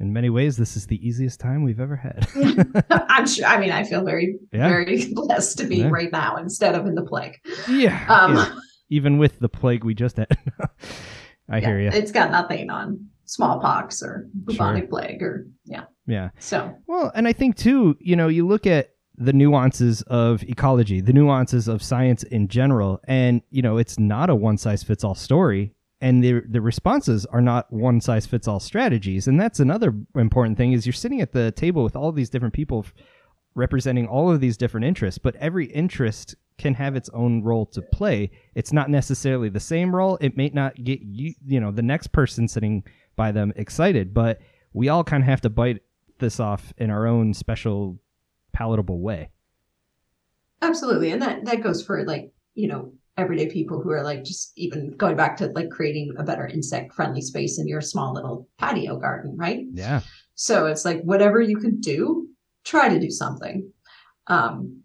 In 0.00 0.12
many 0.12 0.28
ways, 0.28 0.56
this 0.56 0.76
is 0.76 0.86
the 0.88 0.98
easiest 1.06 1.38
time 1.38 1.62
we've 1.62 1.78
ever 1.80 1.94
had. 1.96 2.26
i'm 3.08 3.26
sure 3.26 3.46
i 3.46 3.58
mean 3.58 3.70
i 3.70 3.82
feel 3.84 4.04
very 4.04 4.38
Yeah. 4.52 4.68
very 4.68 5.06
blessed 5.12 5.58
to 5.58 5.64
be 5.66 5.76
Yeah. 5.78 5.88
right 5.88 6.12
now 6.12 6.36
instead 6.36 6.74
of 6.74 6.86
in 6.86 6.94
the 6.94 7.04
plague 7.04 7.36
yeah. 7.68 8.04
um 8.08 8.34
yeah. 8.36 8.54
Even 8.90 9.18
with 9.18 9.38
the 9.38 9.48
plague 9.48 9.84
we 9.84 9.94
just 9.94 10.16
had. 10.16 10.28
I 11.48 11.58
yeah, 11.58 11.66
hear 11.66 11.80
you. 11.80 11.88
it's 11.92 12.12
got 12.12 12.30
nothing 12.30 12.70
on 12.70 13.06
smallpox 13.26 14.02
or 14.02 14.28
bubonic 14.44 14.88
plague 14.90 15.22
or 15.22 15.46
yeah 15.64 15.84
Yeah. 16.06 16.30
so 16.38 16.74
Well, 16.86 17.10
and 17.14 17.26
I 17.26 17.32
think 17.32 17.56
too, 17.56 17.96
you 18.00 18.16
know, 18.16 18.28
you 18.28 18.46
look 18.46 18.66
at 18.66 18.90
the 19.16 19.32
nuances 19.32 20.02
of 20.02 20.42
ecology, 20.44 21.00
the 21.00 21.12
nuances 21.12 21.68
of 21.68 21.82
science 21.82 22.22
in 22.24 22.48
general, 22.48 23.00
and 23.06 23.42
you 23.50 23.62
know, 23.62 23.76
it's 23.78 23.98
not 23.98 24.28
a 24.30 24.34
one 24.34 24.58
size 24.58 24.82
fits 24.82 25.04
all 25.04 25.14
story, 25.14 25.72
and 26.00 26.22
the 26.24 26.42
the 26.48 26.60
responses 26.60 27.24
are 27.26 27.40
not 27.40 27.72
one 27.72 28.00
size 28.00 28.26
fits 28.26 28.48
all 28.48 28.60
strategies, 28.60 29.28
and 29.28 29.38
that's 29.40 29.60
another 29.60 29.94
important 30.16 30.56
thing 30.58 30.72
is 30.72 30.84
you're 30.86 30.92
sitting 30.92 31.20
at 31.20 31.32
the 31.32 31.52
table 31.52 31.84
with 31.84 31.94
all 31.96 32.10
these 32.12 32.30
different 32.30 32.54
people 32.54 32.84
representing 33.54 34.06
all 34.06 34.30
of 34.30 34.40
these 34.40 34.56
different 34.56 34.84
interests, 34.84 35.18
but 35.18 35.36
every 35.36 35.66
interest 35.66 36.34
can 36.58 36.74
have 36.74 36.94
its 36.94 37.08
own 37.10 37.42
role 37.42 37.66
to 37.66 37.82
play. 37.82 38.30
It's 38.54 38.72
not 38.72 38.88
necessarily 38.90 39.48
the 39.48 39.60
same 39.60 39.94
role. 39.94 40.18
It 40.20 40.36
may 40.36 40.50
not 40.50 40.82
get 40.82 41.00
you, 41.02 41.34
you 41.46 41.60
know, 41.60 41.70
the 41.70 41.82
next 41.82 42.08
person 42.08 42.46
sitting 42.46 42.84
by 43.16 43.32
them 43.32 43.52
excited, 43.56 44.14
but 44.14 44.40
we 44.72 44.88
all 44.88 45.04
kind 45.04 45.22
of 45.22 45.28
have 45.28 45.40
to 45.42 45.50
bite 45.50 45.82
this 46.18 46.38
off 46.38 46.72
in 46.78 46.90
our 46.90 47.06
own 47.06 47.34
special 47.34 47.98
palatable 48.52 49.00
way. 49.00 49.30
Absolutely. 50.62 51.10
And 51.10 51.20
that, 51.22 51.44
that 51.44 51.62
goes 51.62 51.84
for 51.84 52.04
like, 52.04 52.32
you 52.54 52.68
know, 52.68 52.92
everyday 53.16 53.48
people 53.48 53.80
who 53.80 53.90
are 53.90 54.02
like 54.02 54.24
just 54.24 54.52
even 54.56 54.90
going 54.96 55.16
back 55.16 55.36
to 55.36 55.46
like 55.48 55.70
creating 55.70 56.14
a 56.18 56.24
better 56.24 56.46
insect 56.46 56.92
friendly 56.94 57.20
space 57.20 57.58
in 57.58 57.68
your 57.68 57.80
small 57.80 58.12
little 58.14 58.48
patio 58.58 58.96
garden, 58.96 59.36
right? 59.36 59.64
Yeah. 59.72 60.00
So 60.34 60.66
it's 60.66 60.84
like 60.84 61.02
whatever 61.02 61.40
you 61.40 61.56
can 61.56 61.80
do, 61.80 62.28
try 62.64 62.88
to 62.88 62.98
do 62.98 63.10
something. 63.10 63.70
Um, 64.26 64.83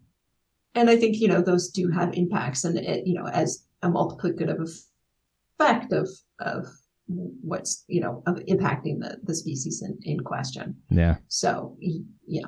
and 0.74 0.88
I 0.90 0.96
think, 0.96 1.16
you 1.20 1.28
know, 1.28 1.40
those 1.42 1.68
do 1.68 1.90
have 1.90 2.14
impacts 2.14 2.64
and 2.64 2.78
it, 2.78 3.06
you 3.06 3.14
know, 3.14 3.26
as 3.26 3.64
a 3.82 3.88
multiplicative 3.88 4.60
effect 5.58 5.92
of, 5.92 6.08
of 6.40 6.66
what's, 7.06 7.84
you 7.88 8.00
know, 8.00 8.22
of 8.26 8.36
impacting 8.48 9.00
the, 9.00 9.18
the 9.24 9.34
species 9.34 9.82
in, 9.82 9.98
in 10.02 10.20
question. 10.20 10.76
Yeah. 10.90 11.16
So 11.28 11.76
yeah. 11.80 12.46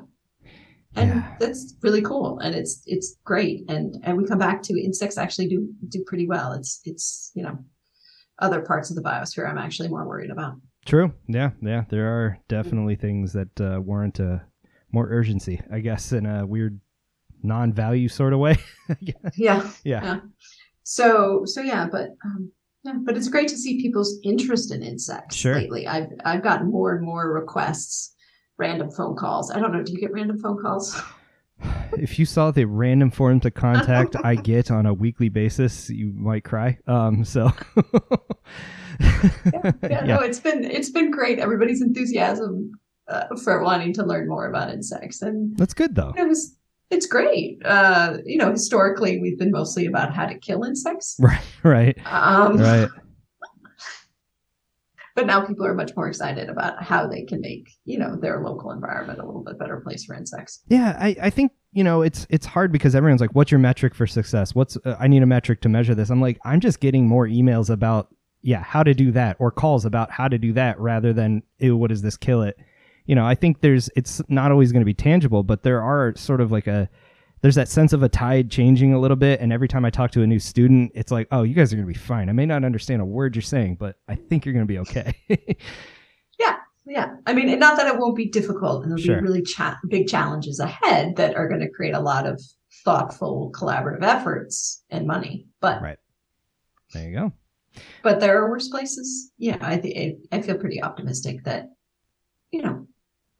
And 0.94 1.08
Yeah. 1.10 1.36
that's 1.40 1.74
really 1.82 2.02
cool 2.02 2.38
and 2.40 2.54
it's 2.54 2.82
it's 2.86 3.16
great. 3.24 3.64
And 3.68 3.96
and 4.04 4.16
we 4.18 4.24
come 4.26 4.38
back 4.38 4.62
to 4.64 4.78
insects 4.80 5.18
actually 5.18 5.48
do 5.48 5.68
do 5.88 6.04
pretty 6.06 6.28
well. 6.28 6.52
It's 6.52 6.80
it's, 6.84 7.32
you 7.34 7.42
know, 7.42 7.58
other 8.38 8.60
parts 8.60 8.90
of 8.90 8.96
the 8.96 9.02
biosphere 9.02 9.48
I'm 9.48 9.58
actually 9.58 9.88
more 9.88 10.06
worried 10.06 10.30
about. 10.30 10.54
True. 10.84 11.12
Yeah. 11.28 11.50
Yeah. 11.60 11.84
There 11.88 12.06
are 12.08 12.38
definitely 12.48 12.96
things 12.96 13.32
that 13.32 13.60
uh, 13.60 13.80
warrant 13.80 14.20
a 14.20 14.42
more 14.92 15.08
urgency, 15.08 15.60
I 15.72 15.80
guess, 15.80 16.12
in 16.12 16.26
a 16.26 16.46
weird 16.46 16.78
non-value 17.44 18.08
sort 18.08 18.32
of 18.32 18.38
way. 18.38 18.58
yeah. 19.00 19.12
Yeah. 19.36 19.70
Yeah. 19.84 20.20
So 20.84 21.42
so 21.44 21.60
yeah, 21.60 21.88
but 21.90 22.10
um 22.24 22.50
yeah, 22.84 22.94
but 23.04 23.16
it's 23.16 23.28
great 23.28 23.48
to 23.48 23.56
see 23.56 23.80
people's 23.80 24.18
interest 24.24 24.72
in 24.72 24.82
insects 24.82 25.36
Sure. 25.36 25.54
lately. 25.54 25.86
I've 25.86 26.08
I've 26.24 26.42
gotten 26.42 26.70
more 26.70 26.94
and 26.96 27.04
more 27.04 27.32
requests, 27.32 28.14
random 28.58 28.90
phone 28.90 29.16
calls. 29.16 29.50
I 29.50 29.60
don't 29.60 29.72
know, 29.72 29.82
do 29.82 29.92
you 29.92 29.98
get 30.00 30.12
random 30.12 30.38
phone 30.38 30.60
calls? 30.60 31.00
If 31.96 32.18
you 32.18 32.24
saw 32.24 32.50
the 32.50 32.64
random 32.64 33.10
form 33.12 33.38
to 33.40 33.50
contact 33.50 34.16
I 34.24 34.34
get 34.52 34.70
on 34.70 34.86
a 34.86 34.94
weekly 34.94 35.28
basis, 35.28 35.90
you 35.90 36.10
might 36.16 36.42
cry. 36.42 36.78
Um. 36.88 37.24
So. 37.24 37.52
yeah, 39.00 39.72
yeah, 39.82 40.04
no, 40.04 40.20
it's 40.20 40.40
been 40.40 40.64
it's 40.64 40.90
been 40.90 41.10
great. 41.10 41.38
Everybody's 41.38 41.82
enthusiasm 41.82 42.72
uh, 43.08 43.26
for 43.44 43.62
wanting 43.62 43.92
to 43.94 44.04
learn 44.04 44.28
more 44.28 44.46
about 44.48 44.70
insects, 44.70 45.22
and 45.22 45.56
That's 45.56 45.74
good 45.74 45.94
though. 45.94 46.14
it 46.16 46.26
was 46.26 46.56
it's 46.92 47.06
great. 47.06 47.58
Uh, 47.64 48.18
you 48.24 48.38
know, 48.38 48.50
historically 48.50 49.20
we've 49.20 49.38
been 49.38 49.50
mostly 49.50 49.86
about 49.86 50.14
how 50.14 50.26
to 50.26 50.38
kill 50.38 50.64
insects, 50.64 51.16
Right. 51.20 51.40
Right. 51.62 51.98
um, 52.06 52.56
Right. 52.58 52.88
but 55.14 55.26
now 55.26 55.44
people 55.44 55.66
are 55.66 55.74
much 55.74 55.92
more 55.96 56.08
excited 56.08 56.48
about 56.48 56.82
how 56.82 57.06
they 57.06 57.24
can 57.24 57.40
make 57.40 57.70
you 57.84 57.98
know 57.98 58.16
their 58.16 58.42
local 58.42 58.70
environment 58.70 59.18
a 59.18 59.26
little 59.26 59.42
bit 59.42 59.58
better 59.58 59.80
place 59.80 60.04
for 60.04 60.14
insects. 60.14 60.62
Yeah, 60.68 60.96
I, 60.98 61.16
I 61.22 61.30
think 61.30 61.52
you 61.72 61.84
know 61.84 62.02
it's 62.02 62.26
it's 62.30 62.46
hard 62.46 62.72
because 62.72 62.94
everyone's 62.94 63.20
like, 63.20 63.34
"What's 63.34 63.50
your 63.50 63.60
metric 63.60 63.94
for 63.94 64.06
success? 64.06 64.54
What's 64.54 64.76
uh, 64.84 64.96
I 64.98 65.08
need 65.08 65.22
a 65.22 65.26
metric 65.26 65.60
to 65.62 65.68
measure 65.68 65.94
this." 65.94 66.10
I'm 66.10 66.20
like, 66.20 66.38
I'm 66.44 66.60
just 66.60 66.80
getting 66.80 67.08
more 67.08 67.26
emails 67.26 67.70
about 67.70 68.08
yeah 68.42 68.62
how 68.62 68.82
to 68.82 68.94
do 68.94 69.12
that 69.12 69.36
or 69.38 69.50
calls 69.50 69.84
about 69.84 70.10
how 70.10 70.28
to 70.28 70.38
do 70.38 70.52
that 70.54 70.78
rather 70.80 71.12
than 71.12 71.42
ew 71.58 71.76
what 71.76 71.88
does 71.88 72.02
this 72.02 72.16
kill 72.16 72.42
it. 72.42 72.56
You 73.06 73.14
know, 73.14 73.26
I 73.26 73.34
think 73.34 73.60
there's 73.60 73.90
it's 73.96 74.20
not 74.28 74.50
always 74.52 74.70
going 74.72 74.80
to 74.82 74.86
be 74.86 74.94
tangible, 74.94 75.42
but 75.42 75.62
there 75.62 75.82
are 75.82 76.14
sort 76.16 76.40
of 76.40 76.52
like 76.52 76.66
a 76.66 76.88
there's 77.40 77.56
that 77.56 77.68
sense 77.68 77.92
of 77.92 78.02
a 78.04 78.08
tide 78.08 78.50
changing 78.52 78.94
a 78.94 79.00
little 79.00 79.16
bit 79.16 79.40
and 79.40 79.52
every 79.52 79.66
time 79.66 79.84
i 79.84 79.90
talk 79.90 80.12
to 80.12 80.22
a 80.22 80.26
new 80.28 80.38
student 80.38 80.92
it's 80.94 81.10
like 81.10 81.26
oh 81.32 81.42
you 81.42 81.54
guys 81.54 81.72
are 81.72 81.76
going 81.76 81.88
to 81.88 81.92
be 81.92 81.98
fine. 81.98 82.28
I 82.28 82.32
may 82.32 82.46
not 82.46 82.62
understand 82.64 83.02
a 83.02 83.04
word 83.04 83.34
you're 83.34 83.42
saying 83.42 83.74
but 83.80 83.96
i 84.06 84.14
think 84.14 84.44
you're 84.46 84.54
going 84.54 84.64
to 84.64 84.72
be 84.72 84.78
okay. 84.78 85.14
Yeah 86.38 86.56
yeah. 86.86 87.16
I 87.26 87.32
mean 87.32 87.58
not 87.58 87.76
that 87.78 87.88
it 87.92 87.98
won't 87.98 88.14
be 88.16 88.28
difficult 88.28 88.82
and 88.84 88.92
there'll 88.92 89.02
Sure. 89.02 89.16
be 89.16 89.22
really 89.26 89.42
cha- 89.42 89.78
big 89.88 90.06
challenges 90.06 90.60
ahead 90.60 91.16
that 91.16 91.34
are 91.34 91.48
going 91.48 91.60
to 91.62 91.68
create 91.70 91.94
a 91.94 92.00
lot 92.00 92.26
of 92.26 92.40
thoughtful 92.84 93.50
collaborative 93.52 94.02
efforts 94.04 94.84
and 94.90 95.06
money 95.08 95.46
but 95.60 95.82
Right. 95.82 95.98
there 96.94 97.08
you 97.10 97.16
go. 97.16 97.32
But 98.04 98.20
there 98.20 98.40
are 98.40 98.48
worse 98.50 98.68
places. 98.68 99.32
Yeah 99.36 99.58
i 99.60 99.76
think 99.78 100.18
i 100.30 100.40
feel 100.42 100.58
pretty 100.58 100.80
optimistic 100.80 101.42
that 101.44 101.70
you 102.52 102.62
know 102.62 102.86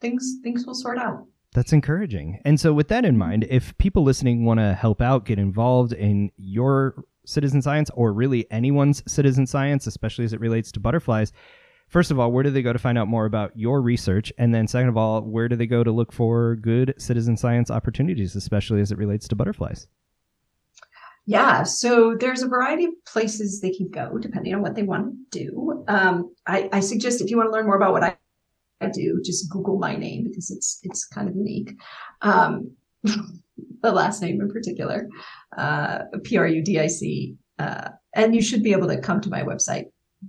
things 0.02 0.38
things 0.42 0.66
will 0.66 0.74
sort 0.74 0.98
out 0.98 1.26
That's 1.54 1.72
encouraging. 1.72 2.40
And 2.44 2.60
so, 2.60 2.74
with 2.74 2.88
that 2.88 3.04
in 3.04 3.16
mind, 3.16 3.46
if 3.48 3.76
people 3.78 4.02
listening 4.02 4.44
want 4.44 4.60
to 4.60 4.74
help 4.74 5.00
out, 5.00 5.24
get 5.24 5.38
involved 5.38 5.92
in 5.92 6.30
your 6.36 7.04
citizen 7.24 7.62
science 7.62 7.90
or 7.94 8.12
really 8.12 8.50
anyone's 8.50 9.02
citizen 9.06 9.46
science, 9.46 9.86
especially 9.86 10.24
as 10.24 10.32
it 10.32 10.40
relates 10.40 10.72
to 10.72 10.80
butterflies, 10.80 11.32
first 11.88 12.10
of 12.10 12.18
all, 12.18 12.32
where 12.32 12.42
do 12.42 12.50
they 12.50 12.62
go 12.62 12.72
to 12.72 12.78
find 12.78 12.98
out 12.98 13.06
more 13.06 13.26
about 13.26 13.56
your 13.56 13.80
research? 13.80 14.32
And 14.38 14.54
then, 14.54 14.66
second 14.66 14.88
of 14.88 14.96
all, 14.96 15.22
where 15.22 15.48
do 15.48 15.56
they 15.56 15.66
go 15.66 15.84
to 15.84 15.92
look 15.92 16.12
for 16.12 16.56
good 16.56 16.94
citizen 16.98 17.36
science 17.36 17.70
opportunities, 17.70 18.34
especially 18.34 18.80
as 18.80 18.90
it 18.90 18.98
relates 18.98 19.28
to 19.28 19.36
butterflies? 19.36 19.86
Yeah, 21.24 21.62
so 21.62 22.16
there's 22.18 22.42
a 22.42 22.48
variety 22.48 22.86
of 22.86 22.92
places 23.06 23.60
they 23.60 23.72
can 23.72 23.88
go 23.88 24.18
depending 24.18 24.54
on 24.54 24.62
what 24.62 24.74
they 24.74 24.82
want 24.82 25.14
to 25.30 25.44
do. 25.44 25.84
Um, 25.86 26.34
I, 26.46 26.68
I 26.72 26.80
suggest 26.80 27.20
if 27.20 27.30
you 27.30 27.36
want 27.36 27.48
to 27.48 27.52
learn 27.52 27.66
more 27.66 27.76
about 27.76 27.92
what 27.92 28.02
I, 28.02 28.16
I 28.82 28.88
do, 28.90 29.20
just 29.24 29.50
Google 29.50 29.78
my 29.78 29.96
name 29.96 30.24
because 30.24 30.50
it's 30.50 30.78
it's 30.82 31.04
kind 31.06 31.28
of 31.28 31.36
unique. 31.36 31.74
Um, 32.22 32.72
the 33.04 33.92
last 33.92 34.22
name 34.22 34.40
in 34.40 34.48
particular, 34.50 35.08
uh, 35.56 36.00
P 36.24 36.36
R 36.36 36.46
U 36.46 36.62
D 36.62 36.78
I 36.80 36.86
C, 36.86 37.36
uh, 37.58 37.88
and 38.14 38.34
you 38.34 38.42
should 38.42 38.62
be 38.62 38.72
able 38.72 38.88
to 38.88 38.98
come 39.00 39.20
to 39.20 39.30
my 39.30 39.42
website 39.42 39.86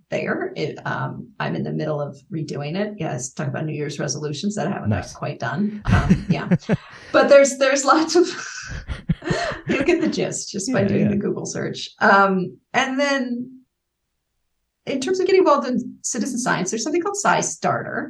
there. 0.09 0.51
It, 0.55 0.79
um, 0.87 1.29
I'm 1.39 1.55
in 1.55 1.63
the 1.63 1.71
middle 1.71 2.01
of 2.01 2.17
redoing 2.31 2.75
it. 2.75 2.95
Yes, 2.97 3.31
talk 3.31 3.47
about 3.47 3.65
New 3.65 3.73
Year's 3.75 3.99
resolutions 3.99 4.55
that 4.55 4.67
I 4.67 4.71
haven't 4.71 4.89
Nice. 4.89 5.13
quite 5.13 5.39
done. 5.39 5.81
Um, 5.85 6.25
yeah, 6.29 6.49
but 7.11 7.29
there's 7.29 7.57
there's 7.57 7.85
lots 7.85 8.15
of 8.15 8.25
you'll 9.67 9.83
get 9.83 10.01
the 10.01 10.07
gist 10.09 10.49
just 10.51 10.71
by 10.71 10.81
Yeah, 10.81 10.87
doing 10.87 11.01
yeah. 11.03 11.09
the 11.09 11.17
Google 11.17 11.45
search. 11.45 11.89
Um, 11.99 12.57
and 12.73 12.99
then 12.99 13.59
in 14.85 14.99
terms 14.99 15.19
of 15.19 15.25
getting 15.25 15.41
involved 15.41 15.67
in 15.67 15.97
citizen 16.01 16.37
science, 16.39 16.69
there's 16.71 16.83
something 16.83 17.01
called 17.01 17.15
SciStarter, 17.23 18.09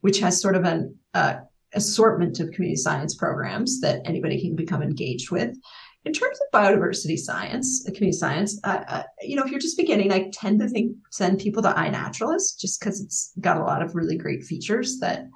which 0.00 0.18
has 0.20 0.40
sort 0.40 0.56
of 0.56 0.64
an 0.64 0.96
uh, 1.14 1.36
assortment 1.74 2.40
of 2.40 2.50
community 2.52 2.76
science 2.76 3.14
programs 3.14 3.80
that 3.80 4.02
anybody 4.04 4.40
can 4.40 4.56
become 4.56 4.82
engaged 4.82 5.30
with. 5.30 5.56
In 6.04 6.12
terms 6.12 6.38
of 6.40 6.60
biodiversity 6.60 7.18
science, 7.18 7.84
uh, 7.86 7.92
community 7.92 8.16
science, 8.16 8.60
uh, 8.62 8.84
uh, 8.88 9.02
you 9.22 9.34
know, 9.34 9.42
if 9.42 9.50
you're 9.50 9.60
just 9.60 9.76
beginning, 9.76 10.12
I 10.12 10.30
tend 10.32 10.60
to 10.60 10.68
think 10.68 10.96
send 11.10 11.40
people 11.40 11.62
to 11.62 11.72
iNaturalist 11.72 12.60
just 12.60 12.78
because 12.78 13.00
it's 13.00 13.32
got 13.40 13.56
a 13.56 13.64
lot 13.64 13.82
of 13.82 13.94
really 13.94 14.16
great 14.16 14.44
features 14.44 15.00
that 15.00 15.26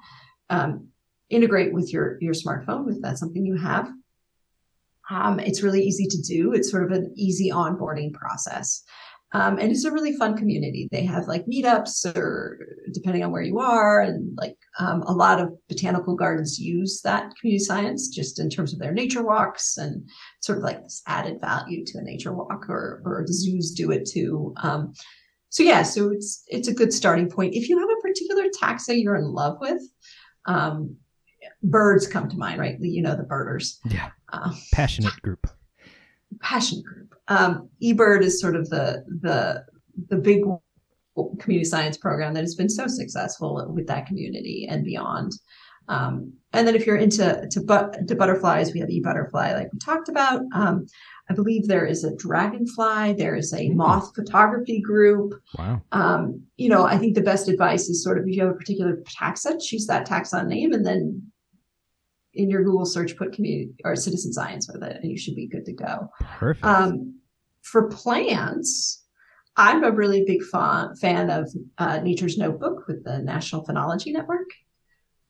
um, 0.49 0.87
integrate 1.29 1.73
with 1.73 1.91
your 1.91 2.17
your 2.21 2.33
smartphone 2.33 2.89
if 2.89 3.01
that's 3.01 3.19
something 3.19 3.45
you 3.45 3.57
have. 3.57 3.91
Um, 5.09 5.41
it's 5.41 5.61
really 5.61 5.83
easy 5.83 6.07
to 6.07 6.21
do. 6.21 6.53
It's 6.53 6.71
sort 6.71 6.85
of 6.85 6.91
an 6.91 7.13
easy 7.17 7.49
onboarding 7.49 8.13
process. 8.13 8.83
Um, 9.33 9.57
and 9.59 9.71
it's 9.71 9.85
a 9.85 9.91
really 9.91 10.15
fun 10.17 10.35
community. 10.35 10.89
They 10.91 11.05
have 11.05 11.27
like 11.27 11.45
meetups 11.45 12.15
or 12.17 12.67
depending 12.93 13.23
on 13.23 13.31
where 13.31 13.41
you 13.41 13.59
are. 13.59 14.01
And 14.01 14.37
like 14.37 14.57
um, 14.79 15.03
a 15.03 15.13
lot 15.13 15.39
of 15.39 15.53
botanical 15.69 16.15
gardens 16.15 16.59
use 16.59 17.01
that 17.03 17.31
community 17.39 17.63
science 17.63 18.09
just 18.09 18.39
in 18.39 18.49
terms 18.49 18.73
of 18.73 18.79
their 18.79 18.91
nature 18.91 19.23
walks 19.23 19.77
and 19.77 20.07
sort 20.41 20.57
of 20.57 20.65
like 20.65 20.83
this 20.83 21.01
added 21.07 21.39
value 21.39 21.85
to 21.85 21.99
a 21.99 22.01
nature 22.01 22.33
walk 22.33 22.69
or, 22.69 23.01
or 23.05 23.23
the 23.25 23.33
zoos 23.33 23.71
do 23.71 23.91
it 23.91 24.05
too. 24.05 24.53
Um, 24.63 24.93
so 25.49 25.63
yeah, 25.63 25.83
so 25.83 26.11
it's, 26.11 26.43
it's 26.47 26.67
a 26.67 26.73
good 26.73 26.93
starting 26.93 27.29
point. 27.29 27.55
If 27.55 27.69
you 27.69 27.79
have 27.79 27.89
a 27.89 28.01
particular 28.01 28.45
taxa 28.61 29.01
you're 29.01 29.15
in 29.15 29.31
love 29.31 29.57
with, 29.61 29.81
um, 30.45 30.97
birds 31.63 32.07
come 32.07 32.29
to 32.29 32.37
mind, 32.37 32.59
right? 32.59 32.77
You 32.79 33.01
know, 33.01 33.15
the 33.15 33.23
birders. 33.23 33.79
Yeah. 33.89 34.09
Uh, 34.31 34.53
Passionate 34.73 35.21
group. 35.21 35.47
Passion 36.41 36.81
group. 36.81 37.13
Um, 37.27 37.69
eBird 37.81 38.21
is 38.23 38.41
sort 38.41 38.55
of 38.55 38.69
the 38.69 39.03
the 39.21 39.63
the 40.09 40.17
big 40.17 40.41
community 41.39 41.65
science 41.65 41.97
program 41.97 42.33
that 42.33 42.41
has 42.41 42.55
been 42.55 42.69
so 42.69 42.87
successful 42.87 43.71
with 43.73 43.87
that 43.87 44.05
community 44.05 44.67
and 44.69 44.83
beyond. 44.83 45.33
Um, 45.87 46.33
and 46.53 46.65
then 46.65 46.75
if 46.75 46.85
you're 46.85 46.95
into 46.97 47.47
to, 47.51 47.61
but, 47.61 48.07
to 48.07 48.15
butterflies, 48.15 48.73
we 48.73 48.79
have 48.79 48.89
eButterfly, 48.89 49.53
like 49.55 49.71
we 49.73 49.79
talked 49.79 50.09
about. 50.09 50.41
Um, 50.53 50.85
I 51.29 51.33
believe 51.33 51.67
there 51.67 51.85
is 51.85 52.03
a 52.03 52.15
dragonfly. 52.15 53.13
There 53.13 53.35
is 53.35 53.53
a 53.53 53.67
Hmm. 53.69 53.77
moth 53.77 54.15
photography 54.15 54.79
group. 54.81 55.33
Wow. 55.57 55.81
Um, 55.91 56.41
you 56.57 56.69
know, 56.69 56.83
I 56.83 56.97
think 56.97 57.15
the 57.15 57.21
best 57.21 57.47
advice 57.49 57.89
is 57.89 58.03
sort 58.03 58.17
of 58.17 58.25
if 58.25 58.35
you 58.35 58.41
have 58.41 58.51
a 58.51 58.57
particular 58.57 58.97
taxa, 59.19 59.61
choose 59.61 59.85
that 59.87 60.07
taxon 60.07 60.47
name, 60.47 60.71
and 60.71 60.85
then 60.85 61.30
in 62.33 62.49
your 62.49 62.63
Google 62.63 62.85
search, 62.85 63.17
put 63.17 63.33
community 63.33 63.71
or 63.83 63.95
citizen 63.95 64.31
science 64.33 64.69
with 64.71 64.83
it, 64.83 64.97
and 65.01 65.11
you 65.11 65.17
should 65.17 65.35
be 65.35 65.47
good 65.47 65.65
to 65.65 65.73
go. 65.73 66.09
Perfect. 66.19 66.65
Um, 66.65 67.19
for 67.61 67.89
plants, 67.89 69.03
I'm 69.57 69.83
a 69.83 69.91
really 69.91 70.23
big 70.25 70.43
fa- 70.43 70.93
fan 70.99 71.29
of 71.29 71.51
uh, 71.77 71.99
Nature's 71.99 72.37
Notebook 72.37 72.87
with 72.87 73.03
the 73.03 73.19
National 73.19 73.65
Phenology 73.65 74.13
Network, 74.13 74.49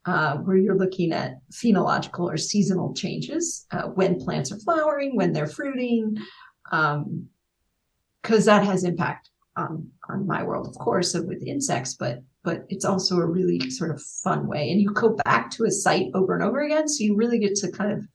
uh, 0.05 0.37
where 0.37 0.57
you're 0.57 0.77
looking 0.77 1.11
at 1.11 1.39
phenological 1.51 2.31
or 2.31 2.37
seasonal 2.37 2.93
changes 2.93 3.65
uh, 3.71 3.83
when 3.83 4.19
plants 4.19 4.51
are 4.51 4.59
flowering, 4.59 5.15
when 5.15 5.33
they're 5.33 5.47
fruiting, 5.47 6.15
because 6.63 8.45
that 8.45 8.63
has 8.63 8.83
impact 8.83 9.29
on 9.57 9.89
on 10.09 10.25
my 10.27 10.43
world, 10.43 10.67
of 10.67 10.75
course, 10.75 11.13
with 11.13 11.43
insects, 11.45 11.95
but 11.95 12.21
but 12.43 12.65
it's 12.69 12.85
also 12.85 13.17
a 13.17 13.25
really 13.25 13.69
sort 13.69 13.91
of 13.91 14.01
fun 14.01 14.47
way. 14.47 14.69
And 14.71 14.81
you 14.81 14.91
go 14.93 15.15
back 15.25 15.51
to 15.51 15.65
a 15.65 15.71
site 15.71 16.07
over 16.13 16.33
and 16.33 16.43
over 16.43 16.61
again, 16.61 16.87
so 16.87 17.03
you 17.03 17.15
really 17.15 17.39
get 17.39 17.55
to 17.57 17.71
kind 17.71 17.91
of 17.91 18.07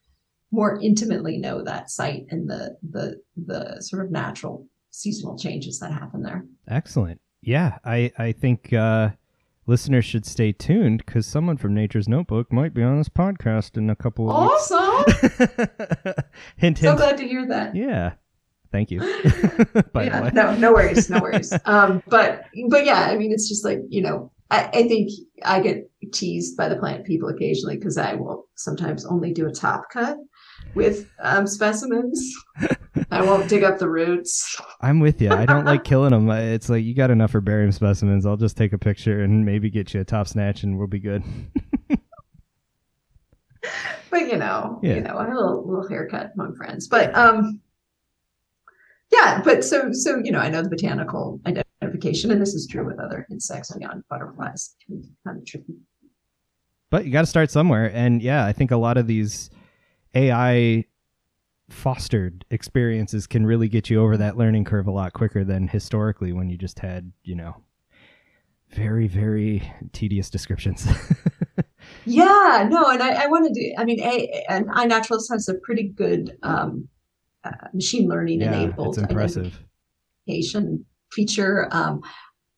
more 0.52 0.78
intimately 0.80 1.38
know 1.38 1.62
that 1.62 1.90
site 1.90 2.24
and 2.30 2.48
the 2.48 2.76
the 2.88 3.20
the 3.36 3.80
sort 3.80 4.04
of 4.04 4.10
natural 4.12 4.66
seasonal 4.90 5.36
changes 5.38 5.78
that 5.80 5.92
happen 5.92 6.22
there. 6.22 6.44
Excellent. 6.68 7.20
Yeah, 7.42 7.78
I 7.84 8.12
I 8.18 8.32
think 8.32 8.72
uh, 8.72 9.10
listeners 9.66 10.04
should 10.04 10.24
stay 10.26 10.52
tuned 10.52 11.04
because 11.04 11.26
someone 11.26 11.56
from 11.56 11.74
Nature's 11.74 12.08
Notebook 12.08 12.52
might 12.52 12.74
be 12.74 12.82
on 12.82 12.98
this 12.98 13.08
podcast 13.08 13.76
in 13.76 13.90
a 13.90 13.96
couple 13.96 14.30
of 14.30 14.36
Awesome! 14.36 15.04
weeks. 15.06 15.38
hint, 16.56 16.78
so 16.78 16.86
hint. 16.88 16.98
glad 16.98 17.16
to 17.18 17.26
hear 17.28 17.46
that. 17.48 17.74
Yeah. 17.76 18.12
Thank 18.72 18.90
you. 18.90 19.00
By 19.92 20.04
yeah, 20.04 20.18
the 20.18 20.24
way. 20.24 20.30
no, 20.34 20.56
no 20.56 20.72
worries, 20.72 21.08
no 21.10 21.20
worries. 21.20 21.52
um, 21.64 22.02
but 22.08 22.44
but 22.68 22.84
yeah, 22.84 23.02
I 23.02 23.16
mean, 23.16 23.32
it's 23.32 23.48
just 23.48 23.64
like 23.64 23.80
you 23.88 24.02
know, 24.02 24.30
I, 24.50 24.68
I 24.72 24.88
think 24.88 25.10
I 25.44 25.60
get 25.60 25.90
teased 26.12 26.56
by 26.56 26.68
the 26.68 26.76
plant 26.76 27.04
people 27.04 27.28
occasionally 27.28 27.76
because 27.76 27.96
I 27.98 28.14
will 28.14 28.46
sometimes 28.54 29.04
only 29.06 29.32
do 29.32 29.46
a 29.46 29.52
top 29.52 29.90
cut 29.90 30.16
with 30.74 31.08
um, 31.20 31.46
specimens. 31.46 32.34
I 33.10 33.22
won't 33.22 33.48
dig 33.48 33.62
up 33.62 33.78
the 33.78 33.88
roots. 33.88 34.60
I'm 34.80 35.00
with 35.00 35.20
you. 35.20 35.30
I 35.30 35.46
don't 35.46 35.64
like 35.64 35.84
killing 35.84 36.10
them. 36.10 36.30
It's 36.30 36.68
like 36.68 36.84
you 36.84 36.94
got 36.94 37.10
enough 37.10 37.32
herbarium 37.32 37.72
specimens. 37.72 38.24
I'll 38.26 38.36
just 38.36 38.56
take 38.56 38.72
a 38.72 38.78
picture 38.78 39.22
and 39.22 39.44
maybe 39.44 39.70
get 39.70 39.92
you 39.94 40.00
a 40.00 40.04
top 40.04 40.28
snatch, 40.28 40.62
and 40.62 40.78
we'll 40.78 40.86
be 40.86 40.98
good. 40.98 41.22
but 44.10 44.20
you 44.28 44.36
know, 44.36 44.80
Yeah. 44.82 44.94
you 44.96 45.00
know, 45.02 45.18
a 45.18 45.24
little 45.28 45.66
little 45.66 45.88
haircut 45.88 46.32
among 46.34 46.56
friends. 46.56 46.88
But 46.88 47.14
um, 47.14 47.60
yeah. 49.12 49.40
But 49.42 49.64
so 49.64 49.92
so 49.92 50.20
you 50.22 50.32
know, 50.32 50.38
I 50.38 50.48
know 50.48 50.62
the 50.62 50.68
botanical 50.68 51.40
identification, 51.46 52.30
and 52.30 52.40
this 52.40 52.54
is 52.54 52.66
true 52.66 52.84
with 52.84 52.98
other 52.98 53.26
insects 53.30 53.74
beyond 53.74 54.04
butterflies. 54.08 54.74
It 54.80 54.86
can 54.86 55.00
be 55.00 55.08
kind 55.26 55.38
of 55.38 55.46
tricky. 55.46 55.74
But 56.90 57.04
you 57.04 57.12
got 57.12 57.22
to 57.22 57.26
start 57.26 57.50
somewhere. 57.50 57.90
And 57.92 58.22
yeah, 58.22 58.44
I 58.46 58.52
think 58.52 58.70
a 58.70 58.76
lot 58.76 58.96
of 58.96 59.06
these 59.06 59.50
AI 60.14 60.84
fostered 61.68 62.44
experiences 62.50 63.26
can 63.26 63.44
really 63.44 63.68
get 63.68 63.90
you 63.90 64.00
over 64.00 64.16
that 64.16 64.36
learning 64.36 64.64
curve 64.64 64.86
a 64.86 64.92
lot 64.92 65.12
quicker 65.12 65.42
than 65.42 65.66
historically 65.66 66.32
when 66.32 66.48
you 66.48 66.56
just 66.56 66.78
had, 66.78 67.10
you 67.24 67.34
know, 67.34 67.56
very, 68.70 69.08
very 69.08 69.68
tedious 69.92 70.30
descriptions. 70.30 70.86
Yeah, 72.04 72.66
no, 72.70 72.84
and 72.86 73.02
I, 73.02 73.24
I 73.24 73.26
wanted 73.26 73.54
to. 73.54 73.74
I 73.78 73.84
mean, 73.84 74.00
a 74.00 74.44
and 74.48 74.68
iNaturalist 74.68 75.30
has 75.30 75.48
a 75.48 75.54
pretty 75.54 75.88
good 75.88 76.36
um, 76.42 76.88
uh, 77.46 77.68
machine 77.72 78.08
learning 78.08 78.40
yeah, 78.40 78.52
enabled 78.60 78.88
it's 78.88 78.98
impressive. 78.98 79.58
identification 80.28 80.84
feature. 81.12 81.68
Um, 81.70 82.02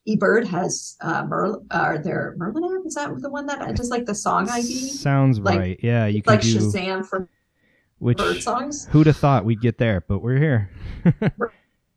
eBird 0.08 0.46
has 0.46 0.96
uh, 1.02 1.24
Merl, 1.24 1.62
uh, 1.70 1.98
their 1.98 2.34
Merlin 2.38 2.64
app. 2.64 2.86
Is 2.86 2.94
that 2.94 3.14
the 3.20 3.28
one 3.30 3.46
that 3.46 3.76
just 3.76 3.90
like 3.90 4.06
the 4.06 4.14
song 4.14 4.48
ID? 4.48 4.62
Sounds 4.64 5.38
Like- 5.38 5.58
right. 5.58 5.80
Yeah, 5.82 6.06
you 6.06 6.22
can 6.22 6.34
Like 6.34 6.42
do 6.42 6.58
Shazam 6.58 7.04
for 7.06 7.28
which 7.98 8.16
bird 8.18 8.42
songs. 8.42 8.86
who'd 8.90 9.06
have 9.06 9.16
thought 9.18 9.44
we'd 9.44 9.60
get 9.60 9.76
there, 9.78 10.00
but 10.08 10.20
we're 10.20 10.38
here. 10.38 10.70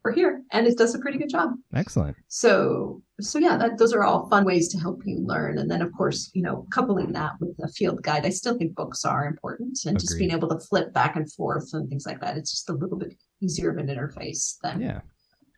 For 0.02 0.12
here, 0.12 0.41
and 0.52 0.66
it 0.68 0.78
does 0.78 0.95
a 0.95 0.99
pretty 0.99 1.18
good 1.18 1.30
job. 1.30 1.52
Excellent. 1.74 2.18
So, 2.28 3.02
so 3.20 3.38
yeah, 3.39 3.56
that, 3.58 3.78
those 3.78 3.93
are 3.93 4.04
all 4.04 4.28
fun 4.30 4.45
ways 4.45 4.68
to 4.70 4.80
help 4.80 5.02
you 5.06 5.20
learn. 5.20 5.58
And 5.60 5.70
then, 5.70 5.82
of 5.82 5.91
course, 5.93 6.32
you 6.34 6.41
know, 6.41 6.66
coupling 6.74 7.12
that 7.12 7.34
with 7.39 7.56
a 7.64 7.68
field 7.68 8.02
guide, 8.02 8.26
I 8.26 8.30
still 8.30 8.58
think 8.58 8.76
books 8.76 9.06
are 9.06 9.26
important, 9.28 9.78
and 9.86 9.99
just 9.99 10.18
being 10.18 10.32
able 10.32 10.49
to 10.49 10.60
flip 10.60 10.91
back 10.93 11.16
and 11.16 11.32
forth 11.34 11.70
and 11.74 11.88
things 11.89 12.06
like 12.06 12.20
that. 12.22 12.38
It's 12.38 12.52
just 12.52 12.70
a 12.70 12.74
little 12.74 12.97
bit 12.97 13.14
easier 13.41 13.70
of 13.70 13.78
an 13.78 13.88
interface 13.88 14.56
than 14.64 14.82
Yeah. 14.82 15.02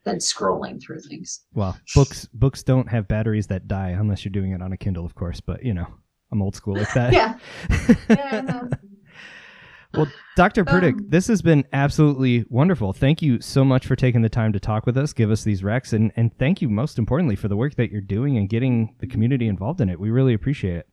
than 0.03 0.17
scrolling 0.17 0.81
through 0.81 0.99
things. 1.01 1.45
Well, 1.53 1.77
books 1.95 2.27
books 2.33 2.63
don't 2.63 2.89
have 2.89 3.07
batteries 3.07 3.47
that 3.47 3.67
die 3.69 3.89
unless 3.91 4.25
you're 4.25 4.31
doing 4.33 4.51
it 4.51 4.61
on 4.61 4.73
a 4.73 4.77
Kindle, 4.77 5.05
of 5.05 5.15
course. 5.15 5.39
But 5.39 5.63
you 5.63 5.73
know, 5.73 5.87
I'm 6.31 6.41
old 6.41 6.55
school 6.55 6.75
like 6.75 6.93
that. 6.93 7.13
Yeah. 7.13 7.37
yeah. 8.09 8.63
Well, 9.93 10.07
Dr. 10.35 10.65
Prudic, 10.65 10.95
Um, 10.95 11.05
this 11.09 11.27
has 11.27 11.41
been 11.41 11.65
absolutely 11.71 12.45
wonderful. 12.49 12.93
Thank 12.93 13.21
you 13.21 13.39
so 13.41 13.63
much 13.63 13.85
for 13.85 13.95
taking 13.95 14.21
the 14.21 14.29
time 14.29 14.51
to 14.53 14.59
talk 14.59 14.85
with 14.87 14.97
us, 14.97 15.13
give 15.13 15.29
us 15.29 15.43
these 15.43 15.61
recs, 15.61 15.93
and, 15.93 16.11
and 16.15 16.35
thank 16.39 16.61
you 16.61 16.69
most 16.69 16.97
importantly 16.97 17.35
for 17.35 17.47
the 17.47 17.55
work 17.55 17.75
that 17.75 17.91
you're 17.91 18.01
doing 18.01 18.37
and 18.37 18.49
getting 18.49 18.95
the 18.99 19.07
community 19.07 19.47
involved 19.47 19.81
in 19.81 19.89
it. 19.89 19.99
We 19.99 20.09
really 20.09 20.33
appreciate 20.33 20.77
it. 20.77 20.89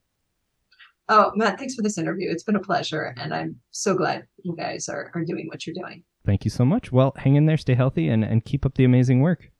Oh, 1.09 1.33
Matt, 1.35 1.59
thanks 1.59 1.75
for 1.75 1.83
this 1.83 1.99
interview. 1.99 2.31
It's 2.31 2.45
been 2.45 2.57
a 2.57 2.61
pleasure, 2.61 3.15
and 3.17 3.35
I'm 3.35 3.57
so 3.71 3.95
glad 3.95 4.27
you 4.45 4.55
guys 4.55 4.89
are, 4.89 5.11
are 5.15 5.25
doing 5.25 5.49
what 5.49 5.67
you're 5.67 5.75
doing. 5.75 6.05
Thank 6.27 6.45
you 6.45 6.51
so 6.51 6.65
much. 6.65 6.93
Well, 6.93 7.15
hang 7.17 7.37
in 7.37 7.47
there, 7.47 7.57
stay 7.57 7.75
healthy, 7.75 8.09
and, 8.09 8.23
and 8.23 8.45
keep 8.45 8.67
up 8.67 8.75
the 8.75 8.85
amazing 8.85 9.21
work. 9.21 9.51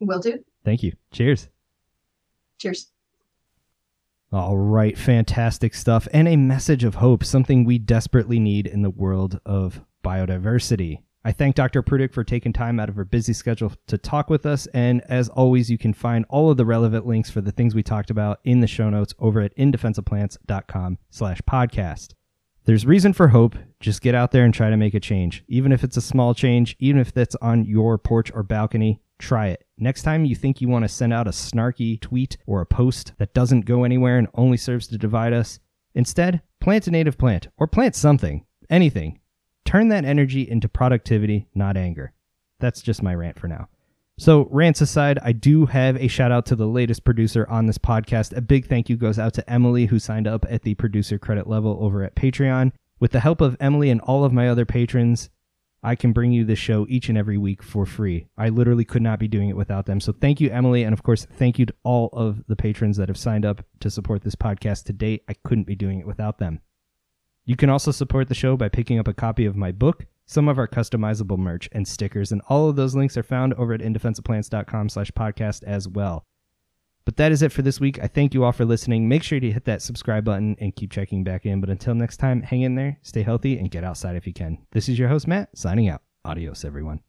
Will 0.00 0.20
do. 0.20 0.38
Thank 0.64 0.82
you. 0.82 0.92
Cheers. 1.12 1.48
Cheers. 2.58 2.90
All 4.32 4.58
right, 4.58 4.96
fantastic 4.96 5.74
stuff. 5.74 6.06
And 6.12 6.28
a 6.28 6.36
message 6.36 6.84
of 6.84 6.96
hope, 6.96 7.24
something 7.24 7.64
we 7.64 7.78
desperately 7.78 8.38
need 8.38 8.68
in 8.68 8.82
the 8.82 8.90
world 8.90 9.40
of 9.44 9.80
biodiversity. 10.04 10.98
I 11.24 11.32
thank 11.32 11.56
Dr. 11.56 11.82
Prudic 11.82 12.14
for 12.14 12.22
taking 12.22 12.52
time 12.52 12.78
out 12.78 12.88
of 12.88 12.94
her 12.94 13.04
busy 13.04 13.32
schedule 13.32 13.72
to 13.88 13.98
talk 13.98 14.30
with 14.30 14.46
us. 14.46 14.66
And 14.68 15.02
as 15.08 15.28
always, 15.28 15.68
you 15.68 15.76
can 15.78 15.92
find 15.92 16.24
all 16.28 16.48
of 16.48 16.56
the 16.56 16.64
relevant 16.64 17.06
links 17.06 17.28
for 17.28 17.40
the 17.40 17.50
things 17.50 17.74
we 17.74 17.82
talked 17.82 18.08
about 18.08 18.38
in 18.44 18.60
the 18.60 18.68
show 18.68 18.88
notes 18.88 19.14
over 19.18 19.40
at 19.40 19.54
indefenseofplants.com 19.56 20.98
slash 21.10 21.42
podcast. 21.42 22.14
There's 22.64 22.86
reason 22.86 23.12
for 23.12 23.28
hope. 23.28 23.56
Just 23.80 24.00
get 24.00 24.14
out 24.14 24.30
there 24.30 24.44
and 24.44 24.54
try 24.54 24.70
to 24.70 24.76
make 24.76 24.94
a 24.94 25.00
change. 25.00 25.42
Even 25.48 25.72
if 25.72 25.82
it's 25.82 25.96
a 25.96 26.02
small 26.02 26.34
change, 26.34 26.76
even 26.78 27.00
if 27.00 27.12
that's 27.12 27.34
on 27.36 27.64
your 27.64 27.98
porch 27.98 28.30
or 28.32 28.44
balcony, 28.44 29.00
try 29.20 29.48
it. 29.48 29.64
Next 29.78 30.02
time 30.02 30.24
you 30.24 30.34
think 30.34 30.60
you 30.60 30.68
want 30.68 30.84
to 30.84 30.88
send 30.88 31.12
out 31.12 31.26
a 31.26 31.30
snarky 31.30 32.00
tweet 32.00 32.36
or 32.46 32.60
a 32.60 32.66
post 32.66 33.12
that 33.18 33.34
doesn't 33.34 33.66
go 33.66 33.84
anywhere 33.84 34.18
and 34.18 34.28
only 34.34 34.56
serves 34.56 34.86
to 34.88 34.98
divide 34.98 35.32
us, 35.32 35.60
instead, 35.94 36.42
plant 36.60 36.86
a 36.86 36.90
native 36.90 37.18
plant 37.18 37.48
or 37.56 37.66
plant 37.66 37.94
something, 37.94 38.44
anything. 38.68 39.20
Turn 39.64 39.88
that 39.88 40.04
energy 40.04 40.48
into 40.48 40.68
productivity, 40.68 41.48
not 41.54 41.76
anger. 41.76 42.12
That's 42.58 42.82
just 42.82 43.02
my 43.02 43.14
rant 43.14 43.38
for 43.38 43.48
now. 43.48 43.68
So, 44.18 44.48
rants 44.50 44.82
aside, 44.82 45.18
I 45.22 45.32
do 45.32 45.64
have 45.64 45.96
a 45.96 46.06
shout 46.06 46.30
out 46.30 46.44
to 46.46 46.56
the 46.56 46.66
latest 46.66 47.04
producer 47.04 47.48
on 47.48 47.64
this 47.64 47.78
podcast. 47.78 48.36
A 48.36 48.42
big 48.42 48.66
thank 48.66 48.90
you 48.90 48.96
goes 48.96 49.18
out 49.18 49.32
to 49.34 49.50
Emily, 49.50 49.86
who 49.86 49.98
signed 49.98 50.26
up 50.26 50.44
at 50.50 50.62
the 50.62 50.74
producer 50.74 51.18
credit 51.18 51.46
level 51.46 51.78
over 51.80 52.02
at 52.02 52.16
Patreon. 52.16 52.72
With 52.98 53.12
the 53.12 53.20
help 53.20 53.40
of 53.40 53.56
Emily 53.60 53.88
and 53.88 54.00
all 54.02 54.24
of 54.24 54.32
my 54.32 54.50
other 54.50 54.66
patrons, 54.66 55.30
I 55.82 55.94
can 55.94 56.12
bring 56.12 56.32
you 56.32 56.44
this 56.44 56.58
show 56.58 56.86
each 56.88 57.08
and 57.08 57.16
every 57.16 57.38
week 57.38 57.62
for 57.62 57.86
free. 57.86 58.26
I 58.36 58.50
literally 58.50 58.84
could 58.84 59.02
not 59.02 59.18
be 59.18 59.28
doing 59.28 59.48
it 59.48 59.56
without 59.56 59.86
them. 59.86 60.00
So, 60.00 60.12
thank 60.12 60.40
you, 60.40 60.50
Emily. 60.50 60.82
And 60.82 60.92
of 60.92 61.02
course, 61.02 61.26
thank 61.26 61.58
you 61.58 61.66
to 61.66 61.74
all 61.82 62.10
of 62.12 62.44
the 62.48 62.56
patrons 62.56 62.96
that 62.98 63.08
have 63.08 63.16
signed 63.16 63.46
up 63.46 63.64
to 63.80 63.90
support 63.90 64.22
this 64.22 64.34
podcast 64.34 64.84
to 64.84 64.92
date. 64.92 65.22
I 65.28 65.34
couldn't 65.44 65.66
be 65.66 65.74
doing 65.74 66.00
it 66.00 66.06
without 66.06 66.38
them. 66.38 66.60
You 67.44 67.56
can 67.56 67.70
also 67.70 67.90
support 67.90 68.28
the 68.28 68.34
show 68.34 68.56
by 68.56 68.68
picking 68.68 68.98
up 68.98 69.08
a 69.08 69.14
copy 69.14 69.46
of 69.46 69.56
my 69.56 69.72
book, 69.72 70.06
some 70.26 70.48
of 70.48 70.58
our 70.58 70.68
customizable 70.68 71.38
merch, 71.38 71.68
and 71.72 71.88
stickers, 71.88 72.30
and 72.30 72.42
all 72.48 72.68
of 72.68 72.76
those 72.76 72.94
links 72.94 73.16
are 73.16 73.22
found 73.22 73.54
over 73.54 73.72
at 73.72 73.80
indefenseofplants.com 73.80 74.88
slash 74.88 75.10
podcast 75.12 75.64
as 75.64 75.88
well. 75.88 76.26
But 77.04 77.16
that 77.16 77.32
is 77.32 77.42
it 77.42 77.52
for 77.52 77.62
this 77.62 77.80
week. 77.80 77.98
I 78.02 78.06
thank 78.06 78.34
you 78.34 78.44
all 78.44 78.52
for 78.52 78.64
listening. 78.64 79.08
Make 79.08 79.22
sure 79.22 79.40
to 79.40 79.50
hit 79.50 79.64
that 79.64 79.82
subscribe 79.82 80.24
button 80.24 80.56
and 80.60 80.74
keep 80.74 80.90
checking 80.90 81.24
back 81.24 81.46
in. 81.46 81.60
But 81.60 81.70
until 81.70 81.94
next 81.94 82.18
time, 82.18 82.42
hang 82.42 82.62
in 82.62 82.74
there, 82.74 82.98
stay 83.02 83.22
healthy, 83.22 83.58
and 83.58 83.70
get 83.70 83.84
outside 83.84 84.16
if 84.16 84.26
you 84.26 84.32
can. 84.32 84.58
This 84.72 84.88
is 84.88 84.98
your 84.98 85.08
host, 85.08 85.26
Matt, 85.26 85.56
signing 85.56 85.88
out. 85.88 86.02
Adios, 86.24 86.64
everyone. 86.64 87.00